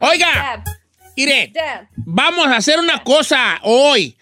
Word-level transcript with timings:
Oiga, 0.00 0.64
mire, 1.16 1.52
vamos 1.96 2.46
a 2.46 2.56
hacer 2.56 2.78
una 2.78 3.02
cosa 3.02 3.60
hoy. 3.62 4.16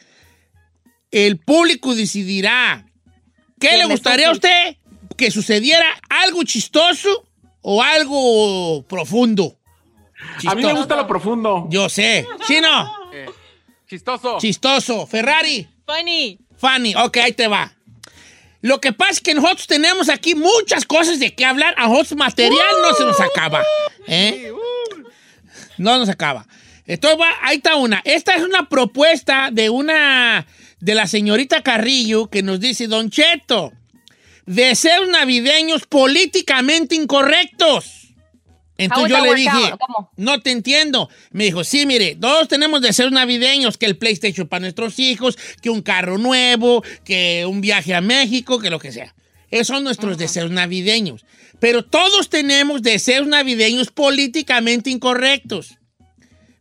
El 1.11 1.39
público 1.39 1.95
decidirá. 1.95 2.87
¿Qué 3.59 3.77
le 3.79 3.87
gustaría 3.87 4.29
a 4.29 4.33
usted 4.33 4.77
que 5.17 5.31
sucediera? 5.31 5.87
¿Algo 6.09 6.43
chistoso 6.43 7.27
o 7.63 7.83
algo 7.83 8.85
profundo? 8.87 9.59
A 10.47 10.55
mí 10.55 10.63
me 10.63 10.75
gusta 10.75 10.97
lo 10.97 11.07
profundo. 11.07 11.67
Yo 11.71 11.89
sé. 11.89 12.27
¿Chino? 12.47 12.93
Chistoso. 13.89 14.39
Chistoso. 14.39 15.07
¿Ferrari? 15.07 15.69
Funny. 15.87 16.39
Fanny, 16.59 16.95
ok, 16.95 17.17
ahí 17.19 17.33
te 17.33 17.49
va. 17.49 17.76
Lo 18.67 18.81
que 18.81 18.93
pasa 18.93 19.13
es 19.13 19.21
que 19.21 19.33
nosotros 19.33 19.69
tenemos 19.69 20.09
aquí 20.09 20.35
muchas 20.35 20.85
cosas 20.87 21.21
de 21.21 21.33
qué 21.33 21.45
hablar. 21.45 21.73
A 21.79 21.87
nosotros 21.87 22.17
material 22.17 22.67
no 22.83 22.95
se 22.95 23.05
nos 23.05 23.21
acaba. 23.21 23.63
¿eh? 24.09 24.51
No 25.79 25.97
nos 25.99 26.09
acaba. 26.09 26.49
Entonces, 26.85 27.21
va, 27.21 27.33
ahí 27.43 27.59
está 27.59 27.77
una. 27.77 28.03
Esta 28.05 28.35
es 28.35 28.43
una 28.43 28.69
propuesta 28.69 29.51
de 29.53 29.71
una, 29.71 30.49
de 30.81 30.95
la 30.97 31.07
señorita 31.07 31.63
Carrillo 31.63 32.27
que 32.27 32.43
nos 32.43 32.59
dice, 32.59 32.89
Don 32.89 33.09
Cheto, 33.09 33.73
deseos 34.47 35.07
navideños 35.11 35.87
políticamente 35.87 36.97
incorrectos. 36.97 38.06
Entonces 38.79 39.17
yo 39.17 39.25
le 39.25 39.35
dije, 39.35 39.75
no 40.17 40.41
te 40.41 40.51
entiendo. 40.51 41.09
Me 41.31 41.45
dijo, 41.45 41.65
sí, 41.65 41.87
mire, 41.87 42.17
todos 42.17 42.49
tenemos 42.49 42.83
deseos 42.83 43.11
navideños, 43.11 43.79
que 43.79 43.87
el 43.87 43.97
PlayStation 43.97 44.49
para 44.49 44.61
nuestros 44.61 44.99
hijos, 44.99 45.39
que 45.63 45.71
un 45.71 45.83
carro 45.83 46.19
nuevo, 46.19 46.83
que 47.05 47.47
un 47.47 47.61
viaje 47.61 47.95
a 47.95 48.01
México, 48.01 48.59
que 48.59 48.71
lo 48.71 48.79
que 48.79 48.93
sea. 48.93 49.15
Esos 49.51 49.69
son 49.69 49.85
nuestros 49.85 50.19
deseos 50.19 50.51
navideños. 50.51 51.25
Pero 51.59 51.85
todos 51.85 52.29
tenemos 52.29 52.83
deseos 52.83 53.27
navideños 53.27 53.91
políticamente 53.91 54.91
incorrectos. 54.91 55.79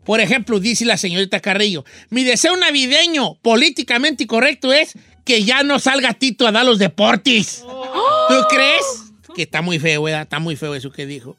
Por 0.05 0.19
ejemplo, 0.21 0.59
dice 0.59 0.85
la 0.85 0.97
señorita 0.97 1.39
Carrillo, 1.39 1.83
mi 2.09 2.23
deseo 2.23 2.55
navideño 2.55 3.35
políticamente 3.41 4.23
incorrecto 4.23 4.71
es 4.71 4.93
que 5.25 5.43
ya 5.43 5.63
no 5.63 5.79
salga 5.79 6.13
Tito 6.13 6.47
a 6.47 6.51
dar 6.51 6.65
los 6.65 6.77
deportes. 6.77 7.65
¿Tú 8.29 8.35
crees? 8.49 8.85
Que 9.35 9.41
está 9.41 9.61
muy 9.61 9.79
feo, 9.79 10.03
¿verdad? 10.03 10.21
Está 10.21 10.39
muy 10.39 10.55
feo 10.55 10.75
eso 10.75 10.91
que 10.91 11.07
dijo. 11.07 11.35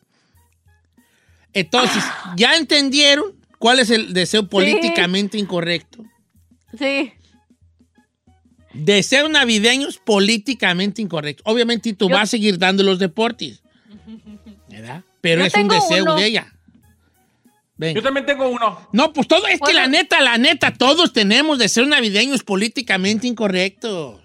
Entonces, 1.57 2.05
¿ya 2.37 2.55
entendieron 2.55 3.35
cuál 3.59 3.79
es 3.79 3.89
el 3.91 4.13
deseo 4.13 4.47
políticamente 4.47 5.39
incorrecto? 5.39 6.05
Sí. 6.79 7.15
Deseos 8.75 9.31
navideños 9.31 9.97
políticamente 9.97 11.01
incorrectos. 11.01 11.43
Obviamente 11.51 11.95
tú 11.95 12.11
vas 12.11 12.23
a 12.25 12.27
seguir 12.27 12.59
dando 12.59 12.83
los 12.83 12.99
deportes. 12.99 13.63
¿Verdad? 14.69 15.03
Pero 15.23 15.41
Yo 15.41 15.47
es 15.47 15.55
un 15.55 15.69
deseo 15.69 16.03
uno. 16.05 16.17
de 16.17 16.27
ella. 16.27 16.53
Venga. 17.79 18.01
Yo 18.01 18.03
también 18.03 18.27
tengo 18.27 18.49
uno. 18.49 18.87
No, 18.93 19.15
pues 19.15 19.27
todo, 19.27 19.47
es 19.47 19.59
que 19.61 19.73
la 19.73 19.87
neta, 19.87 20.21
la 20.21 20.37
neta, 20.37 20.75
todos 20.75 21.15
tenemos 21.15 21.59
deseos 21.59 21.89
navideños 21.89 22.43
políticamente 22.43 23.27
incorrectos. 23.27 24.21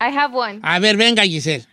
I 0.00 0.16
have 0.16 0.32
one. 0.36 0.60
A 0.62 0.78
ver, 0.78 0.96
venga, 0.96 1.24
Giselle. 1.24 1.66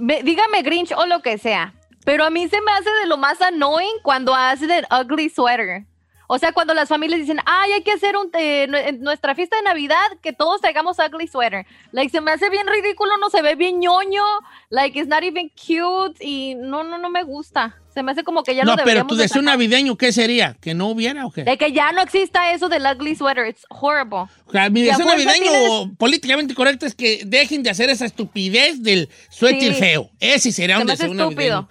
Me- 0.00 0.22
dígame 0.22 0.62
Grinch 0.62 0.92
o 0.92 1.06
lo 1.06 1.22
que 1.22 1.38
sea. 1.38 1.72
Pero 2.04 2.24
a 2.24 2.30
mí 2.30 2.48
se 2.48 2.60
me 2.60 2.70
hace 2.72 2.90
de 3.00 3.06
lo 3.06 3.16
más 3.16 3.40
annoying 3.40 4.00
cuando 4.02 4.34
hacen 4.34 4.70
el 4.70 4.86
ugly 4.90 5.28
sweater. 5.30 5.84
O 6.26 6.38
sea, 6.38 6.52
cuando 6.52 6.72
las 6.72 6.88
familias 6.88 7.20
dicen, 7.20 7.38
ay, 7.44 7.72
hay 7.72 7.82
que 7.82 7.92
hacer 7.92 8.16
un, 8.16 8.30
eh, 8.32 8.62
en 8.64 9.02
nuestra 9.02 9.34
fiesta 9.34 9.56
de 9.56 9.62
Navidad 9.62 9.98
que 10.22 10.32
todos 10.32 10.58
traigamos 10.62 10.96
ugly 10.98 11.26
sweater. 11.28 11.66
Like, 11.92 12.10
se 12.10 12.22
me 12.22 12.30
hace 12.30 12.48
bien 12.48 12.66
ridículo, 12.66 13.18
no 13.18 13.28
se 13.28 13.42
ve 13.42 13.56
bien 13.56 13.78
ñoño. 13.78 14.22
Like, 14.70 14.98
it's 14.98 15.06
not 15.08 15.22
even 15.22 15.50
cute. 15.50 16.16
Y 16.24 16.54
no, 16.54 16.82
no, 16.82 16.96
no 16.96 17.10
me 17.10 17.24
gusta. 17.24 17.76
Se 17.92 18.02
me 18.02 18.12
hace 18.12 18.24
como 18.24 18.42
que 18.42 18.54
ya 18.54 18.64
no, 18.64 18.70
lo 18.70 18.76
pero 18.76 18.86
deberíamos 18.86 19.10
tu 19.10 19.16
de 19.16 19.24
deseo 19.24 19.42
sacar. 19.42 19.54
navideño, 19.58 19.96
¿qué 19.98 20.12
sería? 20.12 20.56
¿Que 20.62 20.72
no 20.72 20.88
hubiera 20.88 21.26
o 21.26 21.30
qué? 21.30 21.44
De 21.44 21.58
que 21.58 21.72
ya 21.72 21.92
no 21.92 22.00
exista 22.00 22.52
eso 22.52 22.70
del 22.70 22.84
ugly 22.86 23.14
sweater. 23.16 23.46
It's 23.46 23.66
horrible. 23.68 24.24
O 24.46 24.50
sea, 24.50 24.70
mi 24.70 24.80
deseo 24.80 25.04
navideño 25.04 25.50
tienes- 25.52 25.96
políticamente 25.98 26.54
correcto 26.54 26.86
es 26.86 26.94
que 26.94 27.20
dejen 27.26 27.62
de 27.62 27.68
hacer 27.68 27.90
esa 27.90 28.06
estupidez 28.06 28.82
del 28.82 29.10
suéter 29.28 29.74
Sí. 29.74 29.78
feo. 29.80 30.10
Ese 30.20 30.52
sería 30.52 30.78
Se 30.78 30.82
un 30.84 30.90
hace 30.90 31.02
deseo 31.08 31.14
navideño. 31.14 31.68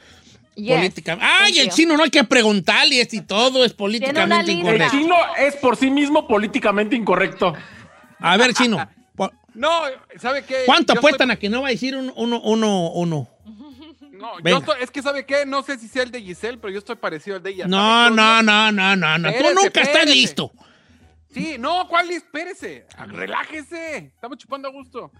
Yes. 0.55 0.77
Política- 0.77 1.17
Ay, 1.19 1.59
el 1.59 1.69
chino 1.69 1.97
no 1.97 2.03
hay 2.03 2.09
que 2.09 2.23
preguntarle 2.23 3.01
esto 3.01 3.15
y 3.15 3.21
todo 3.21 3.65
es 3.65 3.73
políticamente 3.73 4.53
lista. 4.53 4.69
El 4.69 4.75
incorrecto. 4.75 4.97
chino 4.97 5.15
es 5.37 5.55
por 5.55 5.75
sí 5.75 5.89
mismo 5.89 6.27
políticamente 6.27 6.95
incorrecto. 6.95 7.53
A 8.19 8.37
ver, 8.37 8.53
chino. 8.53 8.77
No, 9.55 9.69
¿sabe 10.19 10.43
qué? 10.45 10.63
¿Cuánto 10.65 10.93
Yo 10.95 10.99
apuestan 10.99 11.29
estoy- 11.29 11.37
a 11.37 11.39
que 11.39 11.49
no 11.49 11.61
va 11.61 11.67
a 11.67 11.71
decir 11.71 11.95
un- 11.95 12.11
uno, 12.15 12.41
uno, 12.41 12.89
uno? 12.91 13.29
No, 14.11 14.39
yo 14.43 14.57
estoy- 14.57 14.77
es 14.81 14.89
que 14.89 15.01
¿sabe 15.03 15.25
qué? 15.27 15.45
No 15.45 15.61
sé 15.61 15.77
si 15.77 15.87
sea 15.87 16.01
el 16.03 16.09
de 16.11 16.21
Giselle, 16.21 16.57
pero 16.57 16.71
yo 16.73 16.79
estoy 16.79 16.95
parecido 16.95 17.35
al 17.35 17.43
de 17.43 17.51
ella. 17.51 17.67
No, 17.67 17.77
¿Sabe 17.77 18.09
qué 18.09 18.15
no, 18.15 18.41
no, 18.41 18.71
no, 18.71 18.95
no, 18.95 19.17
no. 19.19 19.31
Tú 19.33 19.43
nunca 19.53 19.81
estás 19.81 20.05
listo. 20.07 20.51
Sí, 21.33 21.57
no, 21.59 21.87
¿cuál? 21.87 22.09
Espérese. 22.09 22.85
Relájese. 23.07 23.97
Estamos 24.15 24.37
chupando 24.39 24.67
a 24.69 24.71
gusto. 24.71 25.11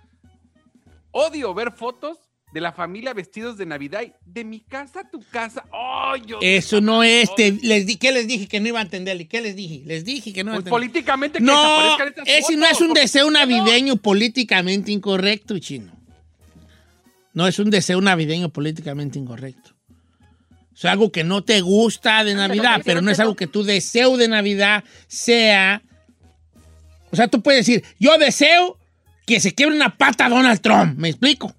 Odio 1.11 1.53
ver 1.53 1.71
fotos 1.71 2.17
de 2.53 2.61
la 2.61 2.71
familia 2.71 3.13
vestidos 3.13 3.57
de 3.57 3.65
Navidad. 3.65 4.01
De 4.25 4.43
mi 4.43 4.59
casa 4.59 5.01
a 5.01 5.09
tu 5.09 5.21
casa. 5.31 5.65
¡Ay, 5.73 6.21
yo! 6.27 6.37
Eso 6.41 6.79
no 6.81 7.03
es. 7.03 7.33
te- 7.35 7.51
les 7.63 7.85
di, 7.87 7.95
¿Qué 7.97 8.11
les 8.11 8.27
dije 8.27 8.47
que 8.47 8.59
no 8.59 8.67
iba 8.67 8.79
a 8.79 8.83
entender? 8.83 9.19
¿Y 9.19 9.25
qué 9.25 9.41
les 9.41 9.55
dije? 9.55 9.81
Les 9.85 10.05
dije 10.05 10.31
que 10.31 10.43
no 10.43 10.51
iba 10.51 10.59
a 10.59 10.61
Pues 10.61 10.67
entender. 10.67 10.71
políticamente 10.71 11.39
que 11.39 11.43
No, 11.43 11.97
estas 11.97 12.27
ese 12.27 12.55
no 12.55 12.65
es 12.67 12.79
un 12.79 12.93
deseo 12.93 13.29
navideño 13.31 13.95
políticamente 13.97 14.91
incorrecto, 14.91 15.57
chino. 15.57 15.91
No 17.33 17.47
es 17.47 17.57
un 17.57 17.71
deseo 17.71 17.99
navideño 17.99 18.49
políticamente 18.49 19.17
incorrecto. 19.17 19.71
Es 20.75 20.85
algo 20.85 21.11
que 21.11 21.23
no 21.23 21.43
te 21.43 21.61
gusta 21.61 22.23
de 22.23 22.35
Navidad, 22.35 22.81
pero 22.85 23.01
no 23.01 23.09
es 23.09 23.19
algo 23.19 23.35
que 23.35 23.47
tu 23.47 23.63
deseo 23.63 24.15
de 24.17 24.27
Navidad 24.27 24.83
sea. 25.07 25.81
O 27.11 27.15
sea, 27.15 27.27
tú 27.27 27.41
puedes 27.41 27.65
decir, 27.65 27.83
yo 27.99 28.17
deseo 28.19 28.77
que 29.25 29.39
se 29.39 29.53
quiebre 29.55 29.75
una 29.75 29.97
pata 29.97 30.29
Donald 30.29 30.61
Trump. 30.61 30.97
¿Me 30.97 31.09
explico? 31.09 31.55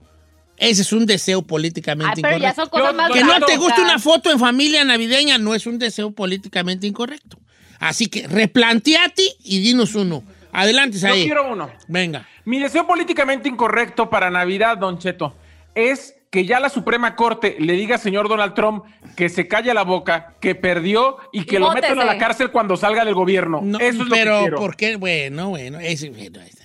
Ese 0.56 0.82
es 0.82 0.92
un 0.92 1.04
deseo 1.06 1.42
políticamente 1.42 2.12
Ay, 2.16 2.22
pero 2.22 2.38
ya 2.38 2.50
incorrecto. 2.50 2.62
son 2.62 2.68
cosas 2.70 2.92
Yo- 2.92 2.96
más 2.96 3.10
Que 3.12 3.24
no 3.24 3.46
te 3.46 3.56
guste 3.56 3.80
una 3.80 3.98
foto 3.98 4.30
en 4.30 4.38
familia 4.38 4.84
navideña 4.84 5.36
no 5.38 5.54
es 5.54 5.66
un 5.66 5.78
deseo 5.78 6.12
políticamente 6.12 6.86
incorrecto. 6.86 7.38
Así 7.80 8.06
que 8.06 8.26
replanteate 8.28 9.22
y 9.42 9.60
dinos 9.60 9.94
uno. 9.94 10.22
Adelante, 10.52 10.98
Yo 10.98 11.08
ahí. 11.08 11.24
quiero 11.24 11.52
uno. 11.52 11.70
Venga. 11.88 12.26
Mi 12.44 12.60
deseo 12.60 12.86
políticamente 12.86 13.48
incorrecto 13.48 14.08
para 14.08 14.30
Navidad, 14.30 14.78
Don 14.78 14.98
Cheto, 14.98 15.34
es 15.74 16.14
que 16.30 16.44
ya 16.46 16.60
la 16.60 16.68
Suprema 16.68 17.14
Corte 17.16 17.56
le 17.58 17.74
diga 17.74 17.96
al 17.96 18.00
señor 18.00 18.28
Donald 18.28 18.54
Trump 18.54 18.84
que 19.16 19.28
se 19.28 19.46
calle 19.48 19.72
la 19.74 19.82
boca, 19.82 20.34
que 20.40 20.54
perdió 20.54 21.16
y 21.32 21.44
que 21.44 21.58
lo 21.58 21.66
Mótese. 21.68 21.90
metan 21.90 22.00
a 22.00 22.04
la 22.12 22.18
cárcel 22.18 22.50
cuando 22.50 22.76
salga 22.76 23.04
del 23.04 23.14
gobierno. 23.14 23.60
No, 23.62 23.78
Eso 23.78 24.02
es 24.02 24.08
pero, 24.10 24.30
lo 24.32 24.36
que 24.38 24.42
quiero. 24.44 24.56
¿por 24.58 24.76
qué? 24.76 24.96
Bueno, 24.96 25.50
bueno, 25.50 25.78
ese, 25.80 26.10
bueno, 26.10 26.40
ahí 26.40 26.48
está. 26.48 26.64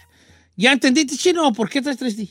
¿Ya 0.55 0.71
entendiste, 0.71 1.15
chino? 1.17 1.51
¿Por 1.53 1.69
qué 1.69 1.79
estás 1.79 1.97
triste? 1.97 2.29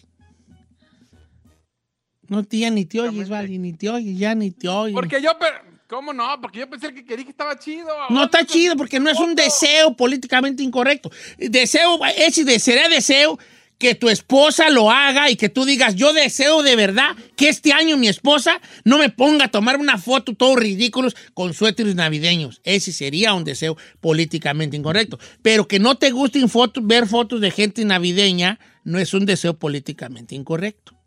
No, 2.29 2.45
tía, 2.45 2.71
ni 2.71 2.85
te 2.85 3.01
oyes, 3.01 3.29
vale, 3.29 3.59
ni 3.59 3.73
te 3.73 3.89
oyes, 3.89 4.19
ya 4.19 4.35
ni 4.35 4.51
te 4.51 4.69
oyes. 4.69 4.95
Porque 4.95 5.21
yo, 5.23 5.31
pero, 5.39 5.57
¿cómo 5.89 6.13
no? 6.13 6.39
Porque 6.41 6.61
yo 6.61 6.69
pensé 6.69 6.93
que 6.93 7.05
quería 7.05 7.25
que 7.25 7.31
estaba 7.31 7.59
chido. 7.59 7.89
No 8.11 8.25
está 8.25 8.45
chido 8.45 8.77
porque 8.77 9.01
no 9.01 9.11
es 9.11 9.19
un 9.19 9.35
deseo 9.35 9.97
políticamente 9.97 10.63
incorrecto. 10.63 11.11
Deseo, 11.39 11.99
ese 12.05 12.59
sería 12.61 12.89
deseo 12.89 13.39
que 13.79 13.95
tu 13.95 14.09
esposa 14.09 14.71
lo 14.71 14.91
haga 14.91 15.31
y 15.31 15.37
que 15.37 15.49
tú 15.49 15.65
digas, 15.65 15.95
yo 15.95 16.13
deseo 16.13 16.63
de 16.63 16.77
verdad 16.77 17.17
que 17.37 17.49
este 17.49 17.73
año 17.73 17.97
mi 17.97 18.09
esposa 18.09 18.61
no 18.85 18.99
me 18.99 19.09
ponga 19.09 19.47
a 19.47 19.51
tomar 19.51 19.79
una 19.79 19.99
foto 19.99 20.35
todos 20.35 20.59
ridículos 20.59 21.17
con 21.33 21.55
suéteres 21.55 21.95
navideños. 21.95 22.61
Ese 22.65 22.93
sería 22.93 23.35
un 23.35 23.45
deseo 23.45 23.77
políticamente 24.01 24.77
incorrecto. 24.77 25.19
Pero 25.43 25.69
que 25.69 25.79
no 25.79 25.97
te 25.97 26.11
gusten 26.11 26.49
fotos, 26.49 26.85
ver 26.87 27.07
fotos 27.07 27.41
de 27.41 27.51
gente 27.53 27.85
navideña 27.85 28.59
no 28.85 28.99
es 28.99 29.15
un 29.15 29.27
deseo 29.27 29.59
políticamente 29.59 30.35
incorrecto. 30.35 30.98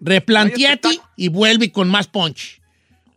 Replanteate 0.00 0.88
No 0.96 1.02
y 1.16 1.28
vuelve 1.28 1.70
con 1.72 1.88
más 1.88 2.06
punch. 2.08 2.60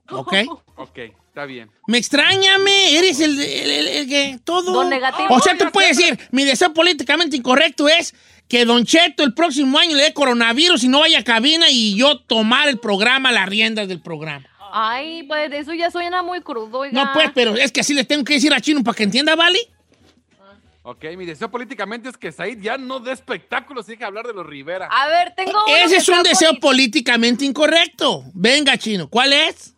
¿Ok? 0.10 0.34
Ok, 0.76 0.98
está 1.28 1.46
bien. 1.46 1.70
Me 1.88 1.98
extrañame, 1.98 2.98
eres 2.98 3.20
el, 3.20 3.40
el- 3.40 3.70
el- 3.72 3.88
el 3.88 4.08
que 4.10 4.40
todo. 4.44 4.74
Don 4.74 4.90
negativo. 4.90 5.28
O 5.30 5.40
sea, 5.40 5.58
tú 5.58 5.66
puedes 5.72 5.98
decir, 5.98 6.20
mi 6.32 6.44
deseo 6.44 6.74
políticamente 6.74 7.36
incorrecto 7.38 7.88
es 7.88 8.14
que 8.48 8.66
Don 8.66 8.86
Cheto 8.86 9.24
el 9.24 9.34
próximo 9.34 9.78
año 9.80 9.96
le 9.96 10.04
dé 10.04 10.14
coronavirus 10.14 10.84
y 10.84 10.88
no 10.90 11.00
vaya 11.00 11.20
a 11.20 11.24
cabina 11.24 11.70
y 11.70 11.96
yo 11.96 12.20
tomar 12.20 12.68
el 12.68 12.78
programa, 12.80 13.32
las 13.32 13.48
riendas 13.48 13.88
del 13.88 14.02
programa. 14.02 14.46
Ay, 14.76 15.24
pues 15.24 15.52
eso 15.54 15.74
ya 15.74 15.92
suena 15.92 16.24
muy 16.24 16.42
crudo, 16.42 16.80
oiga. 16.80 17.04
No, 17.06 17.12
pues, 17.14 17.30
pero 17.34 17.56
es 17.56 17.72
que 17.72 17.82
así 17.82 17.94
le 17.94 18.04
tengo 18.04 18.24
que 18.24 18.34
decir 18.34 18.52
a 18.54 18.60
Chino 18.60 18.84
para 18.84 18.96
que 18.96 19.04
entienda, 19.04 19.36
¿vale? 19.36 19.60
Ok, 20.86 21.06
mi 21.18 21.26
deseo 21.26 21.50
políticamente 21.50 22.10
es 22.10 22.18
que 22.18 22.34
Said 22.34 22.60
ya 22.62 22.78
no 22.78 23.00
dé 23.00 23.14
espectáculos 23.14 23.88
y 23.88 23.92
deje 23.92 24.00
de 24.02 24.06
hablar 24.06 24.28
de 24.28 24.34
los 24.34 24.46
Rivera. 24.46 24.88
A 24.92 25.08
ver, 25.08 25.34
tengo 25.34 25.52
uno 25.66 25.76
Ese 25.78 25.96
que 25.96 25.96
es 26.02 26.10
un 26.10 26.24
deseo 26.24 26.50
bonito. 26.50 26.68
políticamente 26.68 27.46
incorrecto. 27.46 28.26
Venga, 28.34 28.78
Chino, 28.78 29.08
¿cuál 29.10 29.32
es? 29.32 29.74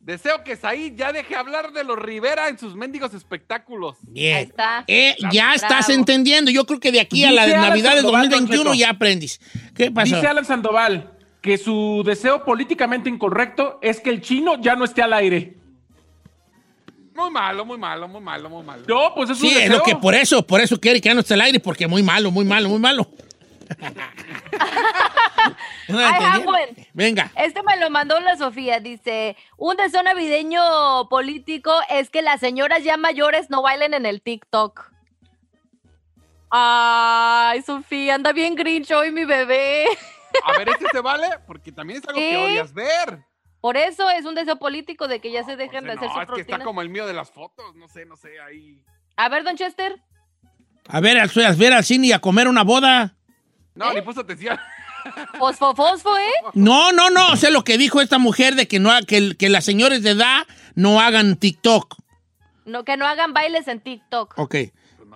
Deseo 0.00 0.44
que 0.44 0.54
Said 0.54 0.96
ya 0.96 1.12
deje 1.12 1.30
de 1.30 1.36
hablar 1.36 1.72
de 1.72 1.82
los 1.82 1.98
Rivera 1.98 2.48
en 2.48 2.58
sus 2.58 2.76
mendigos 2.76 3.14
espectáculos. 3.14 3.96
Bien. 4.02 4.36
Ahí 4.36 4.42
está. 4.44 4.84
Eh, 4.86 5.16
ya 5.32 5.54
estás 5.54 5.88
entendiendo. 5.88 6.50
Yo 6.50 6.66
creo 6.66 6.78
que 6.78 6.92
de 6.92 7.00
aquí 7.00 7.24
a 7.24 7.28
Dice 7.30 7.36
la 7.36 7.46
de 7.46 7.54
Navidad 7.56 7.94
Don 8.02 8.12
2021 8.12 8.62
Cheto. 8.64 8.74
ya 8.74 8.90
aprendes. 8.90 9.40
¿Qué 9.74 9.90
pasó? 9.90 10.14
Dice 10.14 10.26
Alex 10.26 10.48
Sandoval 10.48 11.10
que 11.40 11.56
su 11.56 12.02
deseo 12.04 12.44
políticamente 12.44 13.08
incorrecto 13.08 13.78
es 13.82 14.00
que 14.00 14.10
el 14.10 14.20
chino 14.20 14.60
ya 14.60 14.76
no 14.76 14.84
esté 14.84 15.00
al 15.00 15.14
aire. 15.14 15.56
Muy 17.14 17.30
malo, 17.30 17.64
muy 17.64 17.78
malo, 17.78 18.08
muy 18.08 18.20
malo, 18.20 18.50
muy 18.50 18.62
malo. 18.64 18.82
No, 18.88 19.14
pues 19.14 19.30
es 19.30 19.38
Sí, 19.38 19.56
es 19.56 19.70
lo 19.70 19.82
que 19.82 19.94
por 19.96 20.14
eso, 20.14 20.44
por 20.44 20.60
eso 20.60 20.80
quiere 20.80 21.00
que 21.00 21.08
ya 21.08 21.14
no 21.14 21.20
esté 21.20 21.34
al 21.34 21.42
aire, 21.42 21.60
porque 21.60 21.86
muy 21.86 22.02
malo, 22.02 22.30
muy 22.30 22.44
malo, 22.44 22.68
muy 22.68 22.78
malo. 22.80 23.06
No 25.88 26.00
I 26.00 26.04
have 26.04 26.16
entendieron. 26.16 26.54
one. 26.54 26.88
Venga. 26.94 27.30
Este 27.36 27.62
me 27.62 27.76
lo 27.76 27.90
mandó 27.90 28.18
la 28.20 28.36
Sofía. 28.36 28.80
Dice: 28.80 29.36
Un 29.58 29.76
deseo 29.76 30.02
navideño 30.02 31.08
político 31.10 31.72
es 31.90 32.08
que 32.08 32.22
las 32.22 32.40
señoras 32.40 32.82
ya 32.82 32.96
mayores 32.96 33.50
no 33.50 33.60
bailen 33.62 33.92
en 33.92 34.06
el 34.06 34.22
TikTok. 34.22 34.90
Ay, 36.50 37.60
Sofía, 37.62 38.14
anda 38.14 38.32
bien 38.32 38.54
grinch 38.54 38.90
hoy 38.92 39.12
mi 39.12 39.24
bebé. 39.24 39.84
A 40.44 40.56
ver, 40.56 40.68
¿este 40.70 40.86
se 40.90 41.00
vale? 41.00 41.26
Porque 41.46 41.70
también 41.70 42.00
es 42.00 42.08
algo 42.08 42.18
que 42.18 42.36
odias 42.36 42.72
ver. 42.72 43.24
Por 43.64 43.78
eso 43.78 44.10
es 44.10 44.26
un 44.26 44.34
deseo 44.34 44.58
político 44.58 45.08
de 45.08 45.20
que 45.20 45.32
ya 45.32 45.42
se 45.42 45.56
dejen 45.56 45.88
O 45.88 45.92
sea, 45.92 45.92
de 45.92 45.92
hacer 45.92 46.08
no, 46.08 46.12
sus 46.12 46.22
es 46.38 46.44
que 46.44 46.52
está 46.52 46.62
como 46.62 46.82
el 46.82 46.90
mío 46.90 47.06
de 47.06 47.14
las 47.14 47.30
fotos. 47.30 47.74
No 47.76 47.88
sé, 47.88 48.04
no 48.04 48.14
sé, 48.14 48.38
ahí. 48.38 48.78
A 49.16 49.30
ver, 49.30 49.42
Don 49.42 49.56
Chester. 49.56 50.02
A 50.86 51.00
ver, 51.00 51.18
a 51.18 51.52
ver 51.52 51.72
al 51.72 51.82
cine 51.82 52.08
y 52.08 52.12
a 52.12 52.18
comer 52.18 52.46
una 52.46 52.62
boda. 52.62 53.16
No, 53.74 53.90
¿Eh? 53.90 53.94
ni 53.94 54.02
puso 54.02 54.20
atención. 54.20 54.60
Fosfo, 55.38 55.74
fosfo, 55.74 56.14
¿eh? 56.18 56.50
No, 56.52 56.92
no, 56.92 57.08
no. 57.08 57.36
Sé 57.36 57.50
lo 57.50 57.64
que 57.64 57.78
dijo 57.78 58.02
esta 58.02 58.18
mujer 58.18 58.54
de 58.54 58.68
que, 58.68 58.80
no, 58.80 58.90
que, 59.08 59.34
que 59.34 59.48
las 59.48 59.64
señores 59.64 60.02
de 60.02 60.10
edad 60.10 60.46
no 60.74 61.00
hagan 61.00 61.36
TikTok. 61.36 61.96
No, 62.66 62.84
que 62.84 62.98
no 62.98 63.06
hagan 63.06 63.32
bailes 63.32 63.66
en 63.66 63.80
TikTok. 63.80 64.34
Ok. 64.36 64.54
¿Y 64.56 64.72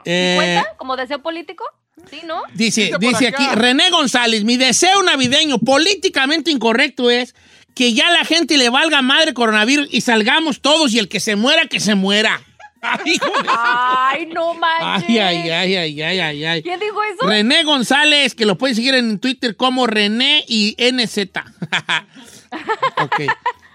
Eh, 0.07 0.35
cuenta 0.37 0.77
como 0.79 0.97
deseo 0.97 1.21
político? 1.21 1.67
Sí, 2.09 2.23
¿no? 2.25 2.43
Dice, 2.55 2.93
Dice 2.99 3.29
aquí, 3.29 3.45
René 3.55 3.91
González, 3.91 4.45
mi 4.45 4.57
deseo 4.57 5.03
navideño 5.03 5.59
políticamente 5.59 6.51
incorrecto 6.51 7.11
es 7.11 7.35
que 7.79 7.95
ya 7.95 8.11
la 8.11 8.25
gente 8.25 8.59
le 8.59 8.71
valga 8.71 9.03
madre 9.03 9.33
coronavirus 9.33 9.89
y 9.93 10.01
salgamos 10.01 10.61
todos 10.61 10.93
y 10.93 10.99
el 10.99 11.09
que 11.09 11.21
se 11.21 11.37
muera, 11.37 11.69
que 11.69 11.79
se 11.79 11.95
muera. 11.95 12.41
Ay, 12.83 14.27
no 14.27 14.53
manches. 14.55 15.09
ay, 15.09 15.17
ay, 15.17 15.51
ay, 15.51 15.77
ay, 15.77 16.01
ay, 16.01 16.21
ay, 16.21 16.45
ay. 16.45 16.63
¿Quién 16.65 16.81
dijo 16.81 17.01
eso? 17.05 17.25
René 17.25 17.63
González, 17.63 18.35
que 18.35 18.47
lo 18.47 18.59
pueden 18.59 18.75
seguir 18.75 18.97
en 18.97 19.21
Twitter 19.21 19.55
como 19.55 19.87
René 19.87 20.45
y 20.49 20.75
NZ. 20.77 21.19
ok. 23.01 23.21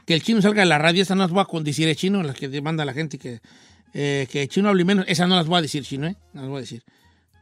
Que 0.05 0.13
el 0.15 0.21
chino 0.21 0.41
salga 0.41 0.63
de 0.63 0.67
la 0.67 0.79
radio, 0.79 1.01
esa 1.01 1.15
no 1.15 1.23
las 1.23 1.31
voy 1.31 1.45
a 1.49 1.63
decir, 1.63 1.87
el 1.87 1.95
chino, 1.95 2.23
las 2.23 2.35
que 2.35 2.49
demanda 2.49 2.83
la 2.83 2.93
gente 2.93 3.17
que, 3.17 3.39
eh, 3.93 4.27
que 4.29 4.41
el 4.41 4.49
chino 4.49 4.67
hable 4.67 4.83
menos, 4.83 5.05
esas 5.07 5.29
no 5.29 5.37
las 5.37 5.47
voy 5.47 5.59
a 5.59 5.61
decir, 5.61 5.85
chino, 5.85 6.07
¿eh? 6.07 6.17
No 6.33 6.41
las 6.41 6.49
voy 6.49 6.57
a 6.57 6.61
decir. 6.61 6.83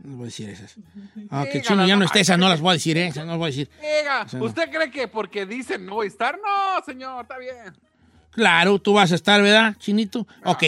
No 0.03 0.17
voy 0.17 0.23
a 0.23 0.25
decir 0.25 0.49
esas. 0.49 0.75
Ah, 1.29 1.45
que 1.51 1.61
chino 1.61 1.85
ya 1.85 1.95
no 1.95 2.05
esté, 2.05 2.21
esas 2.21 2.39
no 2.39 2.49
las 2.49 2.59
voy 2.59 2.71
a 2.71 2.73
decir, 2.73 2.97
¿eh? 2.97 3.07
Esas 3.07 3.25
no 3.25 3.31
las 3.31 3.39
voy 3.39 3.47
a 3.47 3.51
decir. 3.51 3.69
No. 4.33 4.45
¿usted 4.45 4.69
cree 4.71 4.89
que 4.89 5.07
porque 5.07 5.45
dicen 5.45 5.85
no 5.85 5.95
voy 5.95 6.05
a 6.05 6.09
estar? 6.09 6.37
No, 6.37 6.83
señor, 6.85 7.23
está 7.23 7.37
bien. 7.37 7.73
Claro, 8.31 8.79
tú 8.79 8.93
vas 8.93 9.11
a 9.11 9.15
estar, 9.15 9.41
¿verdad, 9.41 9.75
chinito? 9.77 10.25
Ok. 10.45 10.63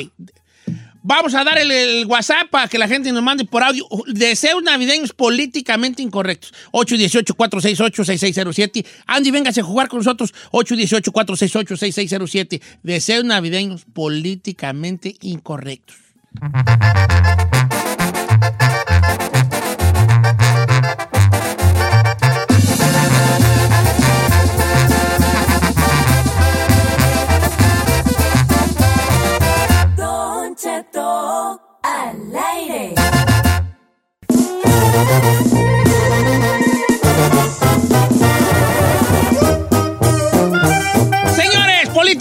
Vamos 1.05 1.35
a 1.35 1.43
dar 1.43 1.57
el, 1.57 1.69
el 1.69 2.05
WhatsApp 2.05 2.49
para 2.49 2.69
que 2.69 2.77
la 2.77 2.87
gente 2.87 3.11
nos 3.11 3.21
mande 3.21 3.43
por 3.43 3.61
audio 3.61 3.85
deseos 4.07 4.63
navideños 4.63 5.11
políticamente 5.11 6.01
incorrectos. 6.01 6.53
818-468-6607. 6.71 8.85
Andy, 9.07 9.31
véngase 9.31 9.59
a 9.59 9.63
jugar 9.63 9.89
con 9.89 9.99
nosotros. 9.99 10.33
818-468-6607. 10.51 12.61
Deseos 12.83 13.25
navideños 13.25 13.83
políticamente 13.83 15.17
incorrectos. 15.21 15.97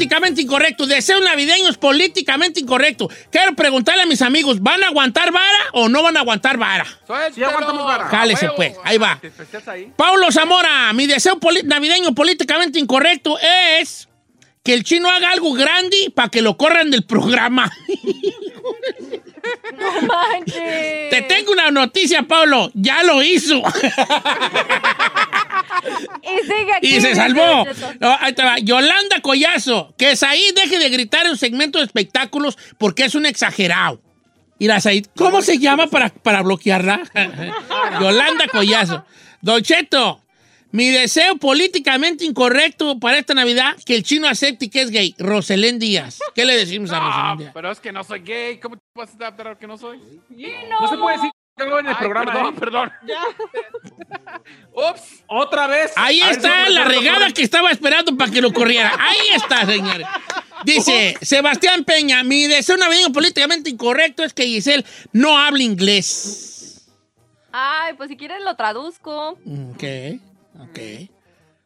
Políticamente 0.03 0.43
incorrecto. 0.43 0.87
Deseos 0.87 1.23
navideños 1.23 1.79
políticamente 1.79 2.61
incorrecto. 2.61 3.09
Quiero 3.31 3.55
preguntarle 3.55 4.03
a 4.03 4.07
mis 4.07 4.21
amigos, 4.21 4.61
¿van 4.61 4.83
a 4.83 4.89
aguantar 4.89 5.31
vara 5.31 5.59
o 5.73 5.89
no 5.89 6.03
van 6.03 6.17
a 6.17 6.21
aguantar 6.21 6.59
vara? 6.59 6.87
Suéltelo. 7.07 7.49
aguantamos 7.49 7.85
vara. 7.85 8.09
Cálese, 8.09 8.51
pues, 8.57 8.75
ahí 8.83 8.99
va. 8.99 9.21
Paulo 9.97 10.33
Zamora, 10.33 10.93
mi 10.93 11.07
deseo 11.07 11.39
navideño 11.65 12.15
políticamente 12.15 12.81
incorrecto 12.81 13.39
es 13.81 14.09
que 14.65 14.75
el 14.75 14.83
chino 14.83 15.09
haga 15.09 15.31
algo 15.31 15.53
grande 15.53 16.13
para 16.15 16.29
que 16.29 16.43
lo 16.43 16.57
corran 16.57 16.91
del 16.91 17.05
programa. 17.05 17.71
No 19.79 20.03
manches. 20.03 21.11
Te 21.11 21.23
tengo 21.29 21.53
una 21.53 21.71
noticia, 21.71 22.23
Pablo. 22.23 22.71
Ya 22.75 23.03
lo 23.03 23.23
hizo. 23.23 23.63
Y 26.23 26.47
sigue 26.47 26.73
aquí. 26.77 26.97
y 26.97 27.01
se 27.01 27.15
salvó. 27.15 27.67
No, 28.01 28.17
ahí 28.21 28.33
te 28.35 28.43
va. 28.43 28.59
Yolanda 28.59 29.21
Collazo, 29.21 29.95
que 29.97 30.15
Said 30.17 30.55
deje 30.55 30.79
de 30.79 30.91
gritar 30.91 31.25
en 31.27 31.33
un 31.33 31.39
segmento 31.39 31.79
de 31.79 31.85
espectáculos 31.85 32.57
porque 32.79 33.05
es 33.05 33.15
un 33.15 33.27
exagerado. 33.27 34.01
Mira, 34.59 34.81
Said, 34.81 35.07
¿cómo 35.17 35.43
se 35.43 35.59
llama 35.59 35.89
para, 35.89 36.11
para 36.11 36.43
bloquearla? 36.43 37.03
Yolanda 38.01 38.47
Collazo. 38.49 39.05
Don 39.41 39.61
Cheto, 39.63 40.22
mi 40.73 40.89
deseo 40.89 41.37
políticamente 41.37 42.25
incorrecto 42.25 42.99
para 42.99 43.19
esta 43.19 43.35
Navidad, 43.35 43.77
que 43.85 43.95
el 43.95 44.03
chino 44.03 44.27
acepte 44.27 44.71
que 44.71 44.83
es 44.83 44.91
gay. 44.91 45.15
Roselén 45.19 45.79
Díaz. 45.79 46.19
¿Qué 46.35 46.45
le 46.45 46.57
decimos 46.57 46.91
a 46.91 46.99
Roselén 47.01 47.39
Díaz? 47.39 47.51
pero 47.55 47.71
es 47.71 47.79
que 47.79 47.93
no 47.93 48.03
soy 48.03 48.21
gay. 48.21 48.59
¿Cómo 48.59 48.77
te 48.77 48.83
vas 48.95 49.11
a 49.11 49.17
adaptar 49.17 49.59
que 49.59 49.67
no 49.67 49.77
soy? 49.77 50.01
No 50.29 50.89
se 50.89 50.97
puede 50.97 51.17
decir 51.17 51.31
algo 51.57 51.79
en 51.79 51.87
el 51.87 51.93
Ay, 51.93 51.99
programa. 52.01 52.33
Perdón, 52.33 52.55
¿eh? 52.55 52.59
perdón. 52.59 52.93
Ups. 54.73 55.25
Otra 55.27 55.67
vez. 55.67 55.93
Ahí 55.97 56.21
está 56.21 56.69
la 56.71 56.85
regada 56.85 57.31
que 57.33 57.43
estaba 57.43 57.71
esperando 57.71 58.17
para 58.17 58.33
que 58.33 58.41
lo 58.41 58.53
corriera. 58.53 58.97
Ahí 58.99 59.29
está, 59.35 59.67
señores. 59.67 60.07
Dice 60.65 61.17
Sebastián 61.21 61.85
Peña, 61.85 62.23
mi 62.23 62.47
deseo 62.47 62.77
navideño 62.77 63.13
políticamente 63.13 63.69
incorrecto 63.69 64.25
es 64.25 64.33
que 64.33 64.45
Giselle 64.45 64.85
no 65.13 65.39
hable 65.39 65.65
inglés. 65.65 66.89
Ay, 67.53 67.93
pues 67.95 68.09
si 68.09 68.17
quieres 68.17 68.43
lo 68.43 68.57
traduzco. 68.57 69.39
Ok, 69.73 69.85
ok. 70.63 71.11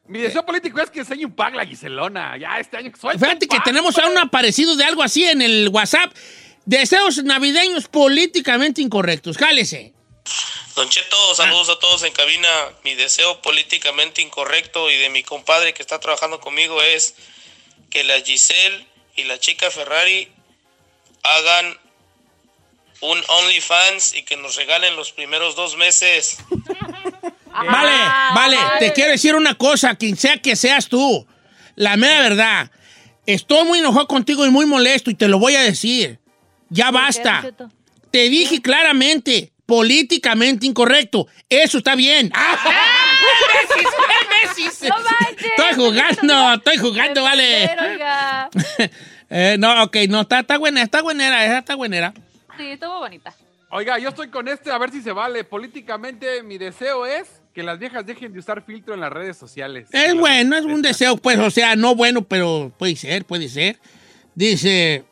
Mi 0.08 0.20
deseo 0.20 0.46
político 0.46 0.80
es 0.80 0.90
que 0.90 1.00
enseñe 1.00 1.24
un 1.24 1.34
pack 1.34 1.54
la 1.54 1.66
Giselona. 1.66 2.36
Ya 2.36 2.58
este 2.60 2.76
año 2.76 2.92
que 2.92 3.00
soy. 3.00 3.18
Fíjate 3.18 3.48
que 3.48 3.58
tenemos 3.60 3.98
a 3.98 4.06
un 4.06 4.18
aparecido 4.18 4.76
de 4.76 4.84
algo 4.84 5.02
así 5.02 5.24
en 5.24 5.42
el 5.42 5.68
WhatsApp. 5.68 6.14
Deseos 6.64 7.22
navideños 7.24 7.88
políticamente 7.88 8.82
incorrectos. 8.82 9.36
Jálese. 9.36 9.92
Don 10.74 10.88
Cheto, 10.88 11.34
saludos 11.34 11.70
a 11.70 11.78
todos 11.78 12.02
en 12.02 12.12
cabina. 12.12 12.48
Mi 12.84 12.94
deseo 12.94 13.40
políticamente 13.42 14.20
incorrecto 14.20 14.90
y 14.90 14.96
de 14.96 15.08
mi 15.10 15.22
compadre 15.22 15.74
que 15.74 15.82
está 15.82 15.98
trabajando 16.00 16.40
conmigo 16.40 16.82
es 16.82 17.14
que 17.90 18.04
la 18.04 18.20
Giselle 18.20 18.86
y 19.16 19.24
la 19.24 19.38
chica 19.38 19.70
Ferrari 19.70 20.30
hagan 21.22 21.78
un 23.00 23.22
OnlyFans 23.26 24.14
y 24.14 24.22
que 24.22 24.36
nos 24.36 24.56
regalen 24.56 24.96
los 24.96 25.12
primeros 25.12 25.56
dos 25.56 25.76
meses. 25.76 26.38
Vale, 27.64 27.96
vale, 28.34 28.56
te 28.78 28.92
quiero 28.92 29.12
decir 29.12 29.34
una 29.34 29.54
cosa, 29.54 29.94
quien 29.94 30.16
sea 30.16 30.38
que 30.38 30.56
seas 30.56 30.88
tú, 30.88 31.26
la 31.74 31.96
mera 31.96 32.20
verdad, 32.20 32.70
estoy 33.24 33.64
muy 33.66 33.78
enojado 33.78 34.06
contigo 34.06 34.46
y 34.46 34.50
muy 34.50 34.66
molesto 34.66 35.10
y 35.10 35.14
te 35.14 35.28
lo 35.28 35.38
voy 35.38 35.54
a 35.54 35.60
decir. 35.60 36.18
Ya 36.68 36.90
basta. 36.90 37.44
Te 38.10 38.28
dije 38.28 38.60
claramente, 38.60 39.52
políticamente 39.66 40.66
incorrecto. 40.66 41.26
Eso 41.48 41.78
está 41.78 41.94
bien. 41.94 42.30
¡Ah! 42.34 42.56
¡Nemesis, 43.68 43.92
Nemesis! 44.78 44.88
¡No 44.88 44.96
manches! 44.96 45.46
Estoy 45.56 45.74
jugando, 45.74 46.54
estoy 46.54 46.76
jugando, 46.78 47.22
vale. 47.22 47.70
Eh, 49.28 49.56
no, 49.58 49.82
ok, 49.82 49.96
no, 50.08 50.20
está, 50.20 50.38
está 50.38 50.56
buena, 50.56 50.82
está 50.82 51.02
buenera, 51.02 51.44
esa 51.44 51.58
está 51.58 51.74
buenera. 51.74 52.14
Sí, 52.56 52.70
estuvo 52.70 53.00
bonita. 53.00 53.34
Oiga, 53.70 53.98
yo 53.98 54.10
estoy 54.10 54.28
con 54.28 54.46
este, 54.46 54.70
a 54.70 54.78
ver 54.78 54.92
si 54.92 55.02
se 55.02 55.10
vale. 55.10 55.42
Políticamente, 55.42 56.44
mi 56.44 56.58
deseo 56.58 57.04
es 57.04 57.42
que 57.56 57.62
las 57.62 57.78
viejas 57.78 58.04
dejen 58.04 58.34
de 58.34 58.38
usar 58.38 58.62
filtro 58.62 58.92
en 58.92 59.00
las 59.00 59.10
redes 59.10 59.38
sociales. 59.38 59.88
Es 59.90 60.14
bueno, 60.14 60.54
es 60.58 60.66
un 60.66 60.82
deseo, 60.82 61.16
pues, 61.16 61.38
o 61.38 61.50
sea, 61.50 61.74
no 61.74 61.94
bueno, 61.94 62.20
pero 62.20 62.70
puede 62.78 62.94
ser, 62.96 63.24
puede 63.24 63.48
ser. 63.48 63.78
Dice, 64.34 65.04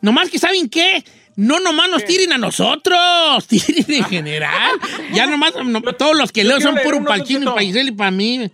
nomás 0.00 0.30
que 0.30 0.38
saben 0.38 0.68
qué, 0.68 1.02
no 1.34 1.58
nomás 1.58 1.90
nos 1.90 2.04
tiren 2.04 2.32
a 2.32 2.38
nosotros, 2.38 3.44
tiren 3.48 3.84
en 3.88 4.04
general. 4.08 4.78
Ya 5.12 5.26
nomás, 5.26 5.54
no- 5.64 5.82
todos 5.94 6.16
los 6.16 6.30
que 6.30 6.44
leo 6.44 6.60
son 6.60 6.76
puro 6.84 7.04
palchino 7.04 7.50
y 7.50 7.54
paisel 7.56 7.88
y 7.88 7.92
para 7.92 8.12
mí. 8.12 8.48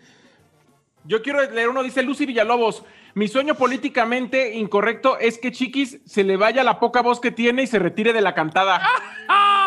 Yo 1.04 1.20
quiero 1.20 1.50
leer 1.50 1.68
uno, 1.68 1.82
dice 1.82 2.02
Lucy 2.02 2.24
Villalobos. 2.24 2.82
Mi 3.12 3.28
sueño 3.28 3.56
políticamente 3.56 4.54
incorrecto 4.54 5.18
es 5.18 5.36
que 5.36 5.52
Chiquis 5.52 5.98
se 6.06 6.24
le 6.24 6.38
vaya 6.38 6.64
la 6.64 6.80
poca 6.80 7.02
voz 7.02 7.20
que 7.20 7.30
tiene 7.30 7.64
y 7.64 7.66
se 7.66 7.78
retire 7.78 8.14
de 8.14 8.22
la 8.22 8.34
cantada. 8.34 8.80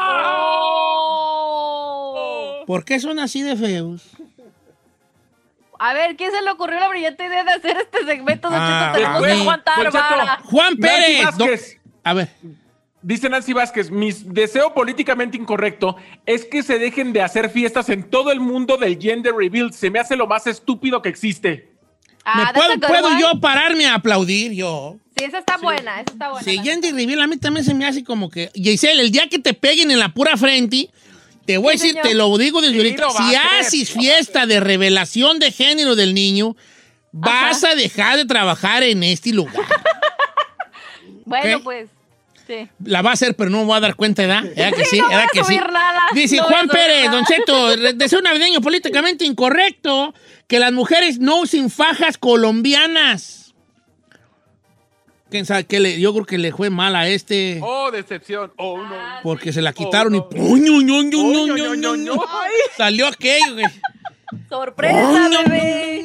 Oh. 0.05 0.83
¿Por 2.65 2.86
qué 2.86 3.00
son 3.00 3.20
así 3.20 3.41
de 3.41 3.55
feos? 3.55 4.01
A 5.79 5.93
ver, 5.93 6.15
¿quién 6.15 6.32
se 6.32 6.41
le 6.41 6.50
ocurrió 6.51 6.79
la 6.79 6.88
brillante 6.88 7.25
idea 7.25 7.43
de 7.43 7.51
hacer 7.51 7.77
este 7.77 8.05
segmento? 8.05 8.50
Don 8.50 8.58
Ah, 8.62 8.93
Cheto? 8.96 9.05
Tenemos 9.08 9.25
que 9.25 9.32
aguantar. 9.34 10.41
Juan 10.43 10.77
Pérez. 10.77 11.79
a 12.03 12.13
ver, 12.13 12.29
Dice 13.01 13.27
Nancy 13.27 13.51
Vázquez, 13.51 13.91
mi 13.91 14.13
deseo 14.13 14.74
políticamente 14.74 15.36
incorrecto 15.36 15.98
es 16.25 16.46
que 16.46 16.63
se 16.63 16.79
dejen 16.79 17.12
de 17.12 17.22
hacer 17.22 17.50
fiestas 17.50 17.89
en 17.89 18.10
todo 18.10 18.32
el 18.32 18.39
mundo 18.39 18.77
del 18.77 18.98
gender 18.98 19.34
reveal. 19.36 19.74
Se 19.74 19.89
me 19.89 20.00
hace 20.00 20.15
lo 20.15 20.25
más 20.25 20.48
estúpido 20.48 21.01
que 21.01 21.10
existe. 21.10 21.70
Ah, 22.24 22.53
¿me 22.53 22.53
puedo, 22.53 22.79
puedo 22.79 23.20
yo 23.20 23.41
pararme 23.41 23.88
a 23.88 23.96
aplaudir 23.96 24.53
yo? 24.53 24.96
Sí, 25.17 25.25
esa 25.25 25.39
está 25.39 25.58
buena, 25.58 26.00
esa 26.00 26.13
está 26.13 26.29
buena. 26.29 26.46
Sí, 26.46 26.62
Yandy 26.63 26.91
Reveal 26.91 27.22
a 27.22 27.27
mí 27.27 27.36
también 27.36 27.65
se 27.65 27.74
me 27.74 27.86
hace 27.86 28.05
como 28.05 28.29
que. 28.29 28.50
Giselle, 28.53 29.01
el 29.01 29.12
día 29.12 29.27
que 29.27 29.38
te 29.39 29.53
peguen 29.53 29.91
en 29.91 30.00
la 30.00 30.13
pura 30.13 30.38
frente, 30.38 30.89
te 31.46 31.58
voy 31.58 31.70
a 31.70 31.72
decir, 31.74 31.90
señor. 31.92 32.08
te 32.08 32.14
lo 32.16 32.38
digo 32.38 32.62
desde 32.62 32.74
Sí, 32.74 32.80
ahorita. 32.80 33.10
Si 33.12 33.36
haces 33.36 33.92
fiesta 33.92 34.46
de 34.46 34.60
revelación 34.60 35.40
de 35.40 35.52
género 35.52 35.96
del 35.96 36.14
niño, 36.14 36.56
vas 37.12 37.64
a 37.64 37.76
dejar 37.76 38.18
de 38.18 38.26
trabajar 38.26 38.84
en 38.84 39.04
este 39.04 39.32
lugar. 39.34 39.54
Bueno, 41.26 41.62
pues. 41.64 41.90
Sí. 42.46 42.68
La 42.84 43.02
va 43.02 43.12
a 43.12 43.14
hacer, 43.14 43.36
pero 43.36 43.50
no 43.50 43.60
me 43.60 43.64
voy 43.66 43.78
a 43.78 43.80
dar 43.80 43.96
cuenta, 43.96 44.22
¿verdad? 44.24 44.44
¿Verdad 44.44 44.74
que 44.78 44.84
sí? 44.84 44.98
no 44.98 45.06
voy 45.06 45.16
¿Verdad 45.16 45.30
a 45.32 45.34
que 45.34 45.44
sí? 45.46 45.56
nada. 45.58 46.02
Dice 46.14 46.36
No 46.36 46.44
Juan 46.44 46.68
Pérez, 46.68 47.06
nada. 47.06 47.16
Don 47.16 47.26
Cheto, 47.26 47.78
deseo 47.94 48.22
navideño 48.22 48.60
políticamente 48.60 49.24
incorrecto 49.24 50.14
que 50.48 50.60
las 50.60 50.74
mujeres 50.74 51.20
no 51.20 51.40
usen 51.40 51.70
fajas 51.70 52.18
colombianas. 52.18 53.43
¿Quién 55.34 55.48
sabe 55.48 55.63
qué 55.66 55.80
le, 55.80 56.00
yo 56.00 56.13
creo 56.13 56.25
que 56.28 56.38
le 56.38 56.52
fue 56.52 56.70
mal 56.70 56.96
a 56.96 57.08
este 57.08 57.60
Oh, 57.63 57.90
decepción. 57.90 58.54
Oh, 58.56 58.78
no. 58.78 58.96
porque 59.24 59.52
se 59.52 59.63
la 59.63 59.74
quitaron 59.74 60.13
y 60.13 60.20
Oh, 60.20 60.22
no. 60.22 60.30
¡puño, 60.30 60.80
ño, 60.80 61.02
ño, 61.96 62.13
Oh! 62.13 62.25
Salió 62.78 63.08
aquello, 63.08 63.54
güey. 63.54 63.66
Sorpresa, 64.48 65.30
¡Ño, 65.30 65.40
bebé. 65.50 66.04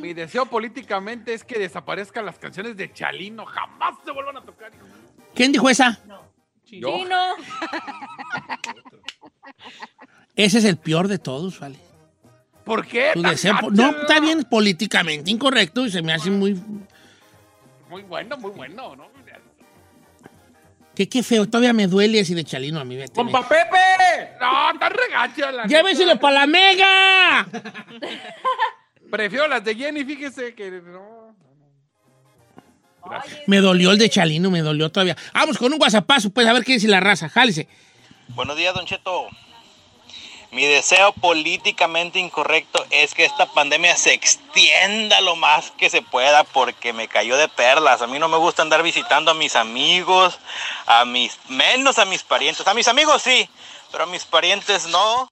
Mi 0.00 0.14
deseo 0.14 0.46
políticamente 0.46 1.34
es 1.34 1.42
que 1.42 1.58
desaparezcan 1.58 2.24
las 2.24 2.38
canciones 2.38 2.76
de 2.76 2.92
Chalino. 2.92 3.44
Jamás 3.46 3.96
se 4.04 4.12
vuelvan 4.12 4.36
a 4.36 4.42
tocar. 4.42 4.70
¿Quién 5.34 5.50
dijo 5.50 5.68
esa? 5.68 5.98
Yo. 6.06 6.22
Chino. 6.64 7.18
Ese 10.36 10.58
es 10.58 10.64
el 10.64 10.76
peor 10.76 11.08
de 11.08 11.18
todos, 11.18 11.58
¿vale? 11.58 11.78
¿Por 12.64 12.86
qué? 12.86 13.10
Tu 13.14 13.22
deseo- 13.22 13.70
no, 13.72 13.90
está 13.90 14.20
bien 14.20 14.44
políticamente 14.44 15.32
incorrecto 15.32 15.84
y 15.84 15.90
se 15.90 16.00
me 16.00 16.12
hace 16.12 16.30
muy... 16.30 16.56
Muy 17.94 18.02
bueno, 18.02 18.36
muy 18.38 18.50
bueno, 18.50 18.96
¿no? 18.96 19.08
Que 20.96 21.08
qué 21.08 21.22
feo, 21.22 21.46
todavía 21.46 21.72
me 21.72 21.86
duele 21.86 22.18
ese 22.18 22.34
de 22.34 22.42
Chalino 22.42 22.80
a 22.80 22.84
mí. 22.84 22.96
vete, 22.96 23.12
¡Compa 23.12 23.48
Pepe! 23.48 24.36
No, 24.40 24.72
está 24.72 24.88
regacho 24.88 25.48
la 25.52 25.64
¡Lléveselo 25.64 26.14
neta. 26.14 26.20
para 26.20 26.40
la 26.40 26.46
mega! 26.48 27.46
Prefiero 29.12 29.46
las 29.46 29.62
de 29.62 29.76
Jenny, 29.76 30.04
fíjese 30.04 30.56
que 30.56 30.72
no. 30.72 31.36
Me 33.46 33.58
dolió 33.58 33.92
el 33.92 33.98
de 33.98 34.10
Chalino, 34.10 34.50
me 34.50 34.62
dolió 34.62 34.90
todavía. 34.90 35.16
Vamos 35.32 35.56
con 35.56 35.72
un 35.72 35.78
guasapazo, 35.78 36.30
pues 36.30 36.48
a 36.48 36.52
ver 36.52 36.64
qué 36.64 36.72
dice 36.72 36.88
la 36.88 36.98
raza. 36.98 37.28
Jálese. 37.28 37.68
Buenos 38.30 38.56
días, 38.56 38.74
Don 38.74 38.86
Cheto. 38.86 39.28
Mi 40.54 40.66
deseo 40.66 41.12
políticamente 41.14 42.20
incorrecto 42.20 42.86
es 42.90 43.12
que 43.12 43.24
esta 43.24 43.46
pandemia 43.46 43.96
se 43.96 44.12
extienda 44.12 45.20
lo 45.20 45.34
más 45.34 45.72
que 45.72 45.90
se 45.90 46.00
pueda 46.00 46.44
porque 46.44 46.92
me 46.92 47.08
cayó 47.08 47.36
de 47.36 47.48
perlas. 47.48 48.02
A 48.02 48.06
mí 48.06 48.20
no 48.20 48.28
me 48.28 48.36
gusta 48.36 48.62
andar 48.62 48.84
visitando 48.84 49.32
a 49.32 49.34
mis 49.34 49.56
amigos, 49.56 50.38
a 50.86 51.04
mis 51.06 51.40
menos 51.48 51.98
a 51.98 52.04
mis 52.04 52.22
parientes. 52.22 52.68
A 52.68 52.72
mis 52.72 52.86
amigos 52.86 53.22
sí, 53.22 53.48
pero 53.90 54.04
a 54.04 54.06
mis 54.06 54.24
parientes 54.24 54.86
no. 54.86 55.28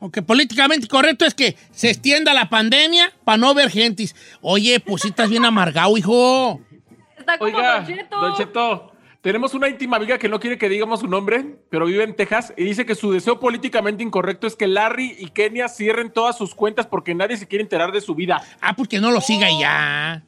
Aunque 0.00 0.22
políticamente 0.22 0.86
correcto 0.86 1.24
es 1.24 1.34
que 1.34 1.56
se 1.72 1.90
extienda 1.90 2.32
la 2.32 2.48
pandemia 2.48 3.12
para 3.24 3.38
no 3.38 3.52
ver 3.54 3.70
gentis. 3.70 4.14
Oye, 4.40 4.78
pues 4.78 5.02
sí 5.02 5.08
estás 5.08 5.28
bien 5.28 5.44
amargado, 5.44 5.96
hijo. 5.96 6.60
Está 7.18 7.38
como 7.38 7.56
Oiga, 7.56 7.80
Don 7.80 7.86
Cheto. 7.86 8.20
Don 8.20 8.36
Cheto, 8.36 8.89
tenemos 9.22 9.52
una 9.52 9.68
íntima 9.68 9.96
amiga 9.96 10.18
que 10.18 10.28
no 10.28 10.40
quiere 10.40 10.56
que 10.56 10.68
digamos 10.68 11.00
su 11.00 11.06
nombre, 11.06 11.44
pero 11.68 11.86
vive 11.86 12.04
en 12.04 12.14
Texas 12.14 12.54
y 12.56 12.64
dice 12.64 12.86
que 12.86 12.94
su 12.94 13.12
deseo 13.12 13.38
políticamente 13.38 14.02
incorrecto 14.02 14.46
es 14.46 14.56
que 14.56 14.66
Larry 14.66 15.14
y 15.18 15.28
Kenia 15.28 15.68
cierren 15.68 16.10
todas 16.10 16.38
sus 16.38 16.54
cuentas 16.54 16.86
porque 16.86 17.14
nadie 17.14 17.36
se 17.36 17.46
quiere 17.46 17.62
enterar 17.62 17.92
de 17.92 18.00
su 18.00 18.14
vida. 18.14 18.42
Ah, 18.60 18.74
pues 18.74 18.88
que 18.88 18.98
no 18.98 19.10
lo 19.10 19.20
siga 19.20 19.48
ya. 19.58 20.24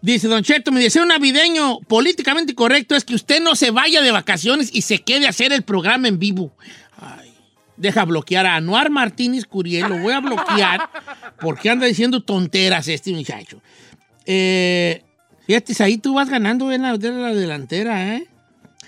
Dice 0.00 0.28
Don 0.28 0.42
Cheto, 0.42 0.72
mi 0.72 0.80
deseo 0.80 1.04
navideño 1.04 1.80
políticamente 1.80 2.54
correcto 2.54 2.94
es 2.94 3.04
que 3.04 3.14
usted 3.14 3.42
no 3.42 3.54
se 3.54 3.70
vaya 3.70 4.00
de 4.00 4.10
vacaciones 4.10 4.70
y 4.72 4.82
se 4.82 5.00
quede 5.00 5.26
a 5.26 5.30
hacer 5.30 5.52
el 5.52 5.62
programa 5.62 6.08
en 6.08 6.18
vivo. 6.18 6.52
Ay, 6.98 7.34
deja 7.76 8.06
bloquear 8.06 8.46
a 8.46 8.56
Anuar 8.56 8.88
Martínez 8.88 9.44
Curiel, 9.44 9.90
lo 9.90 9.98
voy 9.98 10.14
a 10.14 10.20
bloquear 10.20 10.88
porque 11.38 11.68
anda 11.68 11.86
diciendo 11.86 12.22
tonteras 12.22 12.88
este 12.88 13.12
muchacho. 13.12 13.60
Eh, 14.24 15.02
fíjate, 15.50 15.82
ahí 15.82 15.98
tú 15.98 16.14
vas 16.14 16.28
ganando 16.28 16.70
en 16.70 16.82
la, 16.82 16.96
de 16.96 17.10
la 17.10 17.34
delantera, 17.34 18.14
¿eh? 18.14 18.28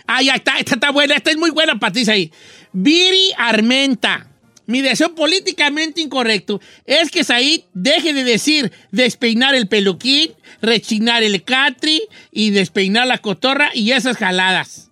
Ah, 0.07 0.23
ya 0.23 0.35
está, 0.35 0.59
esta 0.59 0.75
está 0.77 0.91
buena, 0.91 1.17
esta 1.17 1.31
es 1.31 1.37
muy 1.37 1.51
buena 1.51 1.79
para 1.79 1.93
ti 1.93 2.09
ahí. 2.09 2.33
Viri 2.73 3.33
Armenta. 3.37 4.29
Mi 4.67 4.81
deseo 4.81 5.13
políticamente 5.17 6.01
incorrecto 6.01 6.61
es 6.87 7.11
que 7.11 7.25
Said 7.25 7.63
deje 7.75 8.13
de 8.13 8.23
decir 8.23 8.71
despeinar 8.93 9.57
el 9.57 9.67
peluquín, 9.67 10.33
rechinar 10.61 11.25
el 11.25 11.43
catri 11.43 12.01
y 12.31 12.51
despeinar 12.51 13.09
la 13.09 13.19
cotorra 13.19 13.71
y 13.75 13.91
esas 13.91 14.17
jaladas. 14.17 14.91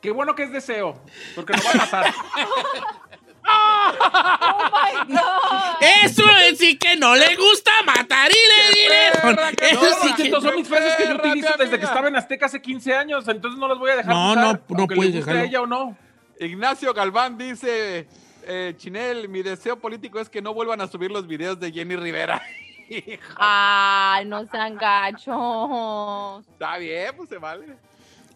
Qué 0.00 0.12
bueno 0.12 0.36
que 0.36 0.44
es 0.44 0.52
deseo, 0.52 1.02
porque 1.34 1.54
no 1.54 1.62
va 1.64 1.70
a 1.70 1.78
pasar. 1.78 2.14
Oh 3.46 4.70
my 4.72 5.14
God. 5.14 5.82
Eso 6.04 6.22
es 6.48 6.58
sí 6.58 6.78
que 6.78 6.96
no 6.96 7.14
le 7.16 7.36
gusta 7.36 7.70
matar 7.86 8.30
y 8.30 8.34
le 8.34 9.56
que 9.56 9.66
Eso 9.70 9.80
No, 9.82 9.94
sí 10.02 10.08
Don 10.08 10.16
que... 10.16 10.22
Cheto, 10.24 10.40
son 10.40 10.54
mis 10.56 10.68
frases 10.68 10.96
que 10.96 11.06
yo 11.08 11.14
utilizo 11.16 11.54
desde 11.58 11.78
que 11.78 11.84
estaba 11.84 12.08
en 12.08 12.16
Azteca 12.16 12.46
hace 12.46 12.60
15 12.60 12.94
años, 12.94 13.26
entonces 13.28 13.58
no 13.58 13.68
las 13.68 13.78
voy 13.78 13.90
a 13.90 13.96
dejar 13.96 14.14
No, 14.14 14.32
usar, 14.32 14.62
no, 14.68 14.76
no 14.76 14.86
puedes 14.86 15.14
dejarlo. 15.14 15.40
ella 15.42 15.60
o 15.62 15.66
no. 15.66 15.96
Ignacio 16.38 16.92
Galván 16.94 17.36
dice, 17.36 18.06
eh, 18.46 18.74
Chinel, 18.76 19.28
mi 19.28 19.42
deseo 19.42 19.78
político 19.78 20.18
es 20.20 20.28
que 20.30 20.40
no 20.42 20.54
vuelvan 20.54 20.80
a 20.80 20.86
subir 20.86 21.10
los 21.10 21.26
videos 21.26 21.58
de 21.60 21.70
Jenny 21.72 21.96
Rivera. 21.96 22.40
Ay, 23.36 24.24
no 24.24 24.46
sean 24.48 24.76
gachos. 24.76 26.46
Está 26.48 26.78
bien, 26.78 27.12
pues 27.16 27.28
se 27.28 27.38
vale. 27.38 27.76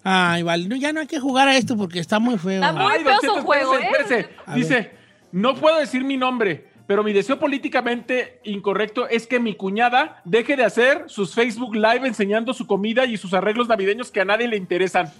Ay, 0.06 0.42
vale, 0.42 0.68
no, 0.68 0.76
ya 0.76 0.92
no 0.92 1.00
hay 1.00 1.06
que 1.06 1.18
jugar 1.18 1.48
a 1.48 1.56
esto 1.56 1.78
porque 1.78 1.98
está 1.98 2.18
muy 2.18 2.36
feo. 2.36 2.62
Está 2.62 2.72
muy 2.74 2.92
Ay, 2.92 3.02
feo 3.02 3.18
su 3.22 3.40
juego, 3.40 3.74
espérese, 3.74 4.14
¿eh? 4.14 4.20
espérese. 4.20 4.36
A 4.44 4.54
Dice, 4.54 4.90
no 5.32 5.54
puedo 5.54 5.78
decir 5.78 6.04
mi 6.04 6.18
nombre, 6.18 6.68
pero 6.86 7.02
mi 7.02 7.14
deseo 7.14 7.38
políticamente 7.38 8.40
incorrecto 8.44 9.08
es 9.08 9.26
que 9.26 9.40
mi 9.40 9.54
cuñada 9.54 10.20
deje 10.26 10.56
de 10.56 10.64
hacer 10.64 11.04
sus 11.06 11.34
Facebook 11.34 11.74
Live 11.74 12.06
enseñando 12.06 12.52
su 12.52 12.66
comida 12.66 13.06
y 13.06 13.16
sus 13.16 13.32
arreglos 13.32 13.66
navideños 13.66 14.10
que 14.10 14.20
a 14.20 14.26
nadie 14.26 14.46
le 14.46 14.58
interesan. 14.58 15.10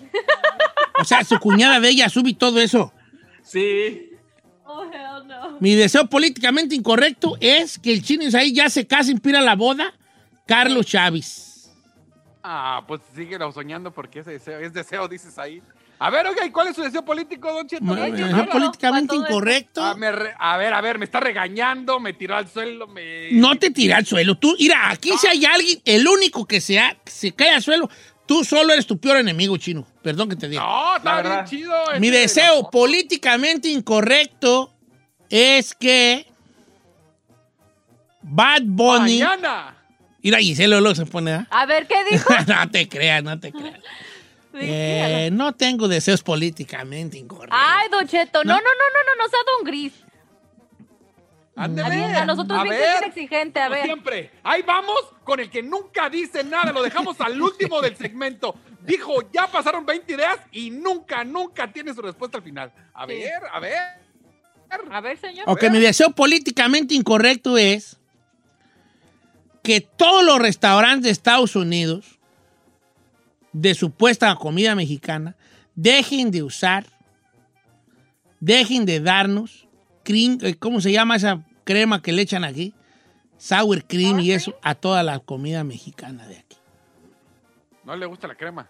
O 1.00 1.04
sea, 1.04 1.24
su 1.24 1.38
cuñada 1.38 1.80
de 1.80 1.88
ella 1.88 2.08
sube 2.10 2.34
todo 2.34 2.60
eso. 2.60 2.92
Sí. 3.42 4.10
Oh, 4.66 4.84
hell 4.84 5.26
no. 5.26 5.56
Mi 5.60 5.74
deseo 5.74 6.06
políticamente 6.06 6.74
incorrecto 6.74 7.36
es 7.40 7.78
que 7.78 7.92
el 7.92 8.02
chino 8.02 8.24
ahí 8.36 8.52
ya 8.52 8.68
se 8.68 8.86
case 8.86 9.12
y 9.12 9.14
pida 9.18 9.40
la 9.40 9.56
boda 9.56 9.94
Carlos 10.46 10.86
Chávez. 10.86 11.53
Ah, 12.46 12.84
pues 12.86 13.00
síguelo 13.16 13.50
soñando 13.52 13.90
porque 13.90 14.18
ese 14.20 14.32
deseo, 14.32 14.58
es 14.60 14.72
deseo, 14.74 15.08
dices 15.08 15.38
ahí. 15.38 15.62
A 15.98 16.10
ver, 16.10 16.26
oiga, 16.26 16.44
¿y 16.44 16.50
cuál 16.50 16.68
es 16.68 16.76
su 16.76 16.82
deseo 16.82 17.02
político, 17.02 17.50
Don 17.50 17.66
Cheto? 17.66 17.82
No, 17.82 18.46
políticamente 18.50 19.16
incorrecto. 19.16 19.82
Ah, 19.82 19.94
me 19.94 20.12
re- 20.12 20.34
a 20.38 20.56
ver, 20.58 20.74
a 20.74 20.80
ver, 20.82 20.98
me 20.98 21.06
está 21.06 21.20
regañando, 21.20 21.98
me 22.00 22.12
tiró 22.12 22.36
al 22.36 22.46
suelo, 22.46 22.86
me... 22.86 23.30
No 23.32 23.56
te 23.56 23.70
tira 23.70 23.96
al 23.96 24.04
suelo. 24.04 24.34
Tú, 24.34 24.54
mira, 24.58 24.90
aquí 24.90 25.12
si 25.18 25.26
hay 25.26 25.44
alguien, 25.46 25.80
el 25.86 26.06
único 26.06 26.44
que 26.44 26.60
se, 26.60 26.78
ha- 26.78 26.96
se 27.06 27.32
cae 27.32 27.50
al 27.50 27.62
suelo, 27.62 27.88
tú 28.26 28.44
solo 28.44 28.74
eres 28.74 28.86
tu 28.86 28.98
peor 28.98 29.16
enemigo, 29.16 29.56
chino. 29.56 29.86
Perdón 30.02 30.28
que 30.28 30.36
te 30.36 30.48
diga. 30.48 30.62
No, 30.62 30.96
está 30.96 31.14
La 31.14 31.22
bien 31.22 31.32
verdad. 31.32 31.48
chido. 31.48 31.74
Mi 32.00 32.08
ese- 32.08 32.18
deseo 32.18 32.70
políticamente 32.70 33.68
incorrecto 33.68 34.70
es 35.30 35.74
que 35.74 36.26
Bad 38.20 38.62
Bunny. 38.64 39.20
Mañana. 39.22 39.73
Mira, 40.24 40.38
Gisela 40.38 40.80
luego 40.80 40.94
se 40.96 41.06
pone. 41.06 41.32
¿ah? 41.32 41.46
A 41.50 41.66
ver, 41.66 41.86
¿qué 41.86 42.02
dijo? 42.10 42.32
no 42.48 42.70
te 42.70 42.88
creas, 42.88 43.22
no 43.22 43.38
te 43.38 43.52
creas. 43.52 43.78
Eh, 44.56 45.30
no 45.32 45.52
tengo 45.56 45.88
deseos 45.88 46.22
políticamente 46.22 47.18
incorrectos. 47.18 47.58
Ay, 47.60 47.88
Don 47.90 48.06
Cheto, 48.06 48.44
no, 48.44 48.54
no, 48.54 48.60
no, 48.60 48.62
no, 48.62 49.16
no, 49.16 49.24
no 49.24 49.28
sea 49.28 49.40
Don 49.56 49.64
Gris. 49.66 49.92
Ándele. 51.56 52.04
A 52.16 52.24
nosotros 52.24 52.60
A 52.60 52.62
bien 52.62 52.76
ver. 52.76 52.80
que 52.80 52.94
es 53.00 53.06
exigente, 53.16 53.58
a 53.60 53.68
ver. 53.68 53.84
siempre. 53.84 54.30
Ahí 54.44 54.62
vamos 54.62 54.96
con 55.24 55.40
el 55.40 55.50
que 55.50 55.60
nunca 55.60 56.08
dice 56.08 56.44
nada. 56.44 56.70
Lo 56.72 56.84
dejamos 56.84 57.20
al 57.20 57.42
último 57.42 57.80
del 57.80 57.96
segmento. 57.96 58.54
Dijo, 58.82 59.28
ya 59.32 59.48
pasaron 59.48 59.84
20 59.84 60.12
ideas 60.14 60.36
y 60.52 60.70
nunca, 60.70 61.24
nunca 61.24 61.72
tiene 61.72 61.92
su 61.92 62.00
respuesta 62.02 62.38
al 62.38 62.44
final. 62.44 62.72
A 62.94 63.06
Sí. 63.08 63.14
ver, 63.14 63.32
a 63.52 63.58
ver. 63.58 63.78
A 64.92 65.00
ver, 65.00 65.18
señor. 65.18 65.44
Ok, 65.48 65.64
mi 65.70 65.80
deseo 65.80 66.10
políticamente 66.12 66.94
incorrecto 66.94 67.58
es 67.58 67.98
que 69.64 69.80
todos 69.80 70.22
los 70.22 70.38
restaurantes 70.38 71.04
de 71.04 71.10
Estados 71.10 71.56
Unidos 71.56 72.18
de 73.54 73.74
supuesta 73.74 74.34
comida 74.36 74.74
mexicana 74.74 75.36
dejen 75.74 76.30
de 76.30 76.42
usar, 76.42 76.84
dejen 78.40 78.84
de 78.84 79.00
darnos, 79.00 79.66
cream, 80.02 80.38
eh, 80.42 80.54
¿cómo 80.56 80.82
se 80.82 80.92
llama 80.92 81.16
esa 81.16 81.42
crema 81.64 82.02
que 82.02 82.12
le 82.12 82.22
echan 82.22 82.44
aquí? 82.44 82.74
Sour 83.38 83.84
cream 83.84 84.20
y 84.20 84.32
eso 84.32 84.54
a 84.60 84.74
toda 84.74 85.02
la 85.02 85.18
comida 85.18 85.64
mexicana 85.64 86.28
de 86.28 86.36
aquí. 86.36 86.58
No 87.84 87.96
le 87.96 88.04
gusta 88.04 88.28
la 88.28 88.34
crema. 88.34 88.68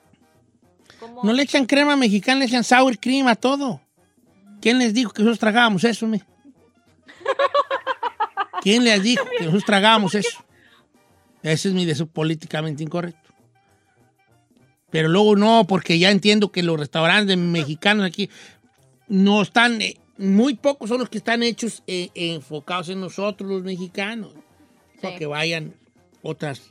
¿Cómo? 1.01 1.25
No 1.25 1.33
le 1.33 1.43
echan 1.43 1.67
crema 1.67 1.97
mexicana, 1.97 2.39
le 2.39 2.45
echan 2.45 2.63
sour 2.63 2.97
cream 3.01 3.27
a 3.27 3.35
todo. 3.35 3.81
¿Quién 4.61 4.79
les 4.79 4.95
dijo 4.95 5.13
que 5.13 5.23
nosotros 5.23 5.41
tragábamos 5.41 5.83
eso, 5.83 6.07
mi? 6.07 6.23
¿Quién 8.63 8.85
les 8.85 9.03
dijo 9.03 9.25
que 9.25 9.41
nosotros 9.41 9.65
tragábamos 9.65 10.15
eso? 10.15 10.44
Ese 11.45 11.69
es 11.69 11.75
mi 11.75 11.85
deseo 11.85 12.07
políticamente 12.07 12.83
incorrecto. 12.83 13.31
Pero 14.91 15.09
luego 15.09 15.37
no, 15.37 15.67
porque 15.69 15.99
ya 15.99 16.11
entiendo 16.11 16.51
que 16.51 16.63
los 16.63 16.79
restaurantes 16.79 17.37
mexicanos 17.37 18.07
aquí 18.07 18.31
no 19.09 19.43
están, 19.43 19.81
eh, 19.83 19.99
muy 20.17 20.55
pocos 20.55 20.89
son 20.89 21.01
los 21.01 21.11
que 21.11 21.19
están 21.19 21.43
hechos 21.43 21.83
eh, 21.87 22.09
enfocados 22.15 22.89
en 22.89 23.01
nosotros, 23.01 23.51
los 23.51 23.63
mexicanos. 23.63 24.33
Para 25.03 25.15
Sí. 25.15 25.19
que 25.19 25.27
vayan 25.27 25.75
otras 26.23 26.63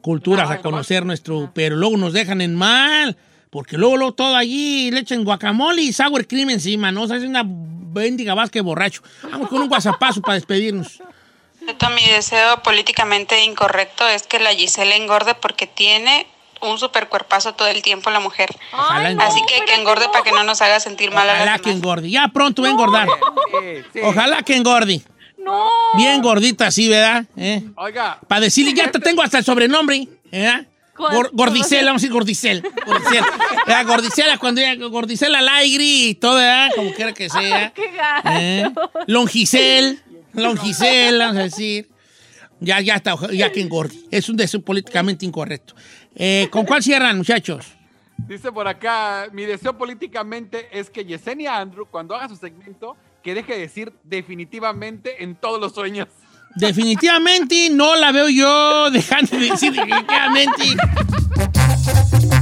culturas 0.00 0.50
a 0.50 0.60
conocer 0.60 1.06
nuestro, 1.06 1.52
pero 1.54 1.76
luego 1.76 1.96
nos 1.96 2.12
dejan 2.12 2.40
en 2.40 2.56
mal, 2.56 3.16
porque 3.50 3.78
luego, 3.78 3.96
luego 3.96 4.14
todo 4.14 4.34
allí 4.34 4.90
le 4.90 5.00
echan 5.00 5.22
guacamole 5.22 5.82
y 5.82 5.92
sour 5.92 6.26
cream 6.26 6.50
encima, 6.50 6.90
¿no? 6.90 7.02
O 7.02 7.06
sea, 7.06 7.18
es 7.18 7.22
una 7.22 7.44
bendiga 7.46 8.34
vasca 8.34 8.60
borracho. 8.62 9.02
Vamos 9.30 9.48
con 9.48 9.62
un 9.62 9.68
guasapazo 9.68 10.20
para 10.20 10.34
despedirnos. 10.34 11.00
Mi 11.94 12.06
deseo 12.10 12.62
políticamente 12.62 13.42
incorrecto 13.44 14.08
es 14.08 14.22
que 14.24 14.38
la 14.40 14.50
Giselle 14.54 14.96
engorde 14.96 15.34
porque 15.34 15.66
tiene 15.66 16.26
un 16.60 16.78
super 16.78 17.08
cuerpazo 17.08 17.54
todo 17.54 17.68
el 17.68 17.82
tiempo 17.82 18.10
la 18.10 18.20
mujer. 18.20 18.48
Ay. 18.72 19.16
Así 19.20 19.40
que 19.48 19.64
que 19.64 19.74
engorde 19.74 20.06
para 20.08 20.22
que 20.24 20.32
no 20.32 20.42
nos 20.44 20.60
haga 20.62 20.80
sentir 20.80 21.10
mal 21.10 21.28
a 21.28 21.32
Ojalá 21.34 21.44
las 21.52 21.60
que 21.60 21.70
demás. 21.70 21.76
engorde. 21.82 22.10
Ya 22.10 22.28
pronto 22.28 22.62
va 22.62 22.68
a 22.68 22.70
engordar. 22.70 23.08
Sí, 23.08 23.82
sí. 23.92 24.00
Ojalá 24.02 24.42
que 24.42 24.56
engorde. 24.56 25.02
No. 25.38 25.68
Bien 25.96 26.22
gordita 26.22 26.68
así, 26.68 26.88
¿verdad? 26.88 27.24
¿Eh? 27.36 27.62
Oiga, 27.76 28.18
Para 28.28 28.42
decirle, 28.42 28.72
ya 28.74 28.90
te 28.90 29.00
tengo 29.00 29.22
hasta 29.22 29.38
el 29.38 29.44
sobrenombre, 29.44 30.06
¿verdad? 30.30 30.66
Gordicela, 31.32 31.86
vamos 31.86 32.02
a 32.02 32.04
decir 32.04 32.12
Gordicel. 32.12 32.62
Gordicel. 32.86 33.24
¿verdad? 33.66 33.86
Gordicela, 33.86 34.38
cuando 34.38 34.60
ya 34.60 34.74
Gordicela 34.76 35.38
al 35.40 35.48
aire 35.48 35.82
y 35.84 36.14
todo, 36.14 36.36
¿verdad? 36.36 36.70
Como 36.76 36.92
quiera 36.92 37.12
que 37.12 37.28
sea. 37.28 37.70
Qué 37.74 37.90
gacho. 37.90 38.28
¿Eh? 38.30 38.70
Longicel, 39.08 40.00
Longicel, 40.34 41.18
vamos 41.18 41.36
a 41.36 41.42
decir. 41.44 41.88
Ya, 42.60 42.80
ya 42.80 42.94
está, 42.94 43.16
ya 43.32 43.50
que 43.50 43.60
engorde. 43.60 43.96
Es 44.10 44.28
un 44.28 44.36
deseo 44.36 44.62
políticamente 44.62 45.26
incorrecto. 45.26 45.74
Eh, 46.14 46.48
¿Con 46.50 46.64
cuál 46.64 46.82
cierran, 46.82 47.16
muchachos? 47.16 47.66
dice 48.28 48.52
por 48.52 48.68
acá, 48.68 49.26
mi 49.32 49.44
deseo 49.44 49.76
políticamente 49.76 50.68
es 50.72 50.90
que 50.90 51.04
Yesenia 51.04 51.58
Andrew, 51.58 51.86
cuando 51.90 52.14
haga 52.14 52.28
su 52.28 52.36
segmento, 52.36 52.96
que 53.22 53.34
deje 53.34 53.54
de 53.54 53.60
decir 53.60 53.92
definitivamente 54.04 55.22
en 55.22 55.34
todos 55.34 55.60
los 55.60 55.74
sueños. 55.74 56.08
Definitivamente 56.54 57.70
no 57.70 57.96
la 57.96 58.12
veo 58.12 58.28
yo 58.28 58.90
dejando 58.90 59.38
de 59.38 59.50
decir 59.50 59.72
definitivamente. 59.72 60.76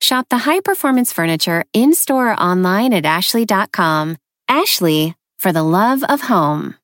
Shop 0.00 0.26
the 0.28 0.38
high 0.38 0.60
performance 0.60 1.12
furniture 1.12 1.64
in 1.72 1.94
store 1.94 2.32
or 2.32 2.40
online 2.40 2.92
at 2.92 3.04
Ashley.com. 3.04 4.16
Ashley, 4.48 5.14
for 5.38 5.52
the 5.52 5.62
love 5.62 6.02
of 6.04 6.22
home. 6.22 6.74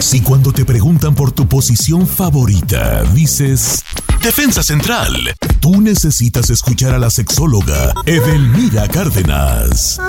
Si 0.00 0.22
cuando 0.22 0.52
te 0.52 0.64
preguntan 0.64 1.14
por 1.14 1.32
tu 1.32 1.46
posición 1.46 2.06
favorita, 2.06 3.02
dices 3.12 3.84
Defensa 4.22 4.62
Central, 4.62 5.12
tú 5.60 5.80
necesitas 5.80 6.48
escuchar 6.48 6.94
a 6.94 6.98
la 6.98 7.10
sexóloga 7.10 7.92
Edelmira 8.06 8.88
Cárdenas. 8.88 10.00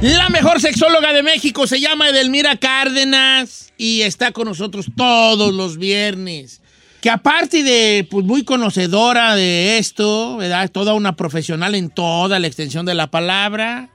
La 0.00 0.28
mejor 0.28 0.60
sexóloga 0.60 1.12
de 1.12 1.24
México 1.24 1.66
se 1.66 1.80
llama 1.80 2.10
Edelmira 2.10 2.56
Cárdenas 2.56 3.72
y 3.76 4.02
está 4.02 4.30
con 4.30 4.46
nosotros 4.46 4.86
todos 4.96 5.52
los 5.52 5.76
viernes. 5.76 6.62
Que 7.00 7.10
aparte 7.10 7.64
de 7.64 8.06
pues, 8.08 8.24
muy 8.24 8.44
conocedora 8.44 9.34
de 9.34 9.78
esto, 9.78 10.36
¿verdad? 10.36 10.70
Toda 10.70 10.94
una 10.94 11.16
profesional 11.16 11.74
en 11.74 11.90
toda 11.90 12.38
la 12.38 12.46
extensión 12.46 12.86
de 12.86 12.94
la 12.94 13.10
palabra, 13.10 13.90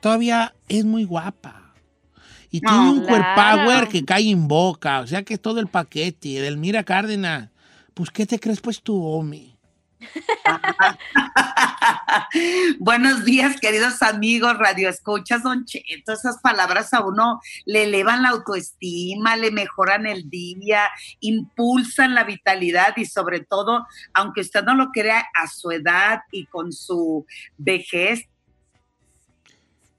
todavía 0.00 0.54
es 0.68 0.84
muy 0.84 1.02
guapa. 1.02 1.74
Y 2.52 2.60
tiene 2.60 2.90
un 2.90 3.04
claro. 3.04 3.88
que 3.88 4.04
cae 4.04 4.30
en 4.30 4.46
boca. 4.46 5.00
O 5.00 5.08
sea 5.08 5.24
que 5.24 5.34
es 5.34 5.42
todo 5.42 5.58
el 5.58 5.66
paquete. 5.66 6.38
Edelmira 6.38 6.84
Cárdenas, 6.84 7.48
pues 7.94 8.10
¿qué 8.10 8.24
te 8.24 8.38
crees 8.38 8.60
pues 8.60 8.82
tú, 8.82 9.04
Omi? 9.04 9.49
Buenos 12.78 13.24
días, 13.24 13.60
queridos 13.60 14.02
amigos, 14.02 14.58
Radio 14.58 14.88
Escuchas, 14.88 15.42
Don 15.42 15.64
Cheto. 15.64 16.12
Esas 16.12 16.38
palabras 16.38 16.94
a 16.94 17.04
uno 17.04 17.40
le 17.66 17.84
elevan 17.84 18.22
la 18.22 18.30
autoestima, 18.30 19.36
le 19.36 19.50
mejoran 19.50 20.06
el 20.06 20.30
día, 20.30 20.88
impulsan 21.20 22.14
la 22.14 22.24
vitalidad 22.24 22.96
y 22.96 23.06
sobre 23.06 23.40
todo, 23.40 23.86
aunque 24.14 24.40
usted 24.40 24.64
no 24.64 24.74
lo 24.74 24.90
crea, 24.90 25.26
a 25.34 25.46
su 25.46 25.70
edad 25.70 26.22
y 26.30 26.46
con 26.46 26.72
su 26.72 27.26
vejez, 27.56 28.24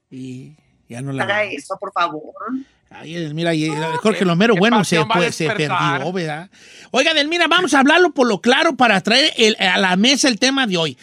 Y 0.09 0.55
ya 0.89 1.01
no 1.01 1.13
la 1.13 1.23
haga 1.23 1.43
eso, 1.43 1.77
por 1.79 1.93
favor. 1.93 2.33
Ay, 2.93 3.15
Edelmira, 3.15 3.53
y 3.55 3.69
Jorge 4.01 4.25
Lomero, 4.25 4.55
bueno, 4.55 4.83
se, 4.83 4.97
pues, 5.19 5.35
perdió, 5.47 5.67
¿verdad? 6.13 6.49
Oiga, 6.91 7.11
Edelmira, 7.11 7.47
vamos 7.47 7.73
a 7.73 7.79
hablarlo 7.79 8.11
por 8.11 8.27
lo 8.27 8.41
claro 8.41 8.75
para 8.75 8.99
traer 9.01 9.31
el- 9.37 9.55
a 9.59 9.77
la 9.77 9.95
mesa 9.95 10.27
el 10.27 10.37
tema 10.39 10.67
de 10.67 10.77
hoy. 10.77 10.97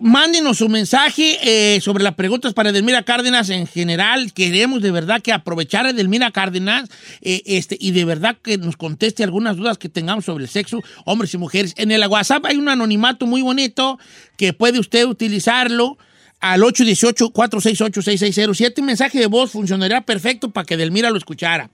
Mándenos 0.00 0.56
su 0.58 0.70
mensaje 0.70 1.38
eh, 1.42 1.80
sobre 1.82 2.02
las 2.02 2.14
preguntas 2.14 2.54
para 2.54 2.70
Edelmira 2.70 3.02
Cárdenas 3.02 3.50
en 3.50 3.66
general. 3.66 4.32
Queremos 4.32 4.80
de 4.80 4.90
verdad 4.92 5.20
que 5.20 5.30
aprovechar 5.30 5.84
a 5.84 5.90
Edelmira 5.90 6.30
Cárdenas 6.30 6.88
eh, 7.20 7.42
este, 7.44 7.76
y 7.78 7.90
de 7.90 8.06
verdad 8.06 8.38
que 8.42 8.56
nos 8.56 8.78
conteste 8.78 9.22
algunas 9.22 9.58
dudas 9.58 9.76
que 9.76 9.90
tengamos 9.90 10.24
sobre 10.24 10.44
el 10.44 10.48
sexo, 10.50 10.80
hombres 11.04 11.34
y 11.34 11.38
mujeres. 11.38 11.74
En 11.76 11.90
el 11.90 12.06
WhatsApp 12.06 12.46
hay 12.46 12.56
un 12.56 12.70
anonimato 12.70 13.26
muy 13.26 13.42
bonito 13.42 13.98
que 14.38 14.54
puede 14.54 14.78
usted 14.78 15.04
utilizarlo 15.04 15.98
al 16.40 16.62
818-468-6607. 16.62 18.80
Un 18.80 18.86
mensaje 18.86 19.18
de 19.18 19.26
voz 19.26 19.52
funcionaría 19.52 20.00
perfecto 20.00 20.50
para 20.50 20.64
que 20.64 20.74
Edelmira 20.74 21.10
lo 21.10 21.18
escuchara. 21.18 21.70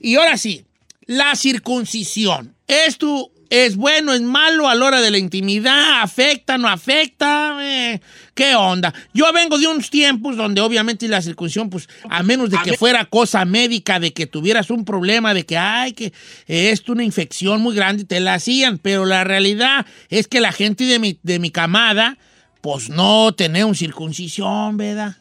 Y 0.00 0.16
ahora 0.16 0.36
sí, 0.36 0.64
la 1.06 1.34
circuncisión. 1.34 2.54
¿Esto 2.66 3.30
es 3.50 3.76
bueno, 3.76 4.14
es 4.14 4.22
malo 4.22 4.68
a 4.68 4.74
la 4.74 4.84
hora 4.84 5.00
de 5.00 5.10
la 5.10 5.18
intimidad? 5.18 6.02
¿Afecta, 6.02 6.58
no 6.58 6.68
afecta? 6.68 7.58
Eh, 7.60 8.00
¿Qué 8.34 8.54
onda? 8.54 8.92
Yo 9.12 9.32
vengo 9.32 9.58
de 9.58 9.66
unos 9.66 9.90
tiempos 9.90 10.36
donde 10.36 10.60
obviamente 10.60 11.06
la 11.08 11.22
circuncisión, 11.22 11.70
pues 11.70 11.88
a 12.08 12.22
menos 12.22 12.50
de 12.50 12.58
que 12.64 12.76
fuera 12.76 13.04
cosa 13.04 13.44
médica, 13.44 14.00
de 14.00 14.12
que 14.12 14.26
tuvieras 14.26 14.70
un 14.70 14.84
problema, 14.84 15.34
de 15.34 15.44
que, 15.44 15.56
ay, 15.56 15.92
que 15.92 16.12
esto 16.46 16.92
una 16.92 17.04
infección 17.04 17.60
muy 17.60 17.74
grande, 17.74 18.04
te 18.04 18.20
la 18.20 18.34
hacían. 18.34 18.78
Pero 18.78 19.04
la 19.04 19.24
realidad 19.24 19.86
es 20.08 20.26
que 20.26 20.40
la 20.40 20.52
gente 20.52 20.84
de 20.84 20.98
mi, 20.98 21.18
de 21.22 21.38
mi 21.38 21.50
camada, 21.50 22.18
pues 22.64 22.88
no 22.88 23.34
tenía 23.34 23.66
un 23.66 23.74
circuncisión, 23.74 24.78
¿verdad? 24.78 25.16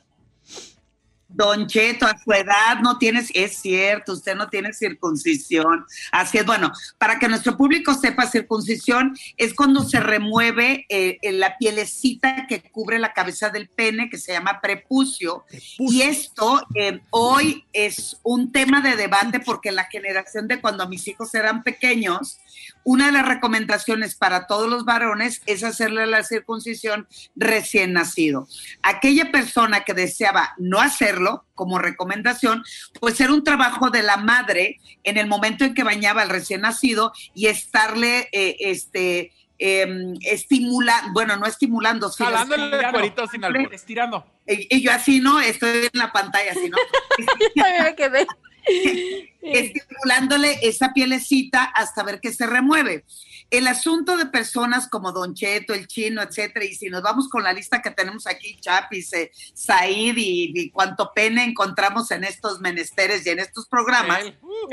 Don 1.33 1.67
Cheto, 1.67 2.05
a 2.05 2.15
su 2.17 2.31
edad 2.31 2.79
no 2.81 2.97
tienes, 2.97 3.29
es 3.33 3.57
cierto, 3.57 4.13
usted 4.13 4.35
no 4.35 4.49
tiene 4.49 4.71
circuncisión. 4.71 5.85
Así 6.11 6.37
es, 6.37 6.45
bueno, 6.45 6.71
para 6.97 7.17
que 7.17 7.27
nuestro 7.27 7.57
público 7.57 7.93
sepa, 7.95 8.27
circuncisión 8.27 9.17
es 9.37 9.53
cuando 9.53 9.81
se 9.83 9.99
remueve 9.99 10.85
eh, 10.89 11.17
la 11.33 11.57
pielecita 11.57 12.45
que 12.47 12.61
cubre 12.61 12.99
la 12.99 13.13
cabeza 13.13 13.49
del 13.49 13.67
pene, 13.67 14.09
que 14.09 14.17
se 14.17 14.33
llama 14.33 14.61
prepucio. 14.61 15.45
Y 15.79 16.01
esto 16.01 16.61
eh, 16.75 17.01
hoy 17.09 17.65
es 17.73 18.19
un 18.23 18.51
tema 18.51 18.81
de 18.81 18.95
debate 18.95 19.39
porque 19.39 19.71
la 19.71 19.85
generación 19.85 20.47
de 20.47 20.61
cuando 20.61 20.87
mis 20.87 21.07
hijos 21.07 21.33
eran 21.33 21.63
pequeños, 21.63 22.39
una 22.83 23.07
de 23.07 23.13
las 23.13 23.25
recomendaciones 23.25 24.15
para 24.15 24.45
todos 24.45 24.69
los 24.69 24.85
varones 24.85 25.41
es 25.45 25.63
hacerle 25.63 26.05
la 26.05 26.23
circuncisión 26.23 27.07
recién 27.35 27.93
nacido. 27.93 28.47
Aquella 28.81 29.31
persona 29.31 29.83
que 29.83 29.93
deseaba 29.93 30.53
no 30.57 30.79
hacerlo 30.79 31.22
como 31.53 31.79
recomendación, 31.79 32.63
pues 32.99 33.19
era 33.21 33.33
un 33.33 33.43
trabajo 33.43 33.89
de 33.89 34.03
la 34.03 34.17
madre 34.17 34.79
en 35.03 35.17
el 35.17 35.27
momento 35.27 35.65
en 35.65 35.73
que 35.73 35.83
bañaba 35.83 36.21
al 36.21 36.29
recién 36.29 36.61
nacido 36.61 37.11
y 37.33 37.47
estarle 37.47 38.29
eh, 38.31 38.55
este 38.59 39.31
em, 39.59 40.15
estimula, 40.21 41.09
bueno, 41.13 41.37
no 41.37 41.45
estimulando, 41.45 42.09
sino 42.09 42.29
Jalándole 42.29 42.63
el 42.63 42.73
estirando. 42.73 42.99
cuerito 42.99 43.27
sin 43.27 43.43
albur. 43.43 43.73
Estirando. 43.73 44.25
Y, 44.47 44.75
y 44.77 44.81
yo 44.81 44.91
así, 44.91 45.19
¿no? 45.19 45.39
Estoy 45.39 45.89
en 45.93 45.99
la 45.99 46.11
pantalla, 46.11 46.51
así, 46.51 46.69
¿no? 46.69 46.77
me 47.83 47.95
quedé. 47.95 48.27
estimulándole 49.41 50.57
esa 50.61 50.93
pielecita 50.93 51.63
hasta 51.63 52.03
ver 52.03 52.19
que 52.19 52.33
se 52.33 52.47
remueve. 52.47 53.05
El 53.53 53.67
asunto 53.67 54.17
de 54.17 54.25
personas 54.25 54.89
como 54.89 55.11
Don 55.11 55.35
Cheto, 55.35 55.75
el 55.75 55.85
chino, 55.85 56.23
etcétera, 56.23 56.65
y 56.65 56.73
si 56.73 56.89
nos 56.89 57.03
vamos 57.03 57.29
con 57.29 57.43
la 57.43 57.53
lista 57.53 57.83
que 57.83 57.91
tenemos 57.91 58.25
aquí, 58.25 58.57
Chapis, 58.59 59.13
eh, 59.13 59.31
Said 59.53 60.17
y, 60.17 60.51
y 60.55 60.71
cuánto 60.71 61.11
pene 61.13 61.43
encontramos 61.43 62.09
en 62.09 62.23
estos 62.23 62.59
menesteres 62.61 63.25
y 63.27 63.29
en 63.29 63.37
estos 63.37 63.67
programas, 63.67 64.23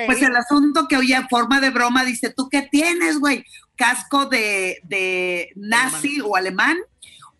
pues 0.06 0.22
el 0.22 0.34
asunto 0.34 0.88
que 0.88 0.96
oye 0.96 1.14
en 1.14 1.28
forma 1.28 1.60
de 1.60 1.68
broma 1.68 2.04
dice, 2.04 2.30
¿tú 2.30 2.48
qué 2.48 2.62
tienes, 2.62 3.20
güey? 3.20 3.44
¿Casco 3.76 4.24
de, 4.24 4.80
de 4.84 5.52
nazi 5.56 6.20
o 6.22 6.36
alemán? 6.36 6.78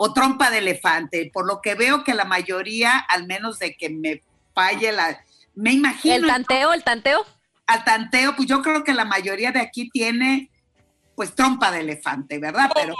o 0.02 0.14
trompa 0.14 0.50
de 0.50 0.58
elefante, 0.58 1.30
por 1.30 1.46
lo 1.46 1.60
que 1.60 1.74
veo 1.74 2.04
que 2.04 2.14
la 2.14 2.24
mayoría, 2.24 2.96
al 2.96 3.26
menos 3.26 3.58
de 3.58 3.76
que 3.76 3.90
me 3.90 4.22
falle 4.54 4.92
la, 4.92 5.22
me 5.54 5.72
imagino. 5.72 6.14
El 6.14 6.26
tanteo, 6.26 6.72
el 6.72 6.82
tanteo. 6.82 7.26
Al 7.66 7.84
tanteo, 7.84 8.34
pues 8.34 8.48
yo 8.48 8.62
creo 8.62 8.82
que 8.82 8.94
la 8.94 9.04
mayoría 9.04 9.52
de 9.52 9.60
aquí 9.60 9.90
tiene, 9.90 10.50
pues 11.20 11.34
trompa 11.34 11.70
de 11.70 11.80
elefante, 11.80 12.38
¿verdad? 12.38 12.70
Pero 12.74 12.94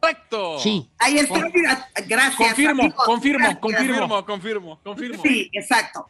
Correcto. 0.00 0.58
Sí. 0.60 0.88
ahí 0.98 1.18
está, 1.18 1.46
mira, 1.52 1.90
gracias. 2.08 2.48
Confirmo, 2.48 2.84
amigos, 2.84 3.04
confirmo, 3.04 3.38
gracias. 3.40 3.60
confirmo. 3.60 3.98
Confirmo, 3.98 4.24
confirmo. 4.24 4.80
Confirmo. 4.82 5.22
Sí, 5.22 5.50
exacto. 5.52 6.08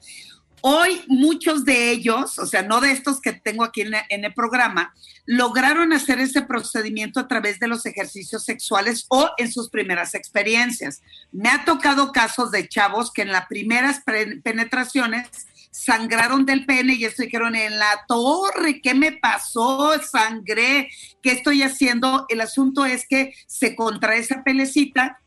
Hoy 0.60 1.02
muchos 1.08 1.64
de 1.64 1.90
ellos, 1.90 2.38
o 2.38 2.46
sea, 2.46 2.62
no 2.62 2.80
de 2.80 2.92
estos 2.92 3.20
que 3.20 3.32
tengo 3.32 3.64
aquí 3.64 3.80
en, 3.80 3.94
en 4.10 4.24
el 4.24 4.32
programa, 4.32 4.94
lograron 5.26 5.92
hacer 5.92 6.20
ese 6.20 6.42
procedimiento 6.42 7.18
a 7.18 7.26
través 7.26 7.58
de 7.58 7.66
los 7.66 7.84
ejercicios 7.84 8.44
sexuales 8.44 9.06
o 9.08 9.28
en 9.36 9.50
sus 9.50 9.70
primeras 9.70 10.14
experiencias. 10.14 11.02
Me 11.32 11.48
ha 11.48 11.64
tocado 11.64 12.12
casos 12.12 12.52
de 12.52 12.68
chavos 12.68 13.12
que 13.12 13.22
en 13.22 13.32
las 13.32 13.46
primeras 13.46 14.02
penetraciones 14.44 15.26
sangraron 15.70 16.44
del 16.46 16.66
pene 16.66 16.94
y 16.94 17.04
esto 17.04 17.22
dijeron 17.22 17.54
en 17.54 17.78
la 17.78 18.04
torre, 18.06 18.80
¿qué 18.80 18.94
me 18.94 19.12
pasó? 19.12 19.92
Sangré, 20.02 20.88
¿qué 21.22 21.32
estoy 21.32 21.62
haciendo? 21.62 22.26
El 22.28 22.40
asunto 22.40 22.84
es 22.84 23.06
que 23.08 23.34
se 23.46 23.76
contrae 23.76 24.18
esa 24.18 24.42
pelecita 24.42 25.20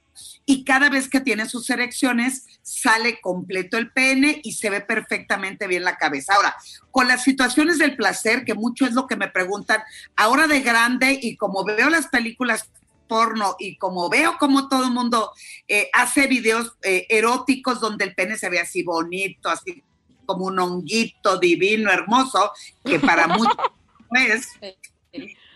y 0.46 0.66
cada 0.66 0.90
vez 0.90 1.10
que 1.10 1.22
tiene 1.22 1.48
sus 1.48 1.70
erecciones 1.70 2.46
sale 2.62 3.22
completo 3.22 3.78
el 3.78 3.92
pene 3.92 4.42
y 4.44 4.54
se 4.54 4.70
ve 4.70 4.82
perfectamente 4.82 5.68
bien 5.68 5.84
la 5.84 5.98
cabeza. 5.98 6.34
Ahora, 6.36 6.56
con 6.92 7.08
las 7.08 7.24
situaciones 7.24 7.78
del 7.78 7.96
placer, 7.96 8.44
que 8.44 8.54
mucho 8.54 8.86
es 8.86 8.94
lo 8.94 9.08
que 9.08 9.16
me 9.16 9.30
preguntan, 9.30 9.82
ahora 10.16 10.48
de 10.48 10.62
grande 10.62 11.18
y 11.22 11.38
como 11.38 11.64
veo 11.64 11.90
las 11.90 12.08
películas 12.08 12.70
porno 13.08 13.56
y 13.60 13.78
como 13.78 14.10
veo 14.10 14.38
como 14.38 14.70
todo 14.70 14.86
el 14.86 14.92
mundo 14.92 15.32
eh, 15.68 15.90
hace 15.94 16.28
videos 16.28 16.74
eh, 16.84 17.06
eróticos 17.10 17.80
donde 17.80 18.06
el 18.06 18.16
pene 18.16 18.38
se 18.38 18.50
ve 18.50 18.60
así 18.60 18.82
bonito, 18.82 19.50
así 19.50 19.84
como 20.26 20.46
un 20.46 20.60
honguito 20.60 21.38
divino, 21.40 21.92
hermoso, 21.92 22.52
que 22.84 23.00
para 23.00 23.28
muchos 23.28 23.56
es. 24.16 24.48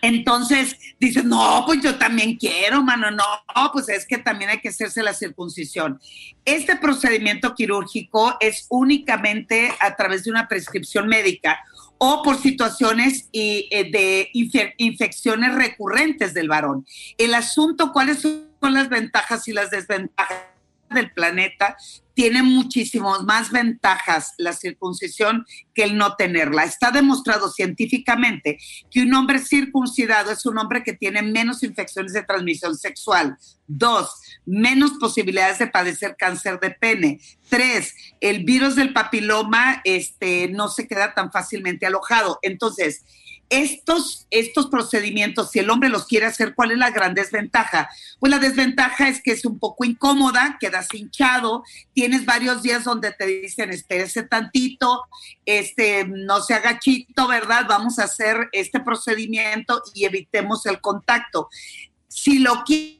Entonces 0.00 0.76
dicen, 1.00 1.28
no, 1.28 1.64
pues 1.66 1.80
yo 1.82 1.96
también 1.96 2.36
quiero, 2.36 2.82
mano, 2.84 3.10
no, 3.10 3.24
pues 3.72 3.88
es 3.88 4.06
que 4.06 4.18
también 4.18 4.50
hay 4.50 4.60
que 4.60 4.68
hacerse 4.68 5.02
la 5.02 5.12
circuncisión. 5.12 6.00
Este 6.44 6.76
procedimiento 6.76 7.54
quirúrgico 7.56 8.36
es 8.38 8.66
únicamente 8.68 9.72
a 9.80 9.96
través 9.96 10.22
de 10.24 10.30
una 10.30 10.46
prescripción 10.46 11.08
médica 11.08 11.58
o 11.98 12.22
por 12.22 12.38
situaciones 12.40 13.28
y, 13.32 13.66
eh, 13.72 13.90
de 13.90 14.30
infe- 14.34 14.74
infecciones 14.76 15.52
recurrentes 15.56 16.32
del 16.32 16.46
varón. 16.48 16.86
El 17.16 17.34
asunto, 17.34 17.92
¿cuáles 17.92 18.20
son 18.20 18.46
las 18.60 18.88
ventajas 18.88 19.48
y 19.48 19.52
las 19.52 19.70
desventajas 19.70 20.44
del 20.90 21.10
planeta? 21.10 21.76
Tiene 22.18 22.42
muchísimas 22.42 23.22
más 23.22 23.52
ventajas 23.52 24.34
la 24.38 24.52
circuncisión 24.52 25.46
que 25.72 25.84
el 25.84 25.96
no 25.96 26.16
tenerla. 26.16 26.64
Está 26.64 26.90
demostrado 26.90 27.48
científicamente 27.48 28.58
que 28.90 29.02
un 29.02 29.14
hombre 29.14 29.38
circuncidado 29.38 30.32
es 30.32 30.44
un 30.44 30.58
hombre 30.58 30.82
que 30.82 30.94
tiene 30.94 31.22
menos 31.22 31.62
infecciones 31.62 32.12
de 32.14 32.24
transmisión 32.24 32.76
sexual. 32.76 33.38
Dos, 33.68 34.10
menos 34.44 34.94
posibilidades 34.98 35.60
de 35.60 35.68
padecer 35.68 36.16
cáncer 36.18 36.58
de 36.58 36.72
pene. 36.72 37.20
Tres, 37.48 37.94
el 38.20 38.42
virus 38.42 38.74
del 38.74 38.92
papiloma 38.92 39.80
este, 39.84 40.48
no 40.48 40.66
se 40.70 40.88
queda 40.88 41.14
tan 41.14 41.30
fácilmente 41.30 41.86
alojado. 41.86 42.40
Entonces, 42.42 43.04
estos, 43.50 44.26
estos 44.30 44.66
procedimientos, 44.66 45.50
si 45.50 45.58
el 45.58 45.70
hombre 45.70 45.88
los 45.88 46.06
quiere 46.06 46.26
hacer, 46.26 46.54
¿cuál 46.54 46.72
es 46.72 46.78
la 46.78 46.90
gran 46.90 47.14
desventaja? 47.14 47.88
Pues 48.18 48.30
la 48.30 48.38
desventaja 48.38 49.08
es 49.08 49.22
que 49.22 49.32
es 49.32 49.44
un 49.44 49.58
poco 49.58 49.84
incómoda, 49.84 50.58
quedas 50.60 50.88
hinchado, 50.92 51.62
tienes 51.94 52.24
varios 52.24 52.62
días 52.62 52.84
donde 52.84 53.12
te 53.12 53.26
dicen, 53.26 53.70
espérese 53.70 54.22
tantito, 54.22 55.04
este, 55.46 56.06
no 56.06 56.40
se 56.42 56.54
haga 56.54 56.78
chito, 56.78 57.26
¿verdad? 57.26 57.66
Vamos 57.68 57.98
a 57.98 58.04
hacer 58.04 58.48
este 58.52 58.80
procedimiento 58.80 59.82
y 59.94 60.04
evitemos 60.04 60.66
el 60.66 60.80
contacto. 60.80 61.48
Si 62.08 62.38
lo 62.38 62.64
quieren 62.64 62.97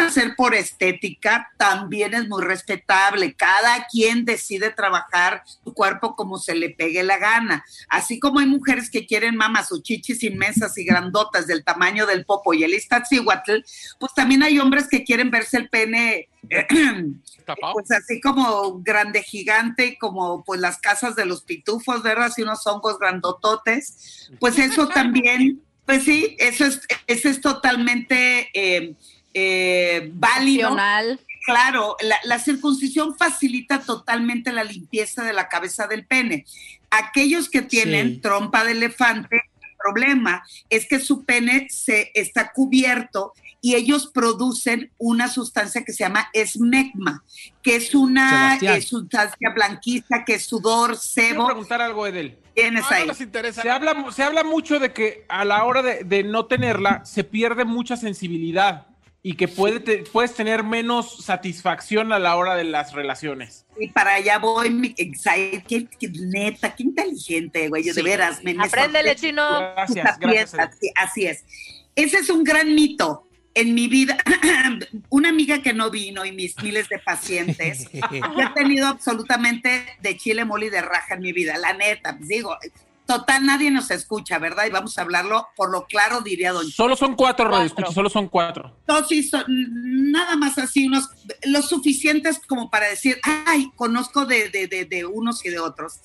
hacer 0.00 0.34
por 0.36 0.54
estética 0.54 1.50
también 1.56 2.14
es 2.14 2.28
muy 2.28 2.42
respetable. 2.42 3.34
Cada 3.34 3.86
quien 3.90 4.24
decide 4.24 4.70
trabajar 4.70 5.42
su 5.64 5.72
cuerpo 5.74 6.16
como 6.16 6.38
se 6.38 6.54
le 6.54 6.70
pegue 6.70 7.02
la 7.02 7.18
gana. 7.18 7.64
Así 7.88 8.18
como 8.18 8.40
hay 8.40 8.46
mujeres 8.46 8.90
que 8.90 9.06
quieren 9.06 9.36
mamas 9.36 9.72
o 9.72 9.82
chichis 9.82 10.22
inmensas 10.22 10.76
y 10.78 10.84
grandotas 10.84 11.46
del 11.46 11.64
tamaño 11.64 12.06
del 12.06 12.24
popo 12.24 12.54
y 12.54 12.64
el 12.64 12.74
istatzihuatl, 12.74 13.60
pues 13.98 14.14
también 14.14 14.42
hay 14.42 14.58
hombres 14.58 14.88
que 14.88 15.04
quieren 15.04 15.30
verse 15.30 15.56
el 15.56 15.68
pene 15.68 16.28
pues 17.72 17.90
así 17.90 18.20
como 18.20 18.80
grande 18.80 19.22
gigante 19.22 19.86
y 19.86 19.98
como 19.98 20.44
pues 20.44 20.60
las 20.60 20.78
casas 20.78 21.16
de 21.16 21.24
los 21.24 21.42
pitufos, 21.42 22.02
¿verdad? 22.02 22.26
Así 22.26 22.42
unos 22.42 22.66
hongos 22.66 22.98
grandototes. 22.98 24.30
Pues 24.38 24.58
eso 24.58 24.88
también, 24.88 25.62
pues 25.86 26.04
sí, 26.04 26.36
eso 26.38 26.64
es, 26.64 26.80
eso 27.06 27.28
es 27.28 27.40
totalmente 27.40 28.50
eh, 28.54 28.94
eh, 29.34 30.10
válido. 30.14 30.76
Claro, 31.44 31.96
la, 32.02 32.16
la 32.24 32.38
circuncisión 32.38 33.16
facilita 33.18 33.80
totalmente 33.80 34.52
la 34.52 34.62
limpieza 34.62 35.24
de 35.24 35.32
la 35.32 35.48
cabeza 35.48 35.88
del 35.88 36.06
pene. 36.06 36.44
Aquellos 36.90 37.48
que 37.48 37.62
tienen 37.62 38.14
Sí. 38.14 38.20
trompa 38.20 38.62
de 38.64 38.72
elefante, 38.72 39.36
el 39.60 39.76
problema 39.76 40.44
es 40.70 40.86
que 40.86 41.00
su 41.00 41.24
pene 41.24 41.66
se 41.68 42.12
está 42.14 42.52
cubierto 42.52 43.32
y 43.60 43.74
ellos 43.74 44.08
producen 44.12 44.92
una 44.98 45.28
sustancia 45.28 45.84
que 45.84 45.92
se 45.92 46.04
llama 46.04 46.28
esmegma, 46.32 47.24
que 47.62 47.74
es 47.76 47.92
una 47.94 48.56
eh, 48.60 48.80
sustancia 48.80 49.50
blanquiza, 49.52 50.24
que 50.24 50.34
es 50.34 50.44
sudor, 50.46 50.90
Quiero 50.90 51.00
sebo. 51.32 51.46
preguntar 51.46 51.82
algo, 51.82 52.06
Edel. 52.06 52.38
Tienes 52.54 52.84
ahí. 52.90 53.08
Se 53.52 53.68
habla, 53.70 54.12
se 54.12 54.22
habla 54.22 54.44
mucho 54.44 54.78
de 54.78 54.92
que 54.92 55.24
a 55.28 55.44
la 55.44 55.64
hora 55.64 55.82
de, 55.82 56.04
de 56.04 56.22
no 56.22 56.46
tenerla 56.46 57.04
se 57.04 57.24
pierde 57.24 57.64
mucha 57.64 57.96
sensibilidad 57.96 58.86
y 59.24 59.34
que 59.34 59.46
puede 59.46 59.78
te- 59.80 59.98
puedes 60.10 60.34
tener 60.34 60.64
menos 60.64 61.24
satisfacción 61.24 62.12
a 62.12 62.18
la 62.18 62.34
hora 62.36 62.56
de 62.56 62.64
las 62.64 62.92
relaciones. 62.92 63.66
Y 63.78 63.88
para 63.88 64.14
allá 64.14 64.38
voy, 64.38 64.70
mi 64.70 64.92
qué, 64.94 65.62
qué 65.64 65.88
neta, 66.12 66.74
qué 66.74 66.82
inteligente, 66.82 67.68
güey, 67.68 67.84
de 67.84 67.94
Sí. 67.94 68.02
veras. 68.02 68.42
Me, 68.42 68.56
Apréndele, 68.58 69.14
chino. 69.14 69.48
Gracias, 69.74 70.18
gracias. 70.18 70.50
piezas, 70.50 70.78
sí, 70.80 70.90
así 70.96 71.26
es. 71.26 71.44
Ese 71.94 72.18
es 72.18 72.30
un 72.30 72.42
gran 72.42 72.74
mito 72.74 73.28
en 73.54 73.74
mi 73.74 73.86
vida. 73.86 74.16
Una 75.10 75.28
amiga 75.28 75.62
que 75.62 75.72
no 75.72 75.90
vino 75.90 76.24
y 76.24 76.32
mis 76.32 76.60
miles 76.62 76.88
de 76.88 76.98
pacientes. 76.98 77.86
Yo 77.92 78.00
he 78.40 78.54
tenido 78.54 78.86
absolutamente 78.88 79.84
de 80.00 80.16
chile, 80.16 80.44
mole 80.44 80.66
y 80.66 80.70
de 80.70 80.80
raja 80.82 81.14
en 81.14 81.20
mi 81.20 81.32
vida, 81.32 81.56
la 81.58 81.74
neta. 81.74 82.16
pues 82.16 82.28
digo, 82.28 82.56
total, 83.18 83.44
nadie 83.46 83.70
nos 83.70 83.90
escucha, 83.90 84.38
¿verdad? 84.38 84.64
Y 84.66 84.70
vamos 84.70 84.96
a 84.98 85.02
hablarlo 85.02 85.48
por 85.56 85.70
lo 85.70 85.86
claro, 85.86 86.20
diría 86.22 86.52
Don 86.52 86.66
Solo 86.70 86.96
son 86.96 87.14
cuatro, 87.14 87.44
Cuatro. 87.44 87.50
radioescuchas, 87.56 87.94
solo 87.94 88.08
son 88.10 88.28
cuatro. 88.28 88.76
no, 88.88 89.04
sí, 89.06 89.22
son 89.22 89.44
nada 89.48 90.36
más 90.36 90.56
así, 90.58 90.86
unos, 90.86 91.08
los 91.44 91.68
suficientes 91.68 92.40
como 92.46 92.70
para 92.70 92.88
decir, 92.88 93.18
ay, 93.22 93.70
conozco 93.76 94.24
de, 94.26 94.48
de, 94.48 94.66
de, 94.66 94.84
de 94.84 95.04
unos 95.04 95.44
y 95.44 95.50
de 95.50 95.58
otros. 95.58 96.00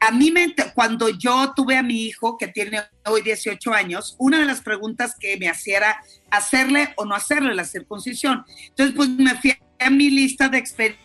A 0.00 0.10
mí, 0.10 0.30
me, 0.30 0.54
cuando 0.74 1.08
yo 1.08 1.52
tuve 1.54 1.76
a 1.76 1.82
mi 1.82 2.04
hijo, 2.06 2.38
que 2.38 2.48
tiene 2.48 2.80
hoy 3.06 3.22
18 3.22 3.72
años, 3.72 4.14
una 4.18 4.38
de 4.38 4.44
las 4.44 4.60
preguntas 4.60 5.14
que 5.18 5.36
me 5.36 5.48
hacía 5.48 5.76
era 5.78 6.02
hacerle 6.30 6.92
o 6.96 7.04
no 7.04 7.14
hacerle 7.14 7.54
la 7.54 7.64
circuncisión. 7.64 8.44
Entonces, 8.68 8.94
pues 8.96 9.08
me 9.08 9.34
fui 9.36 9.54
a 9.78 9.90
mi 9.90 10.10
lista 10.10 10.48
de 10.48 10.58
experiencias, 10.58 11.02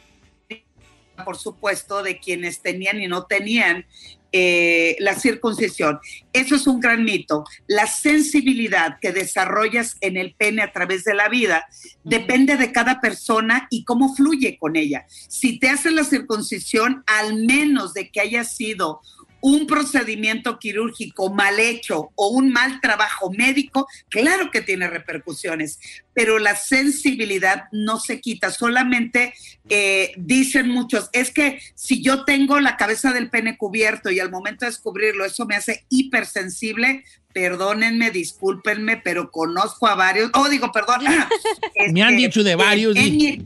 por 1.26 1.38
supuesto, 1.38 2.04
de 2.04 2.20
quienes 2.20 2.62
tenían 2.62 3.02
y 3.02 3.08
no 3.08 3.24
tenían 3.26 3.86
eh, 4.32 4.96
la 5.00 5.16
circuncisión. 5.16 6.00
Eso 6.34 6.56
es 6.56 6.68
un 6.68 6.80
gran 6.80 7.04
mito. 7.04 7.46
La 7.68 7.88
sensibilidad 7.88 8.98
que 9.02 9.12
desarrollas 9.12 9.96
en 10.02 10.18
el 10.18 10.36
pene 10.36 10.62
a 10.62 10.72
través 10.72 11.04
de 11.04 11.14
la 11.14 11.30
vida 11.30 11.66
depende 12.04 12.58
de 12.58 12.72
cada 12.72 13.00
persona 13.00 13.68
y 13.70 13.84
cómo 13.86 14.16
fluye 14.16 14.58
con 14.60 14.76
ella. 14.76 15.06
Si 15.08 15.60
te 15.60 15.70
haces 15.70 15.94
la 15.94 16.04
circuncisión, 16.04 17.04
al 17.08 17.36
menos 17.46 17.94
de 17.94 18.10
que 18.10 18.22
haya 18.22 18.44
sido 18.44 19.02
un 19.42 19.68
procedimiento 19.68 20.60
quirúrgico 20.60 21.34
mal 21.34 21.60
hecho 21.60 22.12
o 22.16 22.30
un 22.30 22.52
mal 22.52 22.82
trabajo 22.82 23.32
médico, 23.32 23.88
claro 24.10 24.50
que 24.52 24.62
tiene 24.62 24.88
repercusiones, 24.90 25.80
pero 26.14 26.40
la 26.40 26.56
sensibilidad 26.56 27.66
no 27.72 28.00
se 28.00 28.20
quita, 28.20 28.52
solamente 28.52 29.34
eh, 29.70 30.14
dicen 30.18 30.70
muchos, 30.70 31.10
es 31.14 31.32
que 31.32 31.60
si 31.76 32.02
yo 32.02 32.26
tengo 32.26 32.60
la 32.60 32.78
cabeza 32.78 33.14
del 33.14 33.30
pene 33.30 33.58
cubierto 33.58 34.10
y 34.10 34.20
al 34.20 34.32
momento 34.32 34.66
de 34.66 34.72
descubrirlo 34.72 35.26
eso 35.26 35.46
me 35.46 35.56
hace 35.56 35.86
hipersensible, 35.90 37.04
perdónenme, 37.34 38.10
discúlpenme, 38.10 38.98
pero 38.98 39.30
conozco 39.30 39.88
a 39.88 39.94
varios, 39.96 40.32
oh 40.34 40.50
digo, 40.50 40.72
perdón. 40.72 41.02
Me 41.94 42.02
han 42.02 42.16
este, 42.16 42.26
dicho 42.28 42.44
de 42.44 42.56
varios, 42.56 42.96
en- 42.96 43.04
en 43.04 43.18
di. 43.18 43.46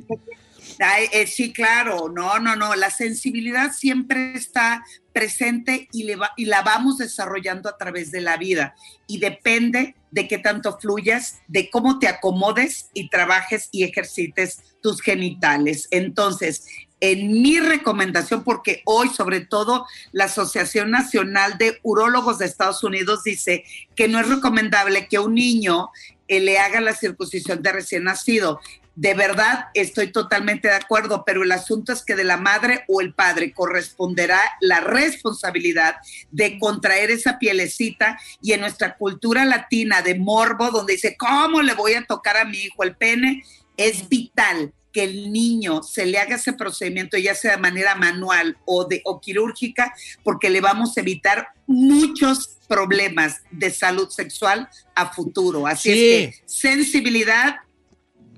Eh, 1.12 1.28
sí, 1.28 1.54
claro, 1.54 2.10
no, 2.10 2.40
no, 2.40 2.56
no, 2.56 2.76
la 2.76 2.90
sensibilidad 2.90 3.72
siempre 3.72 4.34
está 4.34 4.84
presente 5.14 5.88
y 5.92 6.46
la 6.46 6.62
vamos 6.64 6.98
desarrollando 6.98 7.70
a 7.70 7.78
través 7.78 8.12
de 8.12 8.22
la 8.22 8.38
vida 8.38 8.74
y 9.06 9.20
depende 9.20 9.96
de 10.10 10.28
qué 10.28 10.38
tanto 10.38 10.78
fluyas, 10.80 11.42
de 11.48 11.70
cómo 11.70 12.00
te 12.00 12.08
acomodes 12.08 12.90
y 12.94 13.10
trabajes 13.10 13.70
y 13.72 13.84
ejercites 13.84 14.60
tus 14.82 15.02
genitales. 15.02 15.88
Entonces, 15.92 16.66
en 17.00 17.42
mi 17.42 17.60
recomendación, 17.60 18.44
porque 18.44 18.82
hoy 18.86 19.10
sobre 19.10 19.42
todo 19.42 19.86
la 20.12 20.26
Asociación 20.26 20.92
Nacional 20.92 21.58
de 21.58 21.80
Urólogos 21.82 22.38
de 22.38 22.46
Estados 22.46 22.84
Unidos 22.84 23.24
dice 23.24 23.64
que 23.96 24.08
no 24.08 24.20
es 24.20 24.30
recomendable 24.30 25.08
que 25.08 25.20
un 25.20 25.34
niño 25.34 25.90
eh, 26.28 26.40
le 26.40 26.60
haga 26.60 26.80
la 26.80 26.96
circuncisión 26.96 27.62
de 27.62 27.72
recién 27.72 28.04
nacido. 28.04 28.60
De 28.96 29.14
verdad, 29.14 29.68
estoy 29.74 30.12
totalmente 30.12 30.68
de 30.68 30.76
acuerdo, 30.76 31.24
pero 31.26 31.44
el 31.44 31.52
asunto 31.54 31.94
es 31.94 32.04
que 32.04 32.16
de 32.16 32.26
la 32.26 32.36
madre 32.38 32.84
o 32.90 33.00
el 33.00 33.14
padre 33.14 33.54
corresponderá 33.54 34.42
la 34.60 34.82
responsabilidad 34.82 35.96
de 36.30 36.60
contraer 36.60 37.10
esa 37.10 37.40
pielecita 37.40 38.20
y 38.42 38.52
en 38.52 38.60
nuestra 38.62 38.98
cultura 38.98 39.46
latina 39.46 40.02
de 40.02 40.16
morbo, 40.16 40.72
donde 40.72 40.94
dice, 40.94 41.16
¿cómo 41.18 41.62
le 41.62 41.74
voy 41.74 41.94
a 41.94 42.06
tocar 42.06 42.36
a 42.38 42.46
mi 42.46 42.58
hijo 42.58 42.84
el 42.84 42.96
pene? 42.98 43.44
Es 43.78 44.10
vital 44.10 44.74
que 44.92 45.06
el 45.06 45.32
niño 45.32 45.84
se 45.84 46.06
le 46.06 46.18
haga 46.18 46.36
ese 46.36 46.52
procedimiento, 46.52 47.18
ya 47.18 47.34
sea 47.34 47.56
de 47.56 47.62
manera 47.62 47.96
manual 47.96 48.58
o, 48.66 48.84
de, 48.84 49.02
o 49.06 49.22
quirúrgica, 49.22 49.94
porque 50.22 50.50
le 50.50 50.60
vamos 50.60 50.98
a 50.98 51.00
evitar 51.00 51.48
muchos 51.66 52.58
problemas 52.68 53.38
de 53.52 53.72
salud 53.72 54.10
sexual 54.10 54.68
a 54.96 55.14
futuro. 55.14 55.66
Así 55.66 55.94
Sí. 55.94 56.14
es 56.14 56.36
que 56.36 56.44
sensibilidad 56.46 57.56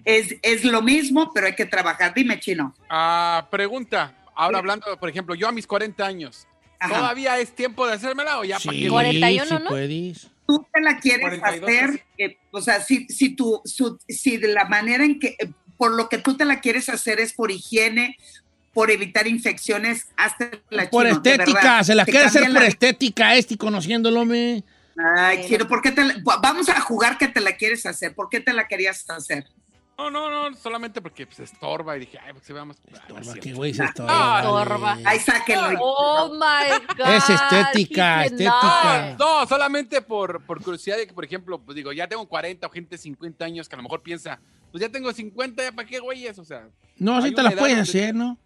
es, 0.05 0.35
es 0.41 0.63
lo 0.63 0.81
mismo, 0.81 1.31
pero 1.33 1.47
hay 1.47 1.55
que 1.55 1.65
trabajar. 1.65 2.13
Dime, 2.13 2.39
chino. 2.39 2.73
Ah, 2.89 3.47
pregunta. 3.49 4.13
Ahora 4.35 4.57
hablando, 4.59 4.85
por 4.99 5.09
ejemplo, 5.09 5.35
yo 5.35 5.47
a 5.47 5.51
mis 5.51 5.67
40 5.67 6.05
años, 6.05 6.47
Ajá. 6.79 6.95
¿todavía 6.95 7.37
es 7.39 7.53
tiempo 7.55 7.85
de 7.87 7.93
hacérmela 7.93 8.39
o 8.39 8.43
ya 8.43 8.59
para 8.59 8.73
Sí, 8.73 8.83
qué? 8.83 8.89
41, 8.89 9.45
sí 9.45 9.63
¿no? 9.63 9.69
puedes. 9.69 10.27
tú 10.47 10.65
te 10.73 10.81
la 10.81 10.99
quieres 10.99 11.39
42 11.39 11.69
hacer, 11.69 12.03
eh, 12.17 12.37
o 12.51 12.59
sea, 12.61 12.81
si, 12.81 13.05
si, 13.07 13.35
tú, 13.35 13.61
su- 13.63 13.97
si 14.09 14.37
de 14.37 14.49
la 14.49 14.65
manera 14.65 15.05
en 15.05 15.19
que, 15.19 15.35
eh, 15.39 15.49
por 15.77 15.91
lo 15.93 16.09
que 16.09 16.17
tú 16.17 16.35
te 16.35 16.45
la 16.45 16.59
quieres 16.61 16.89
hacer 16.89 17.19
es 17.19 17.31
por 17.33 17.51
higiene, 17.51 18.17
por 18.73 18.89
evitar 18.91 19.27
infecciones, 19.27 20.07
hasta 20.17 20.49
la 20.71 20.89
Por 20.89 21.05
chino, 21.05 21.15
estética, 21.17 21.53
verdad. 21.53 21.83
se 21.83 21.95
la 21.95 22.05
Te 22.05 22.11
quiere 22.11 22.25
hacer 22.25 22.41
por 22.43 22.51
la- 22.53 22.67
estética 22.67 23.35
este 23.35 23.53
y 23.53 23.57
conociéndolo, 23.57 24.25
me. 24.25 24.63
Ay, 25.15 25.45
chino, 25.47 25.67
¿por 25.67 25.81
qué 25.81 25.91
te 25.91 26.03
la- 26.03 26.15
vamos 26.41 26.67
a 26.69 26.79
jugar 26.81 27.17
que 27.19 27.27
te 27.27 27.39
la 27.39 27.55
quieres 27.55 27.85
hacer? 27.85 28.13
¿Por 28.15 28.29
qué 28.29 28.39
te 28.39 28.51
la 28.51 28.67
querías 28.67 29.07
hacer? 29.11 29.45
No, 29.97 30.10
no, 30.10 30.29
no, 30.49 30.56
solamente 30.58 31.01
porque 31.01 31.25
pues, 31.27 31.39
estorba 31.39 31.95
y 31.95 32.01
dije, 32.01 32.17
ay, 32.19 32.34
pues 32.34 32.45
se 32.45 32.51
vea 32.51 32.65
más. 32.65 32.77
Ah, 32.77 32.89
no 32.89 32.95
es 32.95 33.01
Estorba, 33.01 33.23
cierto. 33.23 33.41
qué 33.41 33.53
güey 33.53 33.73
se 33.73 33.84
Ah, 33.84 33.86
estorba. 33.86 34.39
estorba. 34.39 34.97
Ay, 35.06 35.19
sáquenlo. 35.19 35.79
Oh 35.82 36.34
my 36.34 36.86
God. 36.97 37.10
Es 37.15 37.29
estética, 37.29 38.25
estética. 38.25 39.15
No, 39.19 39.45
solamente 39.47 40.01
por, 40.01 40.43
por 40.45 40.62
curiosidad 40.63 40.97
de 40.97 41.06
que, 41.08 41.13
por 41.13 41.23
ejemplo, 41.23 41.60
pues 41.62 41.75
digo, 41.75 41.91
ya 41.93 42.08
tengo 42.08 42.27
40 42.27 42.65
o 42.65 42.69
gente 42.71 42.91
de 42.91 42.97
50 42.97 43.45
años 43.45 43.69
que 43.69 43.75
a 43.75 43.77
lo 43.77 43.84
mejor 43.84 44.01
piensa, 44.01 44.39
pues 44.71 44.82
ya 44.82 44.89
tengo 44.89 45.13
50, 45.13 45.63
¿ya 45.63 45.71
para 45.71 45.88
qué 45.88 45.99
güeyes? 45.99 46.38
O 46.39 46.43
sea, 46.43 46.67
No, 46.97 47.21
sí 47.21 47.29
te 47.29 47.36
una 47.36 47.43
la 47.43 47.49
edad 47.51 47.60
puedes 47.60 47.77
hacer, 47.79 48.15
¿no? 48.15 48.38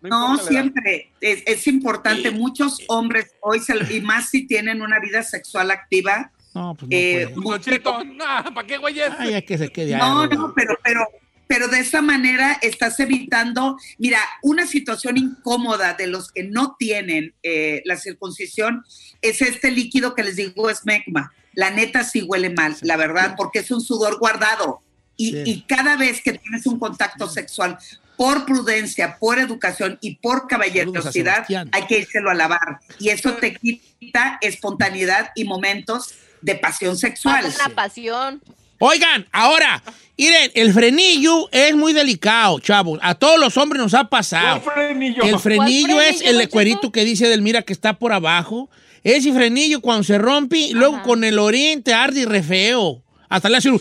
No, 0.00 0.36
edad. 0.36 0.44
siempre. 0.44 1.12
Es, 1.20 1.42
es 1.46 1.66
importante. 1.66 2.30
Muchos 2.30 2.82
hombres 2.88 3.34
hoy, 3.40 3.60
se- 3.60 3.94
y 3.94 4.00
más 4.00 4.28
si 4.30 4.46
tienen 4.46 4.82
una 4.82 4.98
vida 5.00 5.22
sexual 5.22 5.70
activa. 5.70 6.30
No, 6.54 6.74
pues 6.74 6.88
eh, 6.92 7.32
Don 7.34 7.60
Cheto, 7.60 8.04
no, 8.04 8.24
¿para 8.54 8.66
qué, 8.66 8.78
güeyes? 8.78 9.10
Ay, 9.18 9.34
hay 9.34 9.42
que 9.42 9.58
se 9.58 9.68
quede 9.68 9.94
ahí. 9.94 10.00
No, 10.00 10.26
no, 10.26 10.52
pero, 10.54 10.78
pero, 10.82 11.06
pero 11.46 11.68
de 11.68 11.80
esa 11.80 12.02
manera 12.02 12.58
estás 12.62 12.98
evitando, 13.00 13.76
mira, 13.98 14.20
una 14.42 14.66
situación 14.66 15.16
incómoda 15.16 15.94
de 15.94 16.06
los 16.06 16.32
que 16.32 16.44
no 16.44 16.76
tienen 16.78 17.34
eh, 17.42 17.82
la 17.84 17.96
circuncisión 17.96 18.84
es 19.22 19.42
este 19.42 19.70
líquido 19.70 20.14
que 20.14 20.24
les 20.24 20.36
digo 20.36 20.70
es 20.70 20.84
megma. 20.84 21.32
La 21.54 21.70
neta 21.70 22.04
sí 22.04 22.22
huele 22.22 22.50
mal, 22.50 22.76
la 22.82 22.96
verdad, 22.96 23.34
porque 23.36 23.60
es 23.60 23.70
un 23.70 23.80
sudor 23.80 24.18
guardado. 24.18 24.80
Y, 25.16 25.32
Sí. 25.32 25.42
y 25.44 25.60
cada 25.62 25.96
vez 25.96 26.22
que 26.22 26.32
tienes 26.34 26.66
un 26.66 26.78
contacto 26.78 27.28
sexual 27.28 27.76
por 28.16 28.46
prudencia, 28.46 29.16
por 29.18 29.38
educación 29.38 29.98
y 30.00 30.16
por 30.16 30.46
caballerosidad, 30.48 31.46
hay 31.72 31.86
que 31.86 31.98
írselo 32.00 32.30
a 32.30 32.34
lavar. 32.34 32.80
Y 32.98 33.08
eso 33.10 33.34
te 33.34 33.54
quita 33.54 34.38
espontaneidad 34.40 35.30
y 35.34 35.44
momentos 35.44 36.14
de 36.40 36.54
pasión 36.56 36.96
sexual. 36.96 37.42
Falta 37.42 37.64
una 37.66 37.74
pasión. 37.74 38.42
Oigan, 38.80 39.26
ahora, 39.32 39.82
miren, 40.16 40.52
el 40.54 40.72
frenillo 40.72 41.48
es 41.50 41.74
muy 41.74 41.92
delicado, 41.92 42.60
chavos. 42.60 43.00
A 43.02 43.14
todos 43.16 43.38
los 43.38 43.56
hombres 43.56 43.82
nos 43.82 43.92
ha 43.94 44.04
pasado. 44.04 44.60
¿Cuál 44.62 44.74
frenillo? 44.74 45.22
El 45.24 45.38
frenillo 45.40 45.94
¿Cuál 45.94 46.06
es 46.06 46.18
frenillo, 46.18 46.40
el 46.40 46.48
cuerito 46.48 46.92
que 46.92 47.04
dice 47.04 47.26
Delmira 47.28 47.62
que 47.62 47.72
está 47.72 47.94
por 47.94 48.12
abajo. 48.12 48.70
Ese 49.02 49.32
frenillo 49.32 49.80
cuando 49.80 50.04
se 50.04 50.18
rompe, 50.18 50.58
y 50.58 50.72
luego 50.74 50.96
Ajá. 50.96 51.04
con 51.04 51.24
el 51.24 51.38
orín 51.38 51.82
te 51.82 51.92
arde 51.94 52.20
y 52.20 52.24
re 52.24 52.42
feo. 52.42 53.02
Hasta 53.28 53.48
le 53.48 53.56
hace 53.58 53.70
un, 53.70 53.80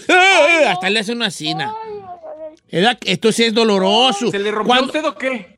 hasta 0.68 0.90
le 0.90 1.00
hace 1.00 1.12
una 1.12 1.32
cina. 1.32 1.74
¿Verdad? 2.72 2.98
Esto 3.06 3.32
sí 3.32 3.44
es 3.44 3.54
doloroso. 3.54 4.30
¿Se 4.32 4.40
le 4.40 4.52
rompió 4.52 4.68
Cuando- 4.68 4.84
a 4.86 4.88
usted 4.88 5.06
o 5.06 5.16
qué? 5.16 5.57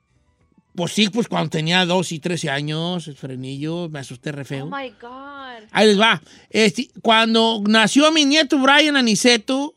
Pues 0.79 0.93
sí, 0.93 1.09
pues 1.09 1.27
cuando 1.27 1.49
tenía 1.49 1.85
2 1.85 2.11
y 2.13 2.19
13 2.19 2.49
años, 2.49 3.05
el 3.09 3.15
frenillo, 3.17 3.89
me 3.89 3.99
asusté 3.99 4.31
re 4.31 4.43
Oh 4.43 4.45
feo. 4.45 4.65
my 4.67 4.89
God. 5.01 5.67
Ahí 5.71 5.87
les 5.87 5.99
va. 5.99 6.21
Este, 6.49 6.89
cuando 7.01 7.61
nació 7.67 8.09
mi 8.13 8.23
nieto 8.23 8.57
Brian 8.59 8.95
Aniceto, 8.95 9.75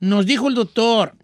nos 0.00 0.26
dijo 0.26 0.48
el 0.48 0.56
doctor, 0.56 1.14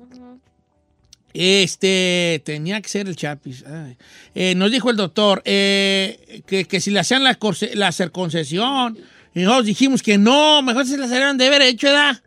este, 1.35 2.41
tenía 2.45 2.81
que 2.81 2.89
ser 2.89 3.09
el 3.09 3.17
Chapis, 3.17 3.65
ay. 3.67 3.97
Eh, 4.37 4.55
nos 4.55 4.71
dijo 4.71 4.89
el 4.89 4.97
doctor 4.97 5.43
eh, 5.45 6.45
que, 6.47 6.67
que 6.67 6.81
si 6.81 6.93
le 6.93 7.01
hacían 7.01 7.25
la, 7.25 7.37
la 7.75 7.91
circuncesión, 7.91 8.97
y 9.35 9.41
nosotros 9.41 9.67
dijimos 9.67 10.01
que 10.01 10.17
no, 10.17 10.63
mejor 10.63 10.87
se 10.87 10.97
las 10.97 11.11
harían 11.11 11.37
de 11.39 11.47
haber 11.49 11.63
hecho, 11.63 11.89
¿verdad? 11.89 12.23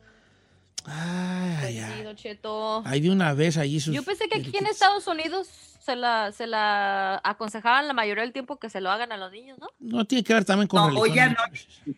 Ay, 0.84 1.80
ay, 1.80 2.04
Don 2.04 2.18
Cheto. 2.18 2.84
ay, 2.86 3.00
de 3.00 3.10
una 3.12 3.34
vez 3.34 3.56
allí 3.56 3.80
sus... 3.80 3.96
Yo 3.96 4.04
pensé 4.04 4.28
que 4.28 4.40
aquí 4.40 4.58
en 4.58 4.66
Estados 4.68 5.08
Unidos 5.08 5.48
se 5.84 5.96
la, 5.96 6.32
se 6.32 6.48
la 6.48 7.20
aconsejaban 7.24 7.88
la 7.88 7.94
mayoría 7.94 8.24
del 8.24 8.34
tiempo 8.34 8.58
que 8.60 8.70
se 8.70 8.82
lo 8.82 8.92
hagan 8.92 9.12
a 9.12 9.18
los 9.18 9.32
niños, 9.32 9.58
¿no? 9.60 9.68
No 9.80 10.06
tiene 10.06 10.24
que 10.24 10.34
ver 10.34 10.46
también 10.46 10.68
con 10.68 10.80
No, 10.82 10.88
religión. 10.88 11.10
hoy 11.10 11.16
ya 11.16 11.30
no. 11.30 11.96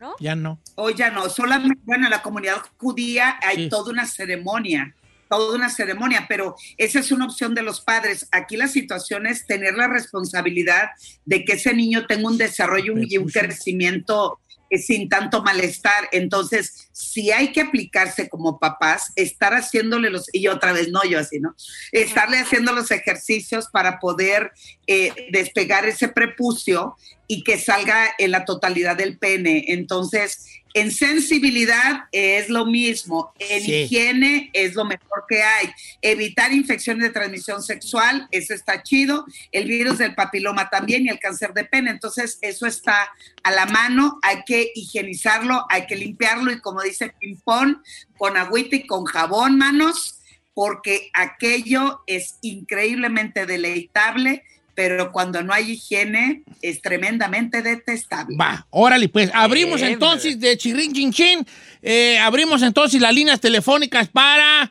¿No? 0.00 0.14
Ya 0.18 0.34
no. 0.34 0.58
Hoy 0.74 0.94
ya 0.94 1.10
no, 1.10 1.28
solamente, 1.28 1.80
bueno, 1.84 2.06
en 2.06 2.10
la 2.10 2.22
comunidad 2.22 2.56
judía 2.76 3.38
hay 3.42 3.56
Sí. 3.64 3.68
toda 3.68 3.90
una 3.92 4.04
ceremonia, 4.06 4.94
toda 5.28 5.54
una 5.54 5.68
ceremonia, 5.70 6.26
pero 6.28 6.56
esa 6.76 6.98
es 6.98 7.12
una 7.12 7.26
opción 7.26 7.54
de 7.54 7.62
los 7.62 7.80
padres. 7.80 8.28
Aquí 8.32 8.56
la 8.56 8.66
situación 8.66 9.26
es 9.26 9.46
tener 9.46 9.74
la 9.74 9.86
responsabilidad 9.86 10.90
de 11.24 11.44
que 11.44 11.52
ese 11.52 11.72
niño 11.74 12.06
tenga 12.06 12.28
un 12.28 12.36
desarrollo 12.36 12.94
y 12.98 13.16
un 13.16 13.28
crecimiento 13.28 14.40
sin 14.78 15.08
tanto 15.08 15.42
malestar. 15.42 16.08
Entonces, 16.12 16.88
si 16.92 17.30
hay 17.30 17.52
que 17.52 17.60
aplicarse 17.60 18.28
como 18.28 18.58
papás, 18.58 19.12
estar 19.16 19.52
haciéndole 19.54 20.10
los, 20.10 20.26
y 20.32 20.48
otra 20.48 20.72
vez 20.72 20.88
no 20.90 21.02
yo 21.04 21.18
así, 21.18 21.40
¿no? 21.40 21.54
Estarle 21.90 22.38
haciendo 22.38 22.72
los 22.72 22.90
ejercicios 22.90 23.68
para 23.72 23.98
poder 23.98 24.52
eh, 24.86 25.28
despegar 25.30 25.86
ese 25.86 26.08
prepucio 26.08 26.96
y 27.26 27.44
que 27.44 27.58
salga 27.58 28.10
en 28.18 28.30
la 28.30 28.44
totalidad 28.44 28.96
del 28.96 29.18
pene. 29.18 29.64
Entonces, 29.68 30.46
en 30.74 30.90
sensibilidad 30.90 32.04
es 32.12 32.48
lo 32.48 32.66
mismo, 32.66 33.32
en 33.38 33.62
Sí. 33.62 33.74
higiene 33.74 34.50
es 34.52 34.74
lo 34.74 34.84
mejor 34.84 35.24
que 35.28 35.42
hay. 35.42 35.70
Evitar 36.00 36.52
infecciones 36.52 37.04
de 37.04 37.10
transmisión 37.10 37.62
sexual, 37.62 38.28
eso 38.30 38.54
está 38.54 38.82
chido. 38.82 39.24
El 39.50 39.68
virus 39.68 39.98
del 39.98 40.14
papiloma 40.14 40.70
también 40.70 41.06
y 41.06 41.08
el 41.08 41.18
cáncer 41.18 41.52
de 41.52 41.64
pene. 41.64 41.90
Entonces, 41.90 42.38
eso 42.40 42.66
está 42.66 43.10
a 43.42 43.50
la 43.50 43.66
mano, 43.66 44.18
hay 44.22 44.42
que 44.46 44.72
higienizarlo, 44.74 45.66
hay 45.68 45.86
que 45.86 45.96
limpiarlo 45.96 46.52
y 46.52 46.60
como 46.60 46.82
dice 46.82 47.12
Pimpón, 47.20 47.82
con 48.16 48.36
agüita 48.36 48.76
y 48.76 48.86
con 48.86 49.04
jabón, 49.04 49.58
manos, 49.58 50.20
porque 50.54 51.10
aquello 51.14 52.02
es 52.06 52.38
increíblemente 52.42 53.46
deleitable, 53.46 54.44
pero 54.74 55.12
cuando 55.12 55.42
no 55.42 55.52
hay 55.52 55.72
higiene 55.72 56.42
es 56.62 56.80
tremendamente 56.80 57.62
detestable. 57.62 58.36
Va, 58.36 58.66
órale, 58.70 59.08
pues 59.08 59.30
abrimos 59.34 59.80
Bien, 59.80 59.94
entonces 59.94 60.40
de 60.40 60.56
chirrin 60.56 60.92
chin 60.92 61.12
chin, 61.12 61.46
eh, 61.82 62.18
abrimos 62.18 62.62
entonces 62.62 63.00
las 63.00 63.14
líneas 63.14 63.40
telefónicas 63.40 64.08
para 64.08 64.70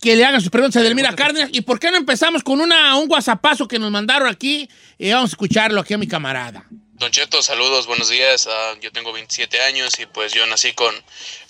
que 0.00 0.16
le 0.16 0.24
hagan 0.24 0.40
sus 0.40 0.50
preguntas 0.50 0.80
a 0.80 0.84
Delmira 0.84 1.14
Cárdenas. 1.14 1.50
¿Y 1.52 1.60
por 1.62 1.80
qué 1.80 1.90
no 1.90 1.96
empezamos 1.96 2.42
con 2.42 2.60
una, 2.60 2.96
un 2.96 3.10
whatsappazo 3.10 3.66
que 3.66 3.78
nos 3.78 3.90
mandaron 3.90 4.28
aquí? 4.28 4.68
Eh, 4.98 5.12
vamos 5.12 5.30
a 5.30 5.34
escucharlo 5.34 5.80
aquí 5.80 5.94
a 5.94 5.98
mi 5.98 6.06
camarada. 6.06 6.64
Don 6.94 7.10
Cheto, 7.12 7.42
saludos, 7.42 7.86
buenos 7.86 8.08
días. 8.08 8.48
Ah, 8.50 8.74
yo 8.80 8.90
tengo 8.90 9.12
27 9.12 9.60
años 9.62 9.98
y 10.00 10.06
pues 10.06 10.32
yo 10.32 10.44
nací 10.46 10.72
con, 10.72 10.92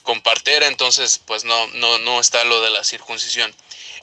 con 0.02 0.20
partera, 0.20 0.66
entonces 0.66 1.20
pues 1.26 1.44
no, 1.44 1.66
no, 1.68 1.98
no 1.98 2.20
está 2.20 2.44
lo 2.44 2.60
de 2.60 2.70
la 2.70 2.84
circuncisión. 2.84 3.50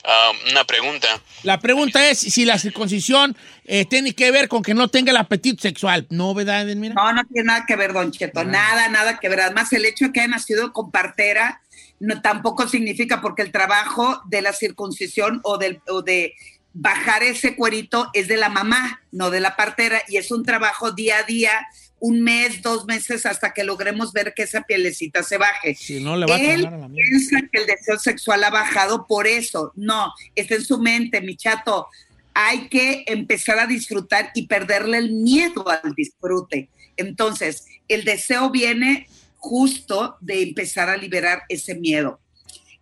Ah, 0.08 0.30
una 0.50 0.62
pregunta. 0.64 1.20
La 1.42 1.58
pregunta 1.58 2.08
es 2.08 2.20
si 2.20 2.44
la 2.44 2.58
circuncisión 2.58 3.36
eh, 3.64 3.84
tiene 3.86 4.14
que 4.14 4.30
ver 4.30 4.46
con 4.46 4.62
que 4.62 4.72
no 4.72 4.86
tenga 4.86 5.10
el 5.10 5.16
apetito 5.16 5.60
sexual. 5.60 6.06
¿No, 6.10 6.32
verdad? 6.32 6.64
No, 6.64 7.12
no 7.12 7.24
tiene 7.24 7.46
nada 7.46 7.64
que 7.66 7.74
ver, 7.74 7.92
Don 7.92 8.12
Cheto, 8.12 8.44
nada, 8.44 8.88
nada 8.88 9.18
que 9.18 9.28
ver. 9.28 9.40
Además, 9.40 9.72
el 9.72 9.84
hecho 9.84 10.06
de 10.06 10.12
que 10.12 10.20
haya 10.20 10.28
nacido 10.28 10.72
con 10.72 10.92
partera 10.92 11.60
no, 11.98 12.20
tampoco 12.22 12.68
significa 12.68 13.20
porque 13.20 13.42
el 13.42 13.50
trabajo 13.50 14.22
de 14.26 14.42
la 14.42 14.52
circuncisión 14.52 15.40
o, 15.42 15.58
del, 15.58 15.80
o 15.88 16.02
de 16.02 16.34
bajar 16.72 17.22
ese 17.22 17.56
cuerito 17.56 18.10
es 18.12 18.28
de 18.28 18.36
la 18.36 18.48
mamá, 18.48 19.00
no 19.10 19.30
de 19.30 19.40
la 19.40 19.56
partera, 19.56 20.02
y 20.08 20.18
es 20.18 20.30
un 20.30 20.44
trabajo 20.44 20.92
día 20.92 21.18
a 21.18 21.22
día, 21.22 21.66
un 21.98 22.20
mes, 22.20 22.62
dos 22.62 22.84
meses, 22.86 23.26
hasta 23.26 23.52
que 23.52 23.64
logremos 23.64 24.12
ver 24.12 24.34
que 24.34 24.42
esa 24.42 24.62
pielecita 24.62 25.22
se 25.22 25.38
baje. 25.38 25.74
Si 25.74 26.02
no, 26.02 26.16
le 26.16 26.26
va 26.26 26.36
a 26.36 26.40
Él 26.40 26.66
a 26.66 26.70
la 26.70 26.88
mía. 26.88 27.04
piensa 27.08 27.40
que 27.50 27.60
el 27.60 27.66
deseo 27.66 27.98
sexual 27.98 28.44
ha 28.44 28.50
bajado 28.50 29.06
por 29.06 29.26
eso. 29.26 29.72
No, 29.74 30.12
está 30.34 30.56
en 30.56 30.64
su 30.64 30.78
mente, 30.78 31.20
mi 31.20 31.36
chato. 31.36 31.88
Hay 32.34 32.68
que 32.68 33.04
empezar 33.06 33.58
a 33.58 33.66
disfrutar 33.66 34.30
y 34.34 34.46
perderle 34.46 34.98
el 34.98 35.12
miedo 35.12 35.66
al 35.68 35.94
disfrute. 35.94 36.68
Entonces, 36.96 37.64
el 37.88 38.04
deseo 38.04 38.50
viene 38.50 39.06
justo 39.38 40.16
de 40.20 40.42
empezar 40.42 40.88
a 40.90 40.96
liberar 40.96 41.42
ese 41.48 41.74
miedo. 41.74 42.20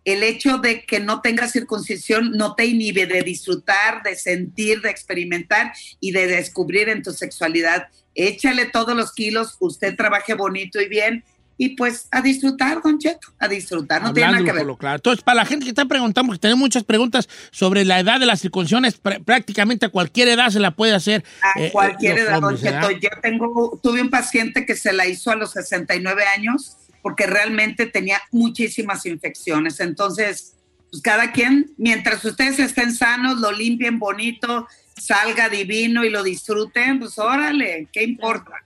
El 0.03 0.21
hecho 0.23 0.59
de 0.59 0.85
que 0.85 0.99
no 0.99 1.21
tengas 1.21 1.51
circuncisión 1.51 2.31
no 2.31 2.53
te 2.53 2.65
inhibe 2.65 3.07
de 3.07 3.23
disfrutar, 3.23 4.03
de 4.03 4.15
sentir, 4.15 4.81
de 4.81 4.91
experimentar 4.91 5.73
y 5.99 6.11
de 6.11 6.27
descubrir 6.27 6.89
en 6.89 7.01
tu 7.01 7.11
sexualidad. 7.11 7.87
Échale 8.15 8.65
todos 8.65 8.95
los 8.95 9.13
kilos, 9.13 9.55
usted 9.59 9.95
trabaje 9.95 10.33
bonito 10.33 10.81
y 10.81 10.87
bien 10.87 11.23
y 11.57 11.69
pues 11.77 12.07
a 12.11 12.21
disfrutar, 12.21 12.81
don 12.83 12.99
Cheto, 12.99 13.29
a 13.39 13.47
disfrutar, 13.47 14.03
no 14.03 14.13
tiene 14.13 14.29
nada 14.31 14.43
que 14.43 14.51
ver. 14.51 14.65
lo 14.65 14.75
claro. 14.77 14.97
Entonces, 14.97 15.23
para 15.23 15.35
la 15.37 15.45
gente 15.45 15.63
que 15.63 15.69
está 15.69 15.85
preguntando, 15.85 16.27
porque 16.27 16.39
tenemos 16.41 16.59
muchas 16.59 16.83
preguntas 16.83 17.29
sobre 17.51 17.85
la 17.85 17.99
edad 18.01 18.19
de 18.19 18.25
la 18.25 18.35
circuncisión, 18.35 18.83
es 18.83 19.01
pr- 19.01 19.23
prácticamente 19.23 19.85
a 19.85 19.89
cualquier 19.89 20.27
edad 20.27 20.49
se 20.49 20.59
la 20.59 20.71
puede 20.71 20.93
hacer. 20.93 21.23
A 21.41 21.57
eh, 21.61 21.69
cualquier 21.71 22.15
los 22.15 22.23
edad, 22.25 22.33
don 22.35 22.43
hombres, 22.43 22.61
¿verdad? 22.61 22.87
Cheto. 22.89 22.99
Yo 22.99 23.09
tengo, 23.21 23.79
tuve 23.81 24.01
un 24.01 24.09
paciente 24.09 24.65
que 24.65 24.75
se 24.75 24.91
la 24.91 25.07
hizo 25.07 25.31
a 25.31 25.35
los 25.35 25.51
69 25.51 26.23
años 26.35 26.75
porque 27.01 27.25
realmente 27.25 27.85
tenía 27.85 28.19
muchísimas 28.31 29.05
infecciones. 29.05 29.79
Entonces, 29.79 30.55
pues 30.91 31.01
cada 31.01 31.31
quien, 31.31 31.71
mientras 31.77 32.25
ustedes 32.25 32.59
estén 32.59 32.93
sanos, 32.93 33.39
lo 33.39 33.53
limpien 33.53 33.97
bonito, 33.97 34.67
salga 34.95 35.49
divino 35.49 36.03
y 36.03 36.09
lo 36.09 36.23
disfruten, 36.23 36.99
pues 36.99 37.17
órale, 37.17 37.87
¿qué 37.91 38.03
importa? 38.03 38.65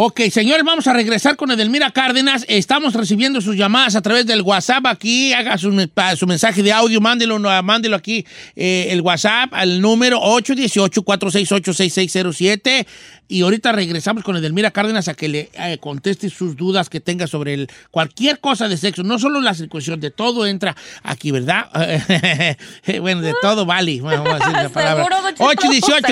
Ok, 0.00 0.20
señores, 0.30 0.64
vamos 0.64 0.86
a 0.86 0.92
regresar 0.92 1.34
con 1.34 1.50
Edelmira 1.50 1.90
Cárdenas. 1.90 2.44
Estamos 2.46 2.94
recibiendo 2.94 3.40
sus 3.40 3.56
llamadas 3.56 3.96
a 3.96 4.00
través 4.00 4.26
del 4.26 4.42
WhatsApp 4.42 4.86
aquí. 4.86 5.32
Haga 5.32 5.58
su, 5.58 5.72
mensaje 5.72 6.62
de 6.62 6.72
audio, 6.72 7.00
mándelo, 7.00 7.36
mándelo 7.64 7.96
aquí 7.96 8.24
eh, 8.54 8.86
el 8.90 9.00
WhatsApp 9.00 9.52
al 9.52 9.80
número 9.80 10.20
818-468-6607. 10.20 12.86
Y 13.28 13.42
ahorita 13.42 13.72
regresamos 13.72 14.24
con 14.24 14.36
Edelmira 14.36 14.70
Cárdenas 14.70 15.06
a 15.08 15.14
que 15.14 15.28
le 15.28 15.50
eh, 15.52 15.78
conteste 15.78 16.30
sus 16.30 16.56
dudas 16.56 16.88
que 16.88 17.00
tenga 17.00 17.26
sobre 17.26 17.52
el, 17.54 17.68
cualquier 17.90 18.40
cosa 18.40 18.68
de 18.68 18.78
sexo. 18.78 19.02
No 19.02 19.18
solo 19.18 19.42
la 19.42 19.52
circuncisión, 19.54 20.00
de 20.00 20.10
todo 20.10 20.46
entra 20.46 20.74
aquí, 21.02 21.30
¿verdad? 21.30 21.68
bueno, 23.00 23.20
de 23.20 23.34
todo 23.42 23.66
vale. 23.66 24.00
Bueno, 24.00 24.24
vamos 24.24 24.40
a 24.40 24.46
decir 24.46 24.62
la 24.62 24.68
palabra. 24.72 25.04
Seguro, 25.04 25.22
don 25.22 25.34
Cheto, 25.34 25.44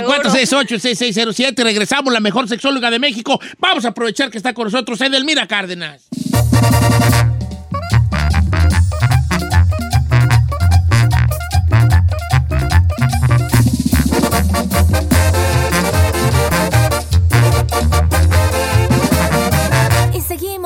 818-468-6607. 0.02 1.62
Regresamos, 1.62 2.12
la 2.12 2.20
mejor 2.20 2.48
sexóloga 2.48 2.90
de 2.90 2.98
México. 2.98 3.40
Vamos 3.58 3.86
a 3.86 3.88
aprovechar 3.88 4.30
que 4.30 4.36
está 4.36 4.52
con 4.52 4.64
nosotros 4.64 5.00
Edelmira 5.00 5.46
Cárdenas. 5.46 6.08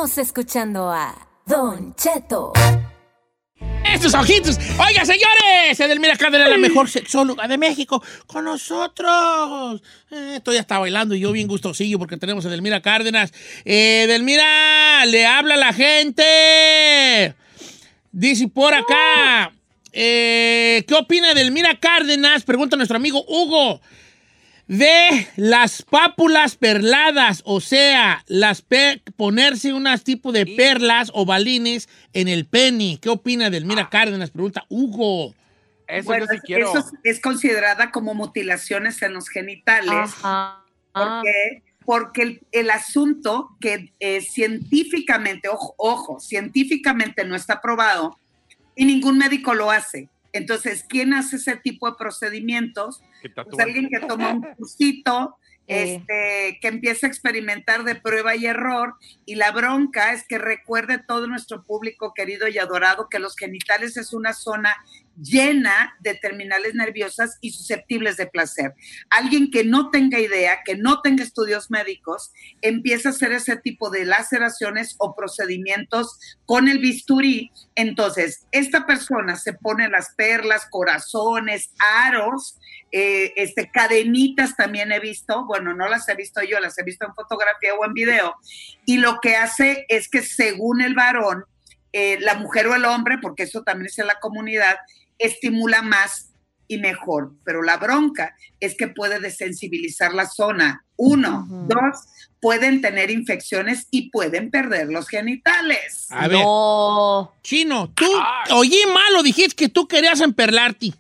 Estamos 0.01 0.29
escuchando 0.29 0.91
a 0.91 1.15
Don 1.45 1.95
Cheto. 1.95 2.55
¡Estos 3.85 4.15
ojitos! 4.15 4.59
Oiga, 4.79 5.05
señores, 5.05 5.79
Edelmira 5.79 6.17
Cárdenas, 6.17 6.49
la 6.49 6.57
mejor 6.57 6.89
sexóloga 6.89 7.47
de 7.47 7.59
México, 7.59 8.03
con 8.27 8.47
nosotros. 8.47 9.83
Eh, 10.11 10.37
esto 10.37 10.55
ya 10.55 10.61
está 10.61 10.79
bailando 10.79 11.15
y 11.15 11.21
yo 11.21 11.33
bien 11.33 11.47
gustosillo 11.49 11.99
porque 11.99 12.17
tenemos 12.17 12.47
a 12.47 12.49
Edelmira 12.49 12.81
Cárdenas. 12.81 13.31
Eh, 13.67 14.05
Edelmira, 14.05 15.05
le 15.05 15.27
habla 15.27 15.53
a 15.53 15.59
la 15.59 15.73
gente. 15.75 17.35
Dice 18.11 18.49
por 18.49 18.73
acá. 18.73 19.53
eh, 19.93 20.83
¿Qué 20.89 20.95
opina 20.95 21.33
Edelmira 21.33 21.79
Cárdenas? 21.79 22.45
Pregunta 22.45 22.75
nuestro 22.75 22.97
amigo 22.97 23.23
Hugo. 23.29 23.83
De 24.71 25.27
las 25.35 25.83
pápulas 25.83 26.55
perladas, 26.55 27.43
o 27.45 27.61
sea, 27.61 28.23
las 28.29 28.63
pe- 28.63 29.03
ponerse 29.17 29.73
unas 29.73 30.05
tipo 30.05 30.31
de 30.31 30.47
perlas 30.47 31.11
o 31.13 31.25
balines 31.27 31.89
en 32.13 32.29
el 32.29 32.47
pene. 32.47 32.97
¿Qué 33.03 33.09
opina 33.09 33.51
del 33.51 33.65
Mira 33.65 33.89
Cárdenas? 33.91 34.31
Pregunta 34.31 34.67
Hugo. 34.69 35.35
Bueno, 36.05 36.25
Eso 36.69 36.79
es, 36.79 37.17
es 37.17 37.21
considerada 37.21 37.91
como 37.91 38.15
mutilaciones 38.15 39.03
en 39.03 39.13
los 39.13 39.29
genitales. 39.29 40.13
¿Por 40.93 41.23
qué? 41.25 41.63
Porque 41.85 42.23
el, 42.23 42.41
el 42.53 42.71
asunto 42.71 43.49
que 43.61 43.93
eh, 43.99 44.21
científicamente, 44.21 45.49
ojo, 45.49 45.75
ojo, 45.79 46.21
científicamente 46.21 47.25
no 47.25 47.35
está 47.35 47.61
probado 47.61 48.17
y 48.77 48.85
ningún 48.85 49.19
médico 49.19 49.53
lo 49.53 49.73
hace. 49.73 50.09
Entonces, 50.33 50.85
¿quién 50.89 51.15
hace 51.15 51.37
ese 51.37 51.57
tipo 51.57 51.91
de 51.91 51.97
procedimientos? 51.97 53.03
Pues 53.35 53.59
alguien 53.61 53.89
que 53.89 54.01
toma 54.01 54.33
un 54.33 54.43
cursito, 54.57 55.37
Eh. 55.67 55.95
este, 55.95 56.59
que 56.61 56.67
empieza 56.69 57.07
a 57.07 57.11
experimentar 57.11 57.85
de 57.85 57.95
prueba 57.95 58.35
y 58.35 58.47
error. 58.47 58.95
Y 59.25 59.37
la 59.37 59.53
bronca 59.53 60.13
es 60.13 60.27
que 60.27 60.37
recuerde 60.39 60.99
todo 60.99 61.29
nuestro 61.29 61.63
público 61.63 62.13
querido 62.13 62.49
y 62.49 62.59
adorado 62.59 63.09
que 63.09 63.21
los 63.21 63.37
genitales 63.37 63.97
es 63.97 64.13
una 64.13 64.33
zona 64.33 64.75
llena 65.21 65.97
de 66.01 66.15
terminales 66.15 66.75
nerviosas 66.75 67.39
y 67.41 67.51
susceptibles 67.51 68.17
de 68.17 68.27
placer. 68.27 68.75
Alguien 69.11 69.51
que 69.51 69.65
no 69.65 69.91
tenga 69.91 70.19
idea, 70.19 70.61
que 70.65 70.77
no 70.77 71.01
tenga 71.03 71.23
estudios 71.23 71.71
médicos, 71.71 72.33
empieza 72.63 73.11
a 73.11 73.13
hacer 73.13 73.33
ese 73.33 73.57
tipo 73.57 73.91
de 73.91 74.05
laceraciones 74.05 74.97
o 74.99 75.15
procedimientos 75.15 76.19
con 76.47 76.69
el 76.69 76.79
bisturí. 76.79 77.51
Entonces, 77.75 78.47
esta 78.53 78.87
persona 78.87 79.37
se 79.37 79.53
pone 79.53 79.89
las 79.89 80.15
perlas, 80.15 80.67
corazones, 80.71 81.73
aros, 81.79 82.59
eh, 82.93 83.33
este, 83.37 83.71
cadenitas 83.71 84.57
también 84.57 84.91
he 84.91 84.99
visto, 84.99 85.47
bueno, 85.47 85.75
no 85.75 85.89
las 85.89 86.09
he 86.09 86.15
visto 86.17 86.43
yo, 86.43 86.59
las 86.59 86.77
he 86.79 86.83
visto 86.83 87.07
en 87.07 87.15
fotografía 87.15 87.75
o 87.75 87.85
en 87.85 87.95
video, 87.95 88.35
y 88.85 88.97
lo 88.99 89.21
que 89.21 89.37
hace 89.37 89.87
es 89.89 90.09
que 90.09 90.23
según 90.23 90.81
el 90.81 90.95
varón, 90.95 91.45
eh, 91.93 92.19
la 92.21 92.35
mujer 92.35 92.67
o 92.67 92.75
el 92.75 92.85
hombre, 92.85 93.19
porque 93.21 93.45
eso 93.45 93.63
también 93.63 93.87
es 93.87 93.99
en 93.99 94.07
la 94.07 94.19
comunidad, 94.21 94.77
estimula 95.21 95.83
más 95.83 96.31
y 96.67 96.79
mejor. 96.79 97.33
Pero 97.45 97.63
la 97.63 97.77
bronca 97.77 98.35
es 98.59 98.77
que 98.77 98.89
puede 98.89 99.21
desensibilizar 99.21 100.15
la 100.15 100.27
zona. 100.27 100.85
Uno, 100.97 101.47
dos, 101.49 101.97
pueden 102.41 102.81
tener 102.81 103.11
infecciones 103.11 103.87
y 103.91 104.11
pueden 104.11 104.51
perder 104.51 104.89
los 104.89 105.09
genitales. 105.09 106.07
A 106.11 106.29
ver. 106.29 106.45
Chino, 107.43 107.91
tú 107.95 108.07
oí 108.53 108.83
mal 108.93 109.17
o 109.17 109.23
dijiste 109.23 109.57
que 109.57 109.69
tú 109.69 109.87
querías 109.87 110.21
emperlarte. 110.21 110.93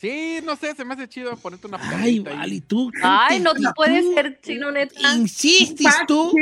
Sí, 0.00 0.40
no 0.44 0.56
sé, 0.56 0.74
se 0.74 0.84
me 0.84 0.94
hace 0.94 1.08
chido 1.08 1.36
ponerte 1.36 1.66
una 1.66 1.78
Ay, 1.80 2.18
vale, 2.18 2.60
tú. 2.60 2.92
Ay, 3.02 3.40
no 3.40 3.54
te 3.54 3.62
tú 3.62 3.70
puede 3.74 4.14
ser 4.14 4.38
chino, 4.42 4.70
neta. 4.70 5.14
Insistes 5.14 5.94
tú 6.06 6.34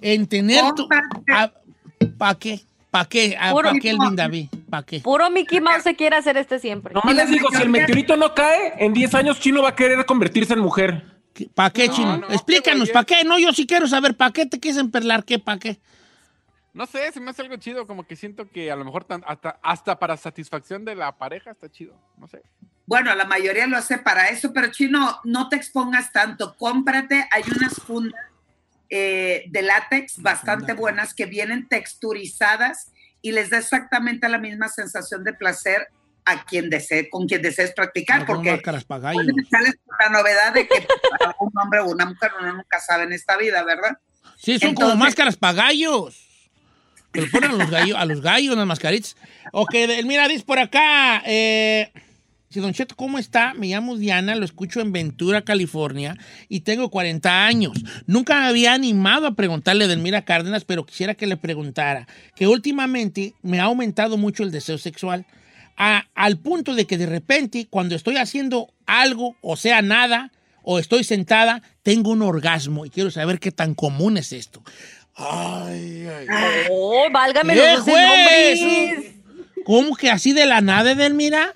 en 0.00 0.26
tener 0.26 0.64
tu. 0.74 0.88
¿Para 0.88 2.34
qué? 2.38 2.60
¿Para 2.90 3.08
qué? 3.08 3.36
¿Para 3.52 3.78
qué 3.78 3.90
el 3.90 3.98
David? 4.16 4.46
¿Para 4.70 4.84
qué? 4.84 5.00
Puro 5.00 5.28
Mickey 5.30 5.60
Mouse 5.60 5.82
se 5.82 5.96
quiere 5.96 6.16
hacer 6.16 6.36
este 6.36 6.58
siempre. 6.58 6.94
Nomás 6.94 7.14
les 7.14 7.28
digo, 7.30 7.48
si 7.50 7.60
el 7.62 7.68
meteorito 7.68 8.16
no 8.16 8.34
cae, 8.34 8.74
en 8.78 8.92
10 8.92 9.14
años 9.16 9.40
Chino 9.40 9.62
va 9.62 9.70
a 9.70 9.74
querer 9.76 10.06
convertirse 10.06 10.52
en 10.54 10.60
mujer. 10.60 11.04
¿Para 11.54 11.70
qué, 11.70 11.88
Chino? 11.88 12.22
Explícanos, 12.30 12.90
¿para 12.90 13.04
qué? 13.04 13.24
No, 13.24 13.38
yo 13.38 13.52
sí 13.52 13.66
quiero 13.66 13.86
saber, 13.88 14.16
¿para 14.16 14.30
qué 14.32 14.46
te 14.46 14.60
quieres 14.60 14.80
emperlar? 14.80 15.24
¿Qué? 15.24 15.38
¿Para 15.38 15.58
qué? 15.58 15.78
No 16.72 16.86
sé, 16.86 17.10
se 17.12 17.18
me 17.20 17.30
hace 17.30 17.42
algo 17.42 17.56
chido, 17.56 17.86
como 17.86 18.06
que 18.06 18.14
siento 18.14 18.48
que 18.48 18.70
a 18.70 18.76
lo 18.76 18.84
mejor 18.84 19.04
tan- 19.04 19.24
hasta, 19.26 19.58
hasta 19.62 19.98
para 19.98 20.16
satisfacción 20.16 20.84
de 20.84 20.94
la 20.94 21.10
pareja 21.18 21.50
está 21.50 21.68
chido, 21.70 21.96
no 22.16 22.28
sé. 22.28 22.42
Bueno, 22.86 23.12
la 23.14 23.24
mayoría 23.24 23.66
lo 23.66 23.76
hace 23.76 23.98
para 23.98 24.28
eso, 24.28 24.52
pero 24.52 24.70
chino, 24.70 25.18
no 25.24 25.48
te 25.48 25.56
expongas 25.56 26.12
tanto. 26.12 26.54
Cómprate, 26.56 27.26
hay 27.32 27.42
unas 27.56 27.74
fundas 27.74 28.20
eh, 28.88 29.44
de 29.48 29.62
látex 29.62 30.20
bastante 30.22 30.72
buenas 30.74 31.14
que 31.14 31.26
vienen 31.26 31.66
texturizadas 31.68 32.92
y 33.22 33.32
les 33.32 33.50
da 33.50 33.58
exactamente 33.58 34.28
la 34.28 34.38
misma 34.38 34.68
sensación 34.68 35.24
de 35.24 35.32
placer 35.32 35.88
a 36.24 36.44
quien 36.44 36.70
desee, 36.70 37.08
con 37.08 37.26
quien 37.26 37.42
desees 37.42 37.72
practicar, 37.72 38.20
No, 38.20 38.26
porque 38.26 38.60
sales 38.60 39.74
la 39.98 40.08
novedad 40.10 40.52
de 40.52 40.66
que 40.66 40.86
un 41.40 41.52
hombre 41.58 41.80
o 41.80 41.86
una 41.86 42.06
mujer 42.06 42.30
uno 42.40 42.52
nunca 42.52 42.80
sabe 42.80 43.04
en 43.04 43.12
esta 43.12 43.36
vida, 43.36 43.64
¿verdad? 43.64 43.98
Sí, 44.36 44.58
son 44.58 44.74
como 44.74 44.96
máscaras 44.96 45.36
para 45.36 45.54
gallos. 45.54 46.26
Le 47.12 47.26
ponen 47.26 47.50
a 47.50 47.54
los 47.54 47.70
gallos, 47.70 47.96
a 47.98 48.04
los 48.04 48.20
gallos 48.20 48.56
las 48.56 48.66
mascaritas. 48.66 49.16
Ok, 49.52 49.74
mira, 50.04 50.28
dice 50.28 50.44
por 50.44 50.58
acá. 50.58 51.22
Eh, 51.26 51.92
si 52.52 52.58
Don 52.58 52.72
Cheto, 52.74 52.96
¿cómo 52.96 53.16
está? 53.20 53.54
Me 53.54 53.68
llamo 53.68 53.96
Diana, 53.96 54.34
lo 54.34 54.44
escucho 54.44 54.80
en 54.80 54.90
Ventura, 54.90 55.42
California, 55.42 56.16
y 56.48 56.60
tengo 56.60 56.90
40 56.90 57.46
años. 57.46 57.74
Nunca 58.08 58.40
me 58.40 58.46
había 58.48 58.74
animado 58.74 59.28
a 59.28 59.34
preguntarle 59.36 59.84
a 59.84 59.88
Delmira 59.88 60.22
Cárdenas, 60.24 60.64
pero 60.64 60.84
quisiera 60.84 61.14
que 61.14 61.28
le 61.28 61.36
preguntara. 61.36 62.08
Que 62.34 62.48
últimamente 62.48 63.34
me 63.42 63.60
ha 63.60 63.64
aumentado 63.64 64.16
mucho 64.16 64.42
el 64.42 64.50
deseo 64.50 64.78
sexual. 64.78 65.24
a- 65.82 66.08
al 66.14 66.36
punto 66.36 66.74
de 66.74 66.86
que 66.86 66.98
de 66.98 67.06
repente, 67.06 67.66
cuando 67.70 67.94
estoy 67.94 68.18
haciendo 68.18 68.68
algo, 68.84 69.36
o 69.40 69.56
sea, 69.56 69.80
nada, 69.80 70.30
o 70.62 70.78
estoy 70.78 71.04
sentada, 71.04 71.62
tengo 71.82 72.10
un 72.10 72.20
orgasmo 72.20 72.84
y 72.84 72.90
quiero 72.90 73.10
saber 73.10 73.38
qué 73.38 73.50
tan 73.50 73.72
común 73.74 74.18
es 74.18 74.34
esto. 74.34 74.62
Ay, 75.14 76.06
ay, 76.06 76.26
ay. 76.28 76.66
Oh, 76.70 77.04
válgame 77.10 77.54
¿Qué 77.54 77.60
los 77.60 77.86
nombres. 77.86 78.60
¿Cómo 79.64 79.96
que 79.96 80.10
así 80.10 80.34
de 80.34 80.44
la 80.44 80.60
nada, 80.60 80.90
Edelmira? 80.92 81.54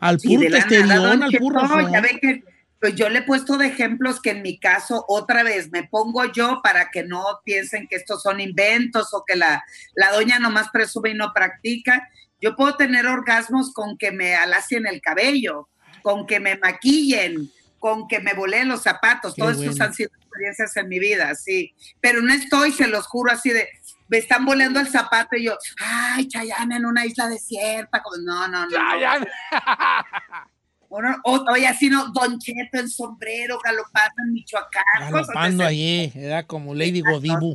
Al 0.00 0.18
Sí, 0.18 0.36
puro 0.36 0.48
nada, 0.48 0.62
testerión, 0.64 1.22
al 1.22 1.32
puro 1.32 1.60
razón. 1.60 1.92
ya 1.92 2.00
ve 2.00 2.18
que 2.20 2.42
pues 2.80 2.94
yo 2.94 3.10
le 3.10 3.18
he 3.18 3.22
puesto 3.22 3.58
de 3.58 3.66
ejemplos 3.66 4.22
que 4.22 4.30
en 4.30 4.40
mi 4.40 4.58
caso, 4.58 5.04
otra 5.06 5.42
vez, 5.42 5.70
me 5.70 5.84
pongo 5.84 6.24
yo 6.32 6.60
para 6.62 6.90
que 6.90 7.02
no 7.04 7.22
piensen 7.44 7.86
que 7.86 7.96
estos 7.96 8.22
son 8.22 8.40
inventos 8.40 9.12
o 9.12 9.22
que 9.26 9.36
la, 9.36 9.62
la 9.94 10.10
doña 10.12 10.38
nomás 10.38 10.70
presume 10.70 11.10
y 11.10 11.14
no 11.14 11.32
practica. 11.34 12.08
Yo 12.40 12.56
puedo 12.56 12.76
tener 12.76 13.06
orgasmos 13.06 13.74
con 13.74 13.98
que 13.98 14.12
me 14.12 14.34
alacien 14.34 14.86
el 14.86 15.02
cabello, 15.02 15.68
con 16.02 16.26
que 16.26 16.40
me 16.40 16.56
maquillen, 16.56 17.50
con 17.78 18.08
que 18.08 18.20
me 18.20 18.32
voleen 18.32 18.68
los 18.68 18.82
zapatos. 18.82 19.34
Qué 19.34 19.42
Todos 19.42 19.58
estos 19.58 19.76
bueno. 19.76 19.84
han 19.84 19.94
sido 19.94 20.10
experiencias 20.16 20.74
en 20.78 20.88
mi 20.88 20.98
vida, 20.98 21.34
sí. 21.34 21.74
Pero 22.00 22.22
no 22.22 22.32
estoy, 22.32 22.72
se 22.72 22.86
los 22.86 23.06
juro, 23.06 23.30
así 23.30 23.50
de, 23.50 23.68
me 24.10 24.18
están 24.18 24.44
volando 24.44 24.80
el 24.80 24.88
zapato 24.88 25.36
y 25.36 25.44
yo, 25.44 25.56
ay, 25.78 26.26
Chayana 26.26 26.76
en 26.76 26.84
una 26.84 27.06
isla 27.06 27.28
desierta. 27.28 28.02
como, 28.02 28.16
No, 28.18 28.48
no, 28.48 28.66
no. 28.66 28.78
no. 28.78 29.26
Bueno, 30.90 31.16
o, 31.22 31.44
oye, 31.52 31.68
así 31.68 31.88
no, 31.88 32.08
Don 32.08 32.40
Cheto 32.40 32.80
en 32.80 32.88
sombrero, 32.88 33.60
galopando 33.62 34.24
en 34.26 34.32
Michoacán. 34.32 34.82
Galopando 34.98 35.64
allí, 35.64 36.10
era 36.16 36.44
como 36.44 36.74
Lady 36.74 37.00
Godibu. 37.00 37.54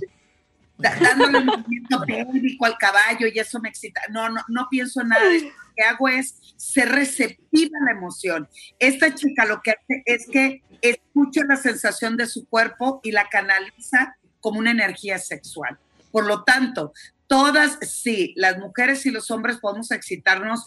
dándole 0.77 1.41
movimiento 1.41 2.01
pélvico 2.07 2.65
al 2.65 2.77
caballo 2.77 3.27
y 3.27 3.37
eso 3.37 3.59
me 3.59 3.67
excita. 3.67 3.99
No, 4.09 4.29
no, 4.29 4.41
no 4.47 4.67
pienso 4.71 5.01
en 5.01 5.09
nada. 5.09 5.25
Lo 5.25 5.51
que 5.75 5.83
hago 5.83 6.07
es 6.07 6.53
ser 6.55 6.87
receptiva 6.87 7.77
a 7.81 7.83
la 7.83 7.91
emoción. 7.91 8.47
Esta 8.79 9.13
chica 9.13 9.43
lo 9.43 9.61
que 9.61 9.71
hace 9.71 10.03
es 10.05 10.27
que 10.31 10.63
escucha 10.81 11.41
la 11.45 11.57
sensación 11.57 12.15
de 12.15 12.27
su 12.27 12.47
cuerpo 12.47 13.01
y 13.03 13.11
la 13.11 13.27
canaliza 13.27 14.15
como 14.39 14.59
una 14.59 14.71
energía 14.71 15.17
sexual. 15.17 15.77
Por 16.15 16.27
lo 16.27 16.45
tanto, 16.45 16.93
todas, 17.27 17.77
sí, 17.81 18.31
las 18.37 18.57
mujeres 18.57 19.05
y 19.05 19.11
los 19.11 19.29
hombres 19.31 19.57
podemos 19.57 19.91
excitarnos 19.91 20.61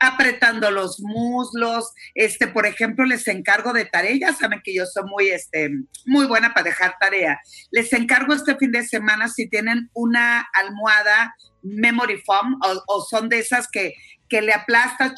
apretando 0.00 0.70
los 0.70 0.98
muslos, 1.00 1.92
este, 2.14 2.46
por 2.46 2.64
ejemplo, 2.64 3.04
les 3.04 3.28
encargo 3.28 3.74
de 3.74 3.84
tarea, 3.84 4.16
ya 4.18 4.32
saben 4.32 4.62
que 4.64 4.74
yo 4.74 4.86
soy 4.86 5.02
muy, 5.04 5.28
este, 5.28 5.68
muy 6.06 6.24
buena 6.24 6.54
para 6.54 6.64
dejar 6.64 6.96
tarea. 6.98 7.38
Les 7.70 7.92
encargo 7.92 8.32
este 8.32 8.56
fin 8.56 8.72
de 8.72 8.86
semana 8.86 9.28
si 9.28 9.46
tienen 9.46 9.90
una 9.92 10.48
almohada 10.54 11.34
memory 11.62 12.22
foam 12.24 12.58
o, 12.64 12.82
o 12.86 13.04
son 13.04 13.28
de 13.28 13.40
esas 13.40 13.68
que, 13.68 13.92
que 14.30 14.40
le 14.40 14.54
aplastas 14.54 15.12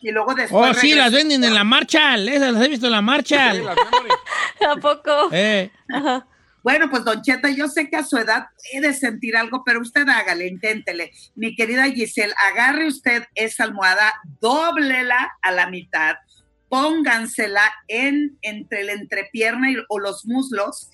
y 0.00 0.12
luego 0.12 0.32
después 0.36 0.76
Oh, 0.76 0.80
sí, 0.80 0.94
las 0.94 1.06
regresa. 1.06 1.16
venden 1.16 1.42
en 1.42 1.54
la 1.56 1.64
marcha. 1.64 2.14
Esas 2.14 2.52
las 2.52 2.64
he 2.64 2.68
visto 2.68 2.86
en 2.86 2.92
la 2.92 3.02
marcha. 3.02 3.50
¿A 4.70 4.76
poco? 4.80 5.28
Eh. 5.32 5.72
Bueno, 6.62 6.90
pues 6.90 7.04
Don 7.04 7.22
Cheta, 7.22 7.48
yo 7.50 7.68
sé 7.68 7.88
que 7.88 7.96
a 7.96 8.02
su 8.04 8.18
edad 8.18 8.48
puede 8.72 8.92
sentir 8.92 9.36
algo, 9.36 9.62
pero 9.64 9.80
usted 9.80 10.08
hágale, 10.08 10.46
inténtele. 10.48 11.12
Mi 11.34 11.54
querida 11.54 11.84
Giselle, 11.84 12.34
agarre 12.50 12.86
usted 12.88 13.24
esa 13.34 13.64
almohada, 13.64 14.12
dóblela 14.40 15.36
a 15.40 15.52
la 15.52 15.68
mitad, 15.70 16.16
póngansela 16.68 17.62
en, 17.88 18.38
entre 18.42 18.84
la 18.84 18.92
entrepierna 18.92 19.70
y- 19.70 19.76
o 19.88 19.98
los 19.98 20.26
muslos 20.26 20.90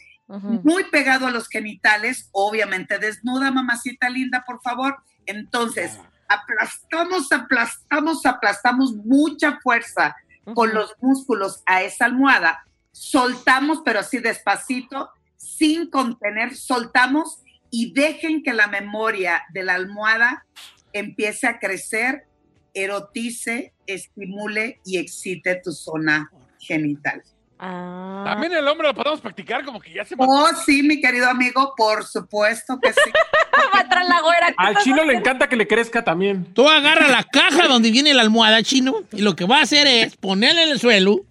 muy 0.62 0.84
pegado 0.84 1.26
a 1.26 1.30
los 1.30 1.48
genitales, 1.48 2.30
obviamente 2.32 2.98
desnuda, 2.98 3.50
mamacita 3.50 4.08
linda, 4.08 4.42
por 4.46 4.62
favor. 4.62 4.96
Entonces, 5.26 5.98
aplastamos, 6.28 7.30
aplastamos, 7.30 8.24
aplastamos 8.24 8.94
mucha 8.94 9.58
fuerza 9.62 10.16
con 10.54 10.72
los 10.74 10.94
músculos 11.00 11.62
a 11.66 11.82
esa 11.82 12.06
almohada, 12.06 12.64
soltamos, 12.92 13.82
pero 13.84 14.00
así 14.00 14.18
despacito, 14.18 15.10
sin 15.44 15.90
contener, 15.90 16.54
soltamos 16.54 17.40
y 17.70 17.92
dejen 17.92 18.42
que 18.42 18.52
la 18.52 18.66
memoria 18.66 19.42
de 19.52 19.62
la 19.62 19.74
almohada 19.74 20.46
empiece 20.92 21.46
a 21.46 21.58
crecer, 21.58 22.26
erotice, 22.72 23.72
estimule 23.86 24.80
y 24.84 24.98
excite 24.98 25.60
tu 25.62 25.72
zona 25.72 26.30
genital. 26.58 27.22
También 27.58 28.52
el 28.52 28.66
hombre 28.66 28.88
lo 28.88 28.94
podemos 28.94 29.20
practicar 29.20 29.64
como 29.64 29.80
que 29.80 29.94
ya 29.94 30.04
se 30.04 30.14
Oh, 30.18 30.48
sí, 30.66 30.82
mi 30.82 31.00
querido 31.00 31.28
amigo, 31.28 31.72
por 31.76 32.04
supuesto 32.04 32.78
que 32.80 32.92
sí. 32.92 33.00
Al 34.56 34.76
chino 34.78 35.04
le 35.04 35.14
encanta 35.14 35.48
que 35.48 35.56
le 35.56 35.66
crezca 35.66 36.04
también. 36.04 36.44
Tú 36.52 36.68
agarra 36.68 37.08
la 37.08 37.22
caja 37.24 37.68
donde 37.68 37.90
viene 37.90 38.12
la 38.12 38.22
almohada 38.22 38.62
chino 38.62 38.96
y 39.12 39.22
lo 39.22 39.36
que 39.36 39.46
va 39.46 39.58
a 39.58 39.62
hacer 39.62 39.86
es 39.86 40.16
ponerle 40.16 40.64
en 40.64 40.70
el 40.70 40.80
suelo. 40.80 41.24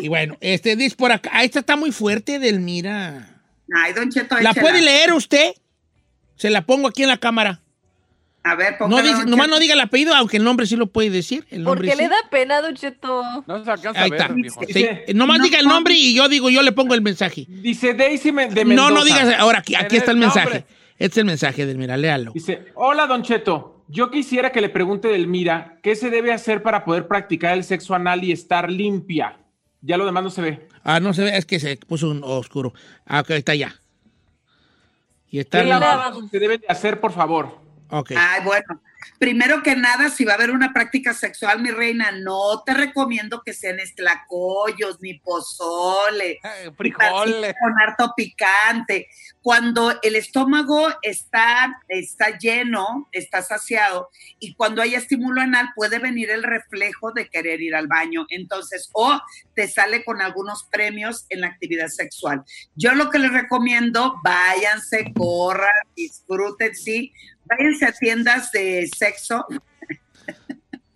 Y 0.00 0.08
bueno, 0.08 0.36
este 0.40 0.76
dice 0.76 0.96
por 0.96 1.12
acá, 1.12 1.30
ah, 1.32 1.44
esta 1.44 1.60
está 1.60 1.76
muy 1.76 1.92
fuerte, 1.92 2.38
Delmira. 2.38 3.40
Ay, 3.74 3.92
Don 3.92 4.10
Cheto, 4.10 4.34
¿La 4.40 4.50
échela. 4.50 4.60
puede 4.62 4.82
leer 4.82 5.12
usted? 5.12 5.52
Se 6.36 6.50
la 6.50 6.62
pongo 6.66 6.88
aquí 6.88 7.02
en 7.02 7.08
la 7.08 7.16
cámara. 7.18 7.60
A 8.44 8.54
ver, 8.54 8.76
No 8.88 9.02
dice, 9.02 9.24
nomás 9.26 9.48
no 9.48 9.58
diga 9.58 9.74
el 9.74 9.80
apellido, 9.80 10.14
aunque 10.14 10.36
el 10.36 10.44
nombre 10.44 10.66
sí 10.66 10.76
lo 10.76 10.86
puede 10.86 11.10
decir. 11.10 11.44
El 11.50 11.64
¿Por 11.64 11.78
nombre 11.78 11.88
qué 11.88 11.96
sí. 11.96 12.02
le 12.02 12.08
da 12.08 12.16
pena, 12.30 12.60
Don 12.62 12.76
Cheto? 12.76 13.22
No 13.46 13.64
se 13.64 13.70
alcanza 13.70 14.00
Ahí 14.02 14.10
a 14.12 14.28
ver. 14.28 14.34
Sí, 14.72 15.14
nomás 15.14 15.42
diga 15.42 15.58
el 15.58 15.66
nombre 15.66 15.94
y 15.94 16.14
yo 16.14 16.28
digo, 16.28 16.48
yo 16.48 16.62
le 16.62 16.70
pongo 16.70 16.94
el 16.94 17.02
mensaje. 17.02 17.44
Dice 17.48 17.94
Daisy 17.94 18.30
Me- 18.30 18.46
de 18.48 18.64
No, 18.64 18.68
Mendoza. 18.68 18.90
no 18.92 19.04
digas, 19.04 19.34
ahora 19.38 19.58
aquí, 19.58 19.74
aquí 19.74 19.96
está 19.96 20.12
el 20.12 20.20
nombre. 20.20 20.42
mensaje. 20.44 20.66
Este 20.98 21.06
es 21.14 21.16
el 21.18 21.24
mensaje 21.24 21.66
del 21.66 21.76
mira, 21.76 21.96
léalo. 21.96 22.30
Dice, 22.32 22.66
hola 22.74 23.06
Don 23.08 23.22
Cheto, 23.24 23.75
yo 23.88 24.10
quisiera 24.10 24.52
que 24.52 24.60
le 24.60 24.68
pregunte 24.68 25.08
del 25.08 25.26
Mira, 25.26 25.78
¿qué 25.82 25.94
se 25.96 26.10
debe 26.10 26.32
hacer 26.32 26.62
para 26.62 26.84
poder 26.84 27.06
practicar 27.06 27.54
el 27.54 27.64
sexo 27.64 27.94
anal 27.94 28.24
y 28.24 28.32
estar 28.32 28.70
limpia? 28.70 29.38
Ya 29.80 29.96
lo 29.96 30.06
demás 30.06 30.24
no 30.24 30.30
se 30.30 30.42
ve. 30.42 30.68
Ah, 30.82 31.00
no 31.00 31.14
se 31.14 31.22
ve, 31.22 31.36
es 31.36 31.46
que 31.46 31.60
se 31.60 31.76
puso 31.76 32.10
un 32.10 32.22
oscuro. 32.24 32.74
Ah, 33.04 33.20
ok, 33.20 33.30
está 33.30 33.54
ya. 33.54 33.74
Y 35.28 35.38
está 35.38 35.60
¿Qué 35.60 35.66
lavado 35.66 36.26
se 36.28 36.38
debe 36.38 36.58
de 36.58 36.66
hacer, 36.68 37.00
por 37.00 37.12
favor? 37.12 37.60
Ok. 37.90 38.12
Ay, 38.16 38.42
bueno, 38.44 38.80
primero 39.18 39.62
que 39.62 39.76
nada, 39.76 40.10
si 40.10 40.24
va 40.24 40.32
a 40.32 40.36
haber 40.36 40.50
una 40.50 40.72
práctica 40.72 41.14
sexual, 41.14 41.60
mi 41.60 41.70
reina, 41.70 42.12
no 42.12 42.62
te 42.64 42.74
recomiendo 42.74 43.42
que 43.44 43.52
sean 43.52 43.80
estlacoyos, 43.80 45.00
ni 45.00 45.14
pozole, 45.18 46.40
frijoles. 46.76 47.34
pasita 47.44 47.54
con 47.60 47.80
harto 47.80 48.12
picante. 48.16 49.08
Cuando 49.42 49.92
el 50.02 50.16
estómago 50.16 50.88
está, 51.02 51.80
está 51.88 52.38
lleno, 52.38 53.08
está 53.12 53.42
saciado, 53.42 54.10
y 54.38 54.54
cuando 54.54 54.82
hay 54.82 54.94
estímulo 54.94 55.40
anal, 55.40 55.70
puede 55.74 55.98
venir 55.98 56.30
el 56.30 56.42
reflejo 56.42 57.12
de 57.12 57.28
querer 57.28 57.60
ir 57.60 57.74
al 57.74 57.86
baño. 57.86 58.26
Entonces, 58.30 58.90
o 58.92 59.20
te 59.54 59.68
sale 59.68 60.04
con 60.04 60.20
algunos 60.20 60.64
premios 60.64 61.26
en 61.28 61.42
la 61.42 61.48
actividad 61.48 61.88
sexual. 61.88 62.44
Yo 62.74 62.94
lo 62.94 63.10
que 63.10 63.18
les 63.18 63.32
recomiendo, 63.32 64.16
váyanse, 64.22 65.12
corran, 65.14 65.70
disfruten, 65.94 66.74
sí, 66.74 67.12
váyanse 67.46 67.84
a 67.86 67.92
tiendas 67.92 68.50
de 68.52 68.88
sexo. 68.96 69.46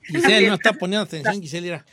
Giselle 0.03 0.49
no 0.49 0.55
está 0.55 0.73
poniendo 0.79 1.05
atención, 1.05 1.41
Giselle. 1.41 1.63
Mira. 1.63 1.85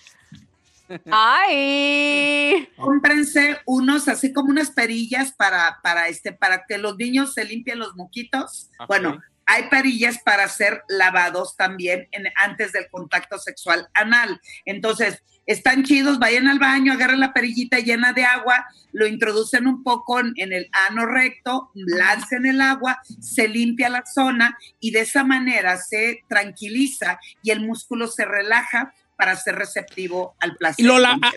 ¡Ay! 1.11 2.69
Cómprense 2.77 3.57
unos, 3.65 4.07
así 4.07 4.31
como 4.31 4.49
unas 4.49 4.71
perillas 4.71 5.33
para, 5.33 5.79
para, 5.83 6.07
este, 6.07 6.31
para 6.31 6.65
que 6.65 6.77
los 6.77 6.97
niños 6.97 7.33
se 7.33 7.43
limpien 7.43 7.79
los 7.79 7.95
moquitos. 7.95 8.69
Bueno, 8.87 9.19
hay 9.47 9.69
perillas 9.69 10.19
para 10.23 10.43
hacer 10.43 10.83
lavados 10.89 11.55
también 11.55 12.07
en- 12.11 12.27
antes 12.35 12.71
del 12.73 12.87
contacto 12.91 13.39
sexual 13.39 13.87
anal. 13.93 14.39
Entonces, 14.65 15.23
están 15.45 15.83
chidos, 15.85 16.19
vayan 16.19 16.47
al 16.49 16.59
baño, 16.59 16.91
agarren 16.91 17.21
la 17.21 17.31
perillita 17.31 17.79
llena 17.79 18.11
de 18.11 18.25
agua, 18.25 18.65
lo 18.91 19.07
introducen 19.07 19.65
un 19.65 19.81
poco 19.81 20.19
en, 20.19 20.33
el 20.37 20.69
ano 20.89 21.05
recto, 21.05 21.71
lancen 21.73 22.45
el 22.45 22.59
agua, 22.59 22.99
se 23.21 23.47
limpia 23.47 23.87
la 23.87 24.03
zona 24.05 24.57
y 24.81 24.91
de 24.91 24.99
esa 24.99 25.23
manera 25.23 25.77
se 25.77 26.19
tranquiliza 26.27 27.17
y 27.41 27.51
el 27.51 27.61
músculo 27.61 28.07
se 28.07 28.25
relaja 28.25 28.93
para 29.15 29.35
ser 29.37 29.55
receptivo 29.55 30.35
al 30.41 30.57
placer. 30.57 30.85
Lola, 30.85 31.17
a- 31.21 31.31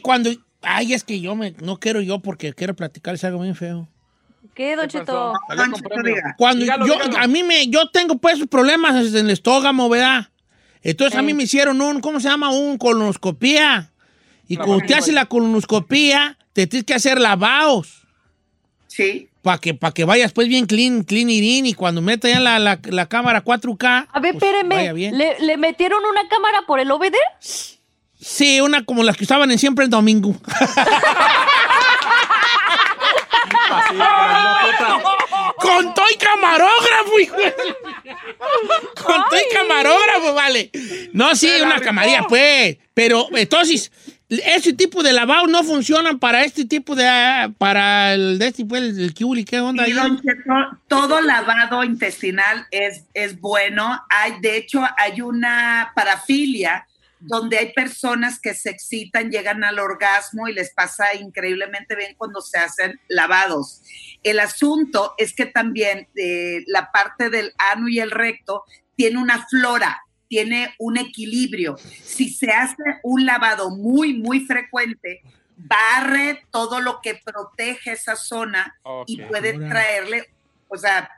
cuando. 0.00 0.30
Ay, 0.62 0.94
es 0.94 1.04
que 1.04 1.20
yo 1.20 1.34
me, 1.34 1.50
no 1.60 1.78
quiero 1.78 2.00
yo 2.00 2.20
porque 2.20 2.54
quiero 2.54 2.74
platicarles 2.74 3.24
algo 3.24 3.42
bien 3.42 3.56
feo. 3.56 3.88
¿Qué, 4.54 4.76
Don 4.76 4.86
Cheto? 4.88 5.32
Cuando 6.36 6.62
Dígalo, 6.62 6.86
yo, 6.86 6.94
dígalo. 6.94 7.18
a 7.18 7.26
mí 7.26 7.42
me, 7.42 7.66
yo 7.68 7.88
tengo 7.88 8.16
pues 8.18 8.38
problemas 8.50 9.06
en 9.14 9.16
el 9.26 9.30
estómago, 9.30 9.88
¿verdad? 9.88 10.28
Entonces 10.82 11.18
a 11.18 11.22
mí 11.22 11.32
me 11.32 11.44
hicieron 11.44 11.80
un, 11.80 12.00
¿cómo 12.00 12.20
se 12.20 12.28
llama? 12.28 12.50
Un 12.50 12.76
colonoscopía. 12.76 13.90
Y 14.48 14.56
cuando 14.56 14.84
te 14.84 14.94
hace 14.94 15.12
la 15.12 15.26
colonoscopía, 15.26 16.36
te 16.52 16.66
tienes 16.66 16.84
que 16.84 16.94
hacer 16.94 17.18
lavados. 17.20 18.02
Sí. 18.88 19.28
Para 19.40 19.58
que, 19.58 19.72
pa' 19.74 19.92
que 19.92 20.04
vayas 20.04 20.32
pues 20.32 20.48
bien 20.48 20.66
clean, 20.66 21.02
clean 21.04 21.30
irín 21.30 21.64
y 21.66 21.74
cuando 21.74 22.02
meta 22.02 22.28
ya 22.28 22.38
la, 22.40 22.58
la, 22.58 22.78
la 22.84 23.06
cámara 23.08 23.42
4K. 23.42 24.08
A 24.12 24.20
ver, 24.20 24.34
pues, 24.38 24.52
vaya 24.52 24.58
espéreme. 24.62 24.92
bien. 24.92 25.16
¿Le, 25.18 25.40
le 25.40 25.56
metieron 25.56 26.02
una 26.04 26.28
cámara 26.28 26.62
por 26.66 26.78
el 26.78 26.90
OBD? 26.90 27.14
Sí, 28.20 28.60
una 28.60 28.84
como 28.84 29.02
las 29.02 29.16
que 29.16 29.24
usaban 29.24 29.50
en 29.50 29.58
siempre 29.58 29.84
el 29.84 29.90
domingo. 29.90 30.34
Con 35.58 35.94
todo 35.94 36.06
y 36.12 36.16
camarógrafo, 36.16 37.20
hijo. 37.20 37.36
Con 38.96 39.16
todo 39.30 39.40
y 39.50 39.54
camarógrafo, 39.54 40.34
vale. 40.34 40.70
No, 41.12 41.34
sí, 41.34 41.50
una 41.62 41.80
camarilla, 41.80 42.24
pues. 42.28 42.78
Pero 42.94 43.28
entonces, 43.32 43.90
ese 44.28 44.72
tipo 44.72 45.02
de 45.02 45.12
lavado 45.12 45.46
no 45.46 45.62
funcionan 45.62 46.18
para 46.18 46.44
este 46.44 46.64
tipo 46.64 46.94
de. 46.94 47.52
Para 47.58 48.14
el 48.14 48.38
de 48.38 48.48
este, 48.48 48.64
pues, 48.64 48.82
el, 48.96 49.14
¿qué 49.14 49.24
onda? 49.60 49.84
Don 49.86 50.20
Cheto, 50.20 50.78
todo 50.88 51.20
lavado 51.20 51.84
intestinal 51.84 52.66
es, 52.70 53.04
es 53.14 53.40
bueno. 53.40 54.00
Hay, 54.08 54.40
de 54.40 54.56
hecho, 54.56 54.82
hay 54.96 55.20
una 55.20 55.92
parafilia 55.94 56.86
donde 57.24 57.58
hay 57.58 57.72
personas 57.72 58.40
que 58.40 58.54
se 58.54 58.70
excitan, 58.70 59.30
llegan 59.30 59.62
al 59.64 59.78
orgasmo 59.78 60.48
y 60.48 60.52
les 60.52 60.72
pasa 60.74 61.14
increíblemente 61.14 61.94
bien 61.94 62.14
cuando 62.16 62.40
se 62.40 62.58
hacen 62.58 63.00
lavados. 63.08 63.82
El 64.22 64.40
asunto 64.40 65.14
es 65.18 65.34
que 65.34 65.46
también 65.46 66.08
eh, 66.16 66.64
la 66.66 66.90
parte 66.90 67.30
del 67.30 67.52
ano 67.58 67.88
y 67.88 68.00
el 68.00 68.10
recto 68.10 68.64
tiene 68.96 69.18
una 69.18 69.46
flora, 69.46 70.02
tiene 70.28 70.74
un 70.78 70.96
equilibrio. 70.96 71.76
Si 71.76 72.28
se 72.28 72.50
hace 72.50 72.82
un 73.02 73.24
lavado 73.24 73.70
muy, 73.70 74.14
muy 74.14 74.40
frecuente, 74.40 75.22
barre 75.56 76.44
todo 76.50 76.80
lo 76.80 77.00
que 77.00 77.20
protege 77.24 77.92
esa 77.92 78.16
zona 78.16 78.78
y 79.06 79.22
puede 79.22 79.58
traerle, 79.68 80.28
o 80.68 80.76
sea, 80.76 81.08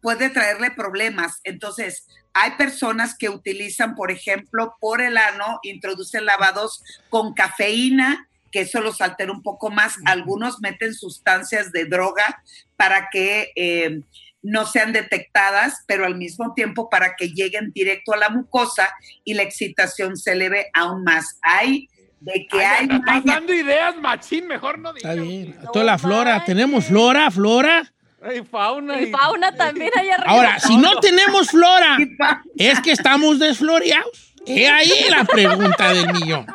puede 0.00 0.30
traerle 0.30 0.70
problemas. 0.70 1.40
Entonces, 1.44 2.06
hay 2.32 2.52
personas 2.52 3.16
que 3.16 3.28
utilizan, 3.28 3.94
por 3.94 4.10
ejemplo, 4.10 4.76
por 4.80 5.00
el 5.00 5.16
ano, 5.16 5.58
introducen 5.62 6.24
lavados 6.24 6.82
con 7.08 7.34
cafeína, 7.34 8.28
que 8.52 8.62
eso 8.62 8.80
los 8.80 9.00
altera 9.00 9.32
un 9.32 9.42
poco 9.42 9.70
más. 9.70 9.94
Algunos 10.06 10.60
meten 10.60 10.94
sustancias 10.94 11.72
de 11.72 11.84
droga 11.84 12.42
para 12.76 13.08
que 13.10 13.52
eh, 13.54 14.00
no 14.42 14.66
sean 14.66 14.92
detectadas, 14.92 15.84
pero 15.86 16.04
al 16.04 16.16
mismo 16.16 16.54
tiempo 16.54 16.88
para 16.88 17.14
que 17.16 17.28
lleguen 17.28 17.72
directo 17.72 18.12
a 18.12 18.16
la 18.16 18.28
mucosa 18.28 18.92
y 19.24 19.34
la 19.34 19.42
excitación 19.42 20.16
se 20.16 20.32
eleve 20.32 20.70
aún 20.72 21.04
más. 21.04 21.38
Hay 21.42 21.88
de 22.20 22.46
que 22.50 22.64
hay, 22.64 22.86
Ay, 22.90 22.96
estás 22.96 23.24
dando 23.24 23.52
ideas, 23.54 23.96
machín, 23.96 24.46
mejor 24.46 24.78
no 24.78 24.92
digas. 24.92 25.12
Está 25.12 25.22
bien. 25.22 25.58
Toda 25.72 25.84
la 25.84 25.98
flora. 25.98 26.44
Tenemos 26.44 26.86
flora, 26.86 27.30
flora. 27.30 27.92
Ay, 28.22 28.42
fauna. 28.48 29.00
Y 29.00 29.10
fauna 29.10 29.52
también 29.52 29.90
allá 29.96 30.14
arriba. 30.16 30.30
Ahora, 30.30 30.60
si 30.60 30.76
no 30.76 31.00
tenemos 31.00 31.48
flora, 31.48 31.98
es 32.56 32.80
que 32.80 32.92
estamos 32.92 33.38
desfloreados. 33.38 34.34
He 34.46 34.68
ahí 34.68 34.90
la 35.10 35.24
pregunta 35.24 35.92
del 35.92 36.12
millón. 36.12 36.46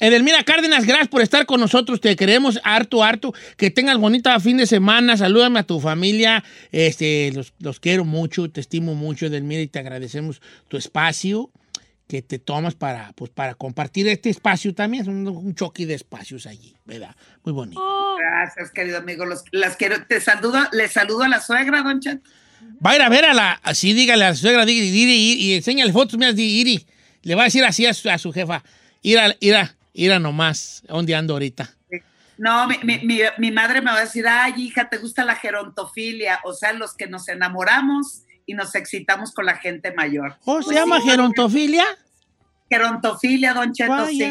Edelmira 0.00 0.42
Cárdenas, 0.44 0.86
gracias 0.86 1.08
por 1.08 1.20
estar 1.20 1.44
con 1.44 1.60
nosotros. 1.60 2.00
Te 2.00 2.16
queremos 2.16 2.58
harto, 2.64 3.04
harto. 3.04 3.34
Que 3.58 3.70
tengas 3.70 3.98
bonita 3.98 4.38
fin 4.40 4.56
de 4.56 4.66
semana. 4.66 5.16
Salúdame 5.18 5.60
a 5.60 5.62
tu 5.62 5.78
familia. 5.78 6.42
Este, 6.72 7.30
los, 7.34 7.52
los 7.58 7.80
quiero 7.80 8.06
mucho, 8.06 8.50
te 8.50 8.62
estimo 8.62 8.94
mucho, 8.94 9.26
Edelmira, 9.26 9.60
y 9.60 9.66
te 9.66 9.78
agradecemos 9.78 10.40
tu 10.68 10.78
espacio 10.78 11.50
que 12.10 12.22
te 12.22 12.40
tomas 12.40 12.74
para, 12.74 13.12
pues, 13.12 13.30
para 13.30 13.54
compartir 13.54 14.08
este 14.08 14.30
espacio 14.30 14.74
también. 14.74 15.02
Es 15.02 15.08
un, 15.08 15.28
un 15.28 15.54
choque 15.54 15.86
de 15.86 15.94
espacios 15.94 16.44
allí, 16.44 16.74
¿verdad? 16.84 17.14
Muy 17.44 17.52
bonito. 17.52 17.80
Gracias, 18.18 18.72
querido 18.72 18.98
amigo. 18.98 19.24
Los, 19.24 19.44
las 19.52 19.76
quiero, 19.76 20.04
te 20.06 20.20
saludo, 20.20 20.58
le 20.72 20.88
saludo 20.88 21.22
a 21.22 21.28
la 21.28 21.40
suegra, 21.40 21.82
don 21.82 22.00
Chet. 22.00 22.20
Va 22.84 22.90
a 22.90 22.96
ir 22.96 23.02
a 23.02 23.08
ver 23.08 23.24
a 23.26 23.32
la. 23.32 23.52
Así 23.62 23.92
dígale 23.92 24.24
a 24.24 24.30
la 24.30 24.34
suegra, 24.34 24.66
dígale, 24.66 24.86
Iri, 24.86 25.12
Iri, 25.12 25.32
y 25.34 25.54
enséñale 25.54 25.92
fotos 25.92 26.18
mías 26.18 26.34
de 26.34 26.42
Iri. 26.42 26.84
Le 27.22 27.36
va 27.36 27.42
a 27.42 27.44
decir 27.44 27.64
así 27.64 27.86
a 27.86 27.94
su, 27.94 28.10
a 28.10 28.18
su 28.18 28.32
jefa: 28.32 28.64
ir 29.02 29.20
a, 29.20 29.36
ir 29.38 29.54
a, 29.54 29.76
ir 29.92 30.12
a 30.12 30.18
nomás, 30.18 30.82
¿dónde 30.88 31.14
ando 31.14 31.34
ahorita? 31.34 31.76
No, 32.38 32.66
mi, 32.66 32.76
mi, 32.82 32.98
mi, 33.04 33.20
mi 33.38 33.50
madre 33.52 33.82
me 33.82 33.92
va 33.92 33.98
a 33.98 34.04
decir, 34.04 34.26
ay, 34.26 34.54
hija, 34.56 34.88
¿te 34.88 34.96
gusta 34.96 35.24
la 35.24 35.36
gerontofilia? 35.36 36.40
O 36.42 36.54
sea, 36.54 36.72
los 36.72 36.94
que 36.94 37.06
nos 37.06 37.28
enamoramos 37.28 38.22
y 38.50 38.54
nos 38.54 38.74
excitamos 38.74 39.32
con 39.32 39.46
la 39.46 39.56
gente 39.56 39.92
mayor. 39.92 40.36
¿O 40.44 40.54
Pues 40.54 40.66
se 40.66 40.74
llama 40.74 41.00
sí, 41.00 41.08
gerontofilia? 41.08 41.84
Gerontofilia, 42.68 43.54
don 43.54 43.72
Cheto, 43.72 44.06
sí. 44.06 44.26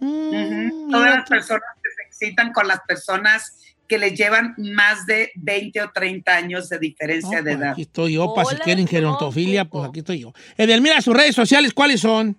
Mm. 0.00 0.90
Todas 0.90 1.16
las 1.16 1.28
personas 1.28 1.68
que 1.80 1.90
se 1.90 2.02
excitan 2.08 2.52
con 2.52 2.66
las 2.66 2.80
personas 2.80 3.56
que 3.86 3.98
les 3.98 4.14
llevan 4.14 4.54
más 4.58 5.06
de 5.06 5.30
20 5.36 5.80
o 5.82 5.90
30 5.92 6.34
años 6.34 6.68
de 6.68 6.78
diferencia 6.80 7.38
de 7.38 7.52
pues 7.52 7.56
edad. 7.56 7.72
Aquí 7.72 7.82
estoy 7.82 8.14
yo, 8.14 8.34
para 8.34 8.48
si 8.48 8.56
quieren 8.56 8.88
gerontofilia, 8.88 9.64
pues 9.64 9.88
aquí 9.88 10.00
estoy 10.00 10.18
yo. 10.18 10.32
Edelmira, 10.56 11.00
sus 11.00 11.16
redes 11.16 11.36
sociales, 11.36 11.72
¿cuáles 11.72 12.00
son? 12.00 12.36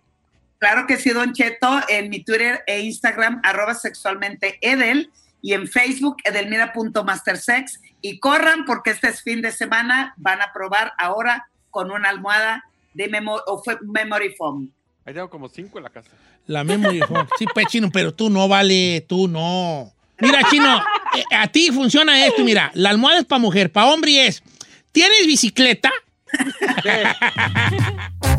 Claro 0.57 0.85
que 0.87 0.97
sí, 0.97 1.11
Don 1.11 1.31
Cheto, 1.31 1.79
en 1.87 2.09
mi 2.09 2.21
Twitter 2.21 2.63
e 2.67 2.81
Instagram, 2.81 3.39
arroba 3.43 3.73
sexualmente 3.75 4.57
Edel, 4.61 5.09
y 5.41 5.53
en 5.53 5.67
Facebook, 5.67 6.17
edelmira.mastersex. 6.23 7.81
Y 8.01 8.19
corran, 8.19 8.65
porque 8.65 8.91
este 8.91 9.09
es 9.09 9.21
fin 9.21 9.41
de 9.41 9.51
semana, 9.51 10.13
van 10.17 10.41
a 10.41 10.51
probar 10.53 10.93
ahora 10.97 11.49
con 11.69 11.91
una 11.91 12.09
almohada 12.09 12.63
de 12.93 13.09
memo- 13.09 13.41
o 13.45 13.61
fue 13.63 13.77
memory 13.81 14.33
foam. 14.35 14.71
Ahí 15.05 15.13
tengo 15.13 15.29
como 15.29 15.49
cinco 15.49 15.77
en 15.79 15.83
la 15.85 15.89
casa. 15.89 16.09
La 16.47 16.63
memory 16.63 16.99
foam. 17.01 17.27
Sí, 17.37 17.45
pues, 17.53 17.67
Chino, 17.67 17.89
pero 17.91 18.13
tú 18.13 18.29
no, 18.29 18.47
vale, 18.47 19.05
tú 19.07 19.27
no. 19.27 19.91
Mira, 20.19 20.41
Chino, 20.49 20.77
eh, 21.15 21.23
a 21.35 21.47
ti 21.47 21.69
funciona 21.71 22.25
esto, 22.25 22.43
mira, 22.43 22.71
la 22.73 22.89
almohada 22.89 23.19
es 23.19 23.25
para 23.25 23.39
mujer, 23.39 23.71
para 23.71 23.87
hombre 23.87 24.27
es, 24.27 24.43
¿tienes 24.91 25.25
bicicleta? 25.25 25.91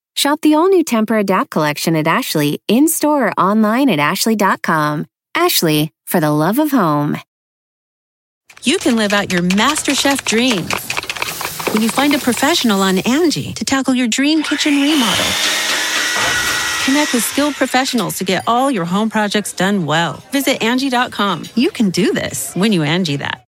Shop 0.15 0.39
the 0.41 0.53
all 0.53 0.67
new 0.67 0.83
Temper 0.83 1.17
Adapt 1.17 1.49
collection 1.49 1.95
at 1.95 2.07
Ashley 2.07 2.61
in 2.67 2.87
store 2.87 3.27
or 3.27 3.31
online 3.39 3.89
at 3.89 3.99
ashley.com. 3.99 5.07
Ashley, 5.33 5.91
for 6.05 6.19
the 6.19 6.29
love 6.31 6.59
of 6.59 6.71
home. 6.71 7.17
You 8.63 8.77
can 8.77 8.95
live 8.95 9.13
out 9.13 9.31
your 9.31 9.41
MasterChef 9.41 10.23
dreams 10.25 10.71
when 11.73 11.81
you 11.81 11.89
find 11.89 12.13
a 12.13 12.19
professional 12.19 12.81
on 12.81 12.99
Angie 12.99 13.53
to 13.53 13.65
tackle 13.65 13.95
your 13.95 14.07
dream 14.07 14.43
kitchen 14.43 14.81
remodel. 14.81 15.25
Connect 16.83 17.13
with 17.13 17.23
skilled 17.23 17.55
professionals 17.55 18.17
to 18.17 18.23
get 18.23 18.43
all 18.47 18.69
your 18.69 18.85
home 18.85 19.09
projects 19.09 19.53
done 19.53 19.85
well. 19.85 20.23
Visit 20.31 20.61
Angie.com. 20.61 21.45
You 21.55 21.71
can 21.71 21.89
do 21.89 22.13
this 22.13 22.53
when 22.55 22.73
you 22.73 22.83
Angie 22.83 23.17
that. 23.17 23.40